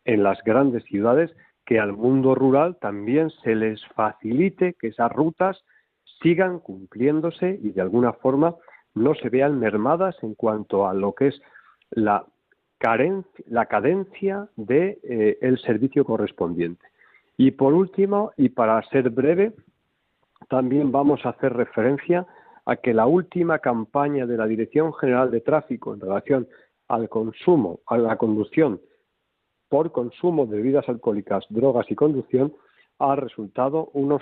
en 0.05 0.23
las 0.23 0.43
grandes 0.43 0.83
ciudades, 0.85 1.31
que 1.65 1.79
al 1.79 1.93
mundo 1.93 2.35
rural 2.35 2.77
también 2.79 3.29
se 3.43 3.55
les 3.55 3.83
facilite 3.95 4.75
que 4.79 4.87
esas 4.87 5.11
rutas 5.11 5.63
sigan 6.21 6.59
cumpliéndose 6.59 7.59
y 7.61 7.71
de 7.71 7.81
alguna 7.81 8.13
forma 8.13 8.55
no 8.93 9.13
se 9.15 9.29
vean 9.29 9.59
mermadas 9.59 10.15
en 10.21 10.35
cuanto 10.35 10.87
a 10.87 10.93
lo 10.93 11.13
que 11.13 11.27
es 11.27 11.41
la, 11.91 12.25
la 13.47 13.65
cadencia 13.65 14.47
del 14.55 14.97
de, 15.01 15.37
eh, 15.41 15.57
servicio 15.65 16.05
correspondiente. 16.05 16.85
Y 17.37 17.51
por 17.51 17.73
último, 17.73 18.31
y 18.37 18.49
para 18.49 18.81
ser 18.89 19.09
breve, 19.09 19.53
también 20.49 20.91
vamos 20.91 21.25
a 21.25 21.29
hacer 21.29 21.53
referencia 21.53 22.25
a 22.65 22.77
que 22.77 22.93
la 22.93 23.05
última 23.05 23.59
campaña 23.59 24.25
de 24.25 24.37
la 24.37 24.47
Dirección 24.47 24.93
General 24.93 25.29
de 25.29 25.41
Tráfico 25.41 25.93
en 25.93 25.99
relación 25.99 26.47
al 26.87 27.09
consumo, 27.09 27.79
a 27.87 27.97
la 27.97 28.17
conducción 28.17 28.79
por 29.69 29.91
consumo 29.91 30.45
de 30.45 30.57
bebidas 30.57 30.87
alcohólicas, 30.87 31.45
drogas 31.49 31.89
y 31.89 31.95
conducción, 31.95 32.53
ha 32.99 33.15
resultado 33.15 33.89
unos 33.93 34.21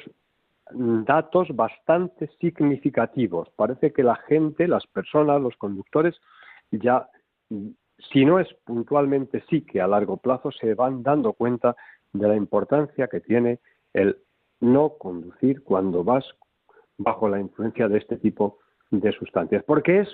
datos 0.76 1.47
bastante 1.55 2.30
significativos. 2.39 3.49
Parece 3.55 3.93
que 3.93 4.03
la 4.03 4.15
gente, 4.15 4.67
las 4.67 4.86
personas, 4.88 5.41
los 5.41 5.55
conductores, 5.57 6.15
ya, 6.71 7.07
si 8.11 8.26
no 8.26 8.39
es 8.39 8.47
puntualmente 8.65 9.43
sí 9.49 9.61
que 9.61 9.82
a 9.82 9.88
largo 9.88 10.17
plazo, 10.17 10.51
se 10.51 10.74
van 10.74 11.03
dando 11.03 11.34
cuenta 11.34 11.76
de 12.11 12.28
la 12.28 12.36
importancia 12.36 13.07
que 13.07 13.21
tiene 13.21 13.59
el 13.93 14.17
no 14.59 14.97
conducir 14.97 15.63
cuando 15.63 16.03
vas 16.03 16.26
bajo 16.97 17.28
la 17.28 17.39
influencia 17.39 17.88
de 17.88 17.97
este 17.97 18.17
tipo 18.17 18.59
de 18.91 19.11
sustancias, 19.11 19.63
porque 19.63 19.99
es 19.99 20.09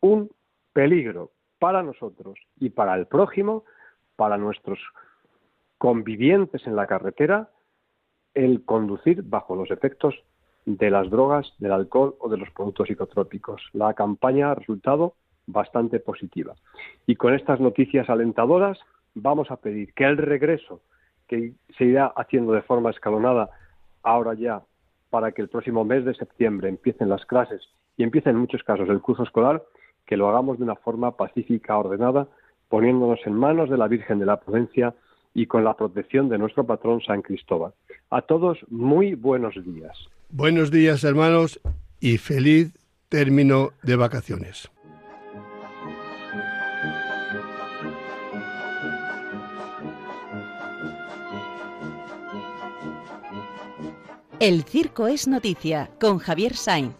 un 0.00 0.30
peligro 0.72 1.32
para 1.58 1.82
nosotros 1.82 2.38
y 2.56 2.70
para 2.70 2.94
el 2.94 3.06
prójimo, 3.06 3.64
para 4.16 4.36
nuestros 4.36 4.78
convivientes 5.76 6.66
en 6.66 6.76
la 6.76 6.86
carretera, 6.86 7.50
el 8.38 8.64
conducir 8.64 9.24
bajo 9.24 9.56
los 9.56 9.70
efectos 9.72 10.14
de 10.64 10.90
las 10.90 11.10
drogas, 11.10 11.52
del 11.58 11.72
alcohol 11.72 12.14
o 12.20 12.28
de 12.28 12.36
los 12.36 12.50
productos 12.50 12.86
psicotrópicos. 12.86 13.60
La 13.72 13.94
campaña 13.94 14.52
ha 14.52 14.54
resultado 14.54 15.14
bastante 15.46 15.98
positiva. 15.98 16.54
Y 17.04 17.16
con 17.16 17.34
estas 17.34 17.58
noticias 17.58 18.08
alentadoras 18.08 18.78
vamos 19.14 19.50
a 19.50 19.56
pedir 19.56 19.92
que 19.92 20.04
el 20.04 20.16
regreso, 20.18 20.82
que 21.26 21.54
se 21.76 21.84
irá 21.84 22.06
haciendo 22.16 22.52
de 22.52 22.62
forma 22.62 22.90
escalonada 22.90 23.50
ahora 24.04 24.34
ya, 24.34 24.62
para 25.10 25.32
que 25.32 25.42
el 25.42 25.48
próximo 25.48 25.84
mes 25.84 26.04
de 26.04 26.14
septiembre 26.14 26.68
empiecen 26.68 27.08
las 27.08 27.24
clases 27.26 27.62
y 27.96 28.04
empiecen 28.04 28.36
en 28.36 28.42
muchos 28.42 28.62
casos 28.62 28.88
el 28.88 29.00
curso 29.00 29.24
escolar, 29.24 29.64
que 30.06 30.16
lo 30.16 30.28
hagamos 30.28 30.58
de 30.58 30.64
una 30.64 30.76
forma 30.76 31.16
pacífica, 31.16 31.76
ordenada, 31.76 32.28
poniéndonos 32.68 33.18
en 33.24 33.34
manos 33.34 33.68
de 33.68 33.78
la 33.78 33.88
Virgen 33.88 34.20
de 34.20 34.26
la 34.26 34.38
Prudencia 34.38 34.94
y 35.34 35.46
con 35.46 35.64
la 35.64 35.74
protección 35.74 36.28
de 36.28 36.38
nuestro 36.38 36.64
patrón 36.64 37.00
San 37.00 37.22
Cristóbal. 37.22 37.72
A 38.10 38.22
todos, 38.22 38.58
muy 38.68 39.14
buenos 39.14 39.54
días. 39.64 39.96
Buenos 40.30 40.70
días, 40.70 41.04
hermanos, 41.04 41.60
y 42.00 42.18
feliz 42.18 42.72
término 43.08 43.70
de 43.82 43.96
vacaciones. 43.96 44.70
El 54.40 54.62
circo 54.62 55.08
es 55.08 55.26
noticia 55.26 55.90
con 55.98 56.18
Javier 56.18 56.54
Sainz. 56.54 56.94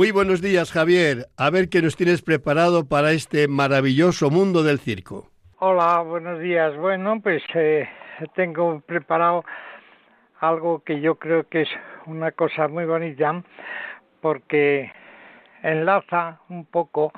Muy 0.00 0.12
buenos 0.12 0.40
días, 0.40 0.72
Javier. 0.72 1.26
A 1.36 1.50
ver 1.50 1.68
qué 1.68 1.82
nos 1.82 1.94
tienes 1.94 2.22
preparado 2.22 2.88
para 2.88 3.12
este 3.12 3.48
maravilloso 3.48 4.30
mundo 4.30 4.62
del 4.62 4.78
circo. 4.78 5.28
Hola, 5.58 6.00
buenos 6.00 6.40
días. 6.40 6.74
Bueno, 6.78 7.20
pues 7.20 7.42
eh, 7.52 7.86
tengo 8.34 8.80
preparado 8.80 9.44
algo 10.38 10.82
que 10.84 11.02
yo 11.02 11.16
creo 11.16 11.46
que 11.50 11.60
es 11.60 11.68
una 12.06 12.32
cosa 12.32 12.66
muy 12.66 12.86
bonita 12.86 13.44
porque 14.22 14.90
enlaza 15.62 16.40
un 16.48 16.64
poco 16.64 17.12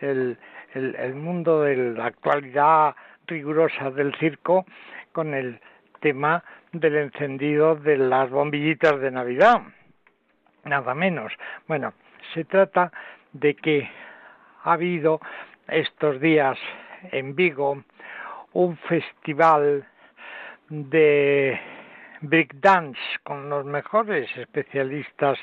el, 0.00 0.38
el 0.72 1.14
mundo 1.16 1.62
de 1.62 1.94
la 1.96 2.06
actualidad 2.06 2.94
rigurosa 3.26 3.90
del 3.90 4.14
circo 4.20 4.64
con 5.10 5.34
el 5.34 5.60
tema 6.00 6.44
del 6.72 6.94
encendido 6.94 7.74
de 7.74 7.96
las 7.96 8.30
bombillitas 8.30 9.00
de 9.00 9.10
Navidad 9.10 9.62
nada 10.64 10.94
menos. 10.94 11.32
Bueno, 11.68 11.92
se 12.32 12.44
trata 12.44 12.92
de 13.32 13.54
que 13.54 13.90
ha 14.62 14.72
habido 14.72 15.20
estos 15.68 16.20
días 16.20 16.58
en 17.12 17.34
Vigo 17.34 17.82
un 18.52 18.76
festival 18.76 19.86
de 20.68 21.60
breakdance 22.20 23.00
con 23.22 23.48
los 23.50 23.64
mejores 23.64 24.28
especialistas 24.36 25.38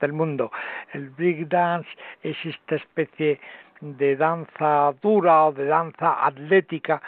del 0.00 0.12
mundo. 0.12 0.50
El 0.92 1.10
breakdance 1.10 1.88
es 2.22 2.36
esta 2.44 2.76
especie 2.76 3.40
de 3.80 4.16
danza 4.16 4.92
dura 5.02 5.46
o 5.46 5.52
de 5.52 5.66
danza 5.66 6.24
atlética 6.24 7.02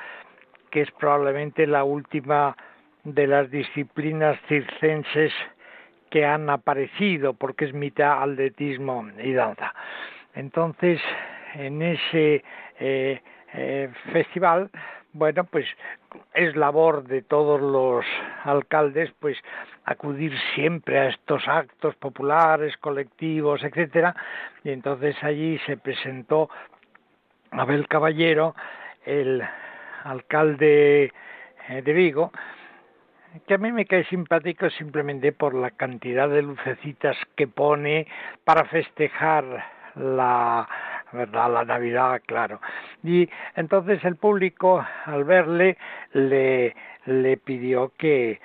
que 0.70 0.82
es 0.82 0.90
probablemente 0.90 1.66
la 1.66 1.84
última 1.84 2.56
de 3.04 3.26
las 3.26 3.50
disciplinas 3.50 4.38
circenses 4.48 5.32
que 6.14 6.24
han 6.24 6.48
aparecido, 6.48 7.34
porque 7.34 7.64
es 7.64 7.74
mitad 7.74 8.22
atletismo 8.22 9.04
y 9.20 9.32
danza. 9.32 9.74
Entonces, 10.32 11.00
en 11.54 11.82
ese 11.82 12.44
eh, 12.78 13.20
eh, 13.52 13.90
festival, 14.12 14.70
bueno, 15.12 15.42
pues 15.42 15.66
es 16.32 16.54
labor 16.54 17.02
de 17.02 17.22
todos 17.22 17.60
los 17.60 18.04
alcaldes, 18.44 19.10
pues 19.18 19.36
acudir 19.86 20.32
siempre 20.54 21.00
a 21.00 21.08
estos 21.08 21.48
actos 21.48 21.96
populares, 21.96 22.76
colectivos, 22.76 23.64
etcétera, 23.64 24.14
y 24.62 24.70
entonces 24.70 25.16
allí 25.20 25.58
se 25.66 25.78
presentó 25.78 26.48
Abel 27.50 27.88
Caballero, 27.88 28.54
el 29.04 29.42
alcalde 30.04 31.12
eh, 31.68 31.82
de 31.82 31.92
Vigo, 31.92 32.30
que 33.46 33.54
a 33.54 33.58
mí 33.58 33.72
me 33.72 33.86
cae 33.86 34.04
simpático 34.04 34.70
simplemente 34.70 35.32
por 35.32 35.54
la 35.54 35.70
cantidad 35.70 36.28
de 36.28 36.42
lucecitas 36.42 37.16
que 37.36 37.46
pone 37.46 38.06
para 38.44 38.64
festejar 38.64 39.44
la 39.96 40.68
verdad 41.12 41.52
la 41.52 41.64
Navidad, 41.64 42.20
claro. 42.26 42.60
Y 43.02 43.28
entonces 43.56 44.04
el 44.04 44.16
público 44.16 44.84
al 45.06 45.24
verle 45.24 45.76
le 46.12 46.74
le 47.06 47.36
pidió 47.36 47.92
que 47.98 48.40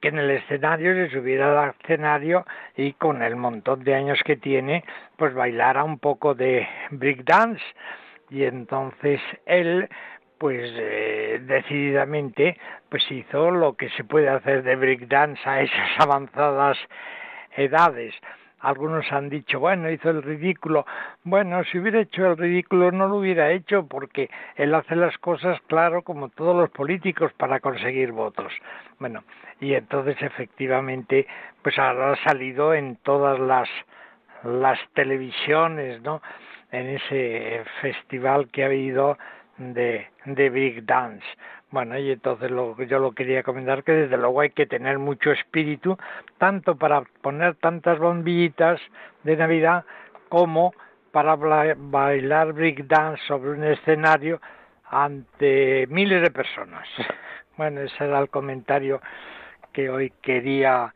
que 0.00 0.08
en 0.08 0.18
el 0.18 0.30
escenario 0.30 0.92
se 0.94 1.10
subiera 1.10 1.62
al 1.62 1.74
escenario 1.80 2.44
y 2.76 2.92
con 2.92 3.22
el 3.22 3.36
montón 3.36 3.82
de 3.82 3.94
años 3.94 4.20
que 4.24 4.36
tiene, 4.36 4.84
pues 5.16 5.32
bailara 5.34 5.84
un 5.84 5.98
poco 5.98 6.34
de 6.34 6.68
breakdance. 6.90 7.62
Y 8.28 8.44
entonces 8.44 9.20
él 9.46 9.88
pues 10.38 10.70
eh, 10.76 11.40
decididamente 11.42 12.58
pues 12.88 13.10
hizo 13.10 13.50
lo 13.50 13.74
que 13.74 13.88
se 13.90 14.04
puede 14.04 14.28
hacer 14.28 14.62
de 14.62 14.76
breakdance 14.76 15.40
a 15.48 15.62
esas 15.62 15.90
avanzadas 15.98 16.78
edades. 17.56 18.14
Algunos 18.60 19.12
han 19.12 19.28
dicho, 19.28 19.60
bueno, 19.60 19.90
hizo 19.90 20.10
el 20.10 20.22
ridículo. 20.22 20.86
Bueno, 21.24 21.62
si 21.64 21.78
hubiera 21.78 22.00
hecho 22.00 22.26
el 22.26 22.36
ridículo 22.36 22.90
no 22.90 23.06
lo 23.06 23.16
hubiera 23.16 23.52
hecho 23.52 23.86
porque 23.86 24.30
él 24.56 24.74
hace 24.74 24.96
las 24.96 25.16
cosas, 25.18 25.60
claro, 25.66 26.02
como 26.02 26.30
todos 26.30 26.56
los 26.56 26.70
políticos 26.70 27.32
para 27.34 27.60
conseguir 27.60 28.12
votos. 28.12 28.52
Bueno, 28.98 29.24
y 29.60 29.74
entonces 29.74 30.16
efectivamente, 30.20 31.26
pues 31.62 31.78
ha 31.78 32.16
salido 32.24 32.74
en 32.74 32.96
todas 32.96 33.38
las, 33.38 33.68
las 34.42 34.78
televisiones, 34.94 36.00
¿no? 36.02 36.22
En 36.72 36.88
ese 36.88 37.62
festival 37.82 38.48
que 38.48 38.64
ha 38.64 38.66
habido 38.66 39.18
de, 39.58 40.06
de 40.24 40.50
Big 40.50 40.84
Dance. 40.84 41.24
Bueno, 41.70 41.98
y 41.98 42.10
entonces 42.10 42.50
lo, 42.50 42.80
yo 42.82 42.98
lo 42.98 43.12
quería 43.12 43.42
comentar 43.42 43.82
que 43.82 43.92
desde 43.92 44.16
luego 44.16 44.40
hay 44.40 44.50
que 44.50 44.66
tener 44.66 44.98
mucho 44.98 45.32
espíritu, 45.32 45.98
tanto 46.38 46.76
para 46.76 47.02
poner 47.22 47.56
tantas 47.56 47.98
bombillitas 47.98 48.80
de 49.24 49.36
Navidad 49.36 49.84
como 50.28 50.72
para 51.10 51.34
bailar 51.34 52.52
break 52.52 52.86
dance 52.86 53.22
sobre 53.26 53.50
un 53.50 53.64
escenario 53.64 54.40
ante 54.84 55.86
miles 55.88 56.22
de 56.22 56.30
personas. 56.30 56.86
Bueno, 57.56 57.80
ese 57.80 58.04
era 58.04 58.18
el 58.18 58.28
comentario 58.28 59.00
que 59.72 59.88
hoy 59.88 60.12
quería 60.20 60.92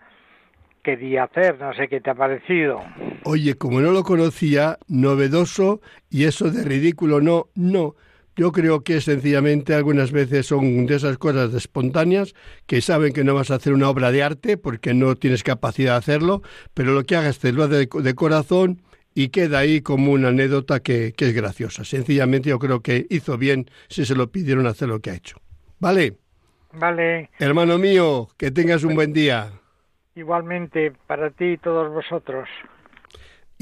quería 0.82 1.24
hacer, 1.24 1.58
no 1.58 1.72
sé 1.72 1.88
qué 1.88 2.02
te 2.02 2.10
ha 2.10 2.14
parecido. 2.14 2.82
Oye, 3.24 3.54
como 3.54 3.80
no 3.80 3.92
lo 3.92 4.02
conocía, 4.02 4.76
novedoso 4.86 5.80
y 6.10 6.24
eso 6.24 6.50
de 6.50 6.62
ridículo 6.62 7.22
no, 7.22 7.46
no. 7.54 7.94
Yo 8.36 8.52
creo 8.52 8.82
que 8.82 9.00
sencillamente 9.00 9.74
algunas 9.74 10.12
veces 10.12 10.46
son 10.46 10.86
de 10.86 10.96
esas 10.96 11.18
cosas 11.18 11.52
espontáneas 11.52 12.34
que 12.66 12.80
saben 12.80 13.12
que 13.12 13.24
no 13.24 13.34
vas 13.34 13.50
a 13.50 13.56
hacer 13.56 13.72
una 13.72 13.90
obra 13.90 14.12
de 14.12 14.22
arte 14.22 14.56
porque 14.56 14.94
no 14.94 15.16
tienes 15.16 15.42
capacidad 15.42 15.92
de 15.92 15.98
hacerlo, 15.98 16.42
pero 16.72 16.92
lo 16.92 17.04
que 17.04 17.16
hagas 17.16 17.38
te 17.38 17.52
lo 17.52 17.64
hace 17.64 17.86
de, 17.86 18.14
corazón 18.14 18.82
y 19.14 19.28
queda 19.28 19.58
ahí 19.58 19.80
como 19.80 20.12
una 20.12 20.28
anécdota 20.28 20.80
que, 20.80 21.12
que, 21.12 21.26
es 21.26 21.34
graciosa. 21.34 21.84
Sencillamente 21.84 22.50
yo 22.50 22.58
creo 22.58 22.80
que 22.80 23.06
hizo 23.10 23.36
bien 23.36 23.68
si 23.88 24.04
se 24.04 24.14
lo 24.14 24.30
pidieron 24.30 24.66
hacer 24.66 24.88
lo 24.88 25.00
que 25.00 25.10
ha 25.10 25.14
hecho. 25.14 25.36
¿Vale? 25.80 26.16
Vale. 26.72 27.30
Hermano 27.38 27.78
mío, 27.78 28.28
que 28.36 28.50
tengas 28.50 28.84
un 28.84 28.94
buen 28.94 29.12
día. 29.12 29.50
Igualmente, 30.14 30.92
para 31.06 31.30
ti 31.30 31.52
y 31.52 31.58
todos 31.58 31.92
vosotros. 31.92 32.48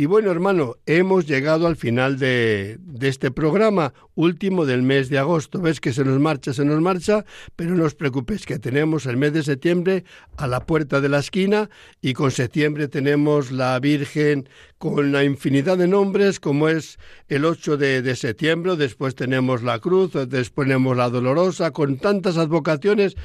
Y 0.01 0.07
bueno, 0.07 0.31
hermano, 0.31 0.77
hemos 0.87 1.27
llegado 1.27 1.67
al 1.67 1.75
final 1.75 2.21
de, 2.21 2.79
este 3.01 3.33
programa, 3.33 3.95
último 4.15 4.65
del 4.65 4.85
mes 4.85 5.09
de 5.09 5.19
agosto. 5.19 5.61
Ves 5.61 5.81
que 5.81 5.93
se 5.93 6.05
nos 6.05 6.21
marcha, 6.21 6.53
se 6.53 6.65
nos 6.65 6.81
marcha, 6.81 7.25
pero 7.57 7.75
no 7.75 7.83
os 7.83 7.97
preocupéis, 7.97 8.47
que 8.47 8.61
tenemos 8.61 9.07
el 9.07 9.17
mes 9.17 9.33
de 9.33 9.43
septiembre 9.43 10.05
a 10.37 10.47
la 10.47 10.65
puerta 10.67 11.01
de 11.01 11.09
la 11.09 11.19
esquina 11.19 11.69
y 12.01 12.13
con 12.13 12.31
septiembre 12.31 12.87
tenemos 12.87 13.51
la 13.51 13.77
Virgen 13.81 14.49
con 14.79 15.07
una 15.07 15.25
infinidad 15.25 15.77
de 15.77 15.89
nombres, 15.89 16.39
como 16.39 16.69
es 16.69 17.01
el 17.27 17.45
8 17.45 17.77
de, 17.77 18.01
de 18.01 18.15
septiembre, 18.15 18.77
después 18.77 19.17
tenemos 19.17 19.65
la 19.65 19.81
Cruz, 19.81 20.13
después 20.29 20.69
tenemos 20.69 20.97
la 20.97 21.11
Dolorosa, 21.11 21.73
con 21.73 21.99
tantas 21.99 22.37
advocaciones 22.37 23.17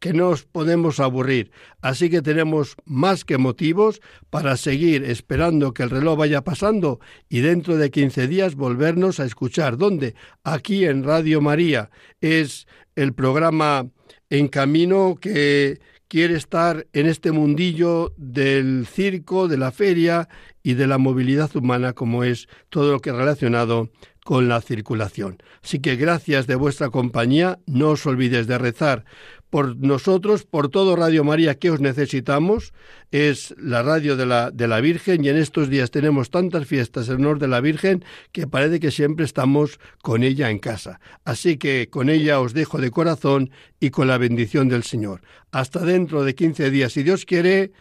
que 0.00 0.12
no 0.12 0.30
os 0.30 0.44
podemos 0.44 0.98
aburrir. 0.98 1.52
Así 1.82 2.10
que 2.10 2.22
tenemos 2.22 2.74
más 2.84 3.24
que 3.24 3.38
motivos 3.38 4.00
para 4.30 4.56
seguir 4.56 5.04
esperando 5.04 5.72
que 5.72 5.84
el 5.84 5.90
reloj 5.90 6.18
vaya 6.18 6.42
pasando 6.42 7.00
y 7.28 7.40
dentro 7.40 7.76
de 7.76 7.90
15 7.90 8.26
días 8.26 8.56
volvernos 8.56 9.20
a 9.20 9.26
escuchar. 9.26 9.76
¿Dónde? 9.76 10.14
Aquí 10.42 10.86
en 10.86 11.04
Radio 11.04 11.40
María. 11.40 11.90
Es 12.20 12.66
el 12.96 13.12
programa 13.12 13.88
en 14.30 14.48
camino 14.48 15.18
que 15.20 15.80
quiere 16.08 16.34
estar 16.34 16.86
en 16.92 17.06
este 17.06 17.30
mundillo 17.30 18.14
del 18.16 18.86
circo, 18.86 19.48
de 19.48 19.58
la 19.58 19.70
feria 19.70 20.28
y 20.62 20.74
de 20.74 20.86
la 20.86 20.98
movilidad 20.98 21.54
humana, 21.54 21.92
como 21.92 22.24
es 22.24 22.48
todo 22.68 22.92
lo 22.92 23.00
que 23.00 23.12
relacionado 23.12 23.90
con 24.24 24.48
la 24.48 24.60
circulación. 24.60 25.38
Así 25.62 25.78
que 25.78 25.96
gracias 25.96 26.46
de 26.46 26.54
vuestra 26.54 26.90
compañía, 26.90 27.58
no 27.66 27.90
os 27.90 28.06
olvides 28.06 28.46
de 28.46 28.58
rezar 28.58 29.04
por 29.50 29.76
nosotros, 29.76 30.44
por 30.44 30.68
todo 30.68 30.96
Radio 30.96 31.24
María 31.24 31.56
que 31.56 31.70
os 31.70 31.80
necesitamos, 31.80 32.72
es 33.10 33.54
la 33.58 33.82
radio 33.82 34.16
de 34.16 34.24
la, 34.24 34.50
de 34.50 34.68
la 34.68 34.80
Virgen 34.80 35.24
y 35.24 35.28
en 35.28 35.36
estos 35.36 35.68
días 35.68 35.90
tenemos 35.90 36.30
tantas 36.30 36.66
fiestas 36.66 37.08
en 37.08 37.16
honor 37.16 37.40
de 37.40 37.48
la 37.48 37.60
Virgen 37.60 38.04
que 38.32 38.46
parece 38.46 38.78
que 38.78 38.92
siempre 38.92 39.24
estamos 39.24 39.80
con 40.00 40.22
ella 40.22 40.50
en 40.50 40.60
casa. 40.60 41.00
Así 41.24 41.58
que 41.58 41.88
con 41.90 42.08
ella 42.08 42.40
os 42.40 42.54
dejo 42.54 42.78
de 42.78 42.90
corazón 42.90 43.50
y 43.80 43.90
con 43.90 44.06
la 44.06 44.18
bendición 44.18 44.68
del 44.68 44.84
Señor. 44.84 45.22
Hasta 45.50 45.84
dentro 45.84 46.22
de 46.24 46.34
15 46.34 46.70
días, 46.70 46.92
si 46.92 47.02
Dios 47.02 47.24
quiere, 47.24 47.72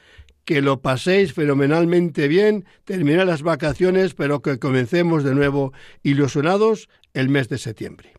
que 0.45 0.63
lo 0.63 0.81
paséis 0.81 1.33
fenomenalmente 1.33 2.27
bien, 2.27 2.65
terminar 2.83 3.27
las 3.27 3.43
vacaciones, 3.43 4.15
pero 4.15 4.41
que 4.41 4.57
comencemos 4.57 5.23
de 5.23 5.35
nuevo 5.35 5.73
ilusionados 6.01 6.89
el 7.13 7.29
mes 7.29 7.49
de 7.49 7.59
septiembre. 7.59 8.18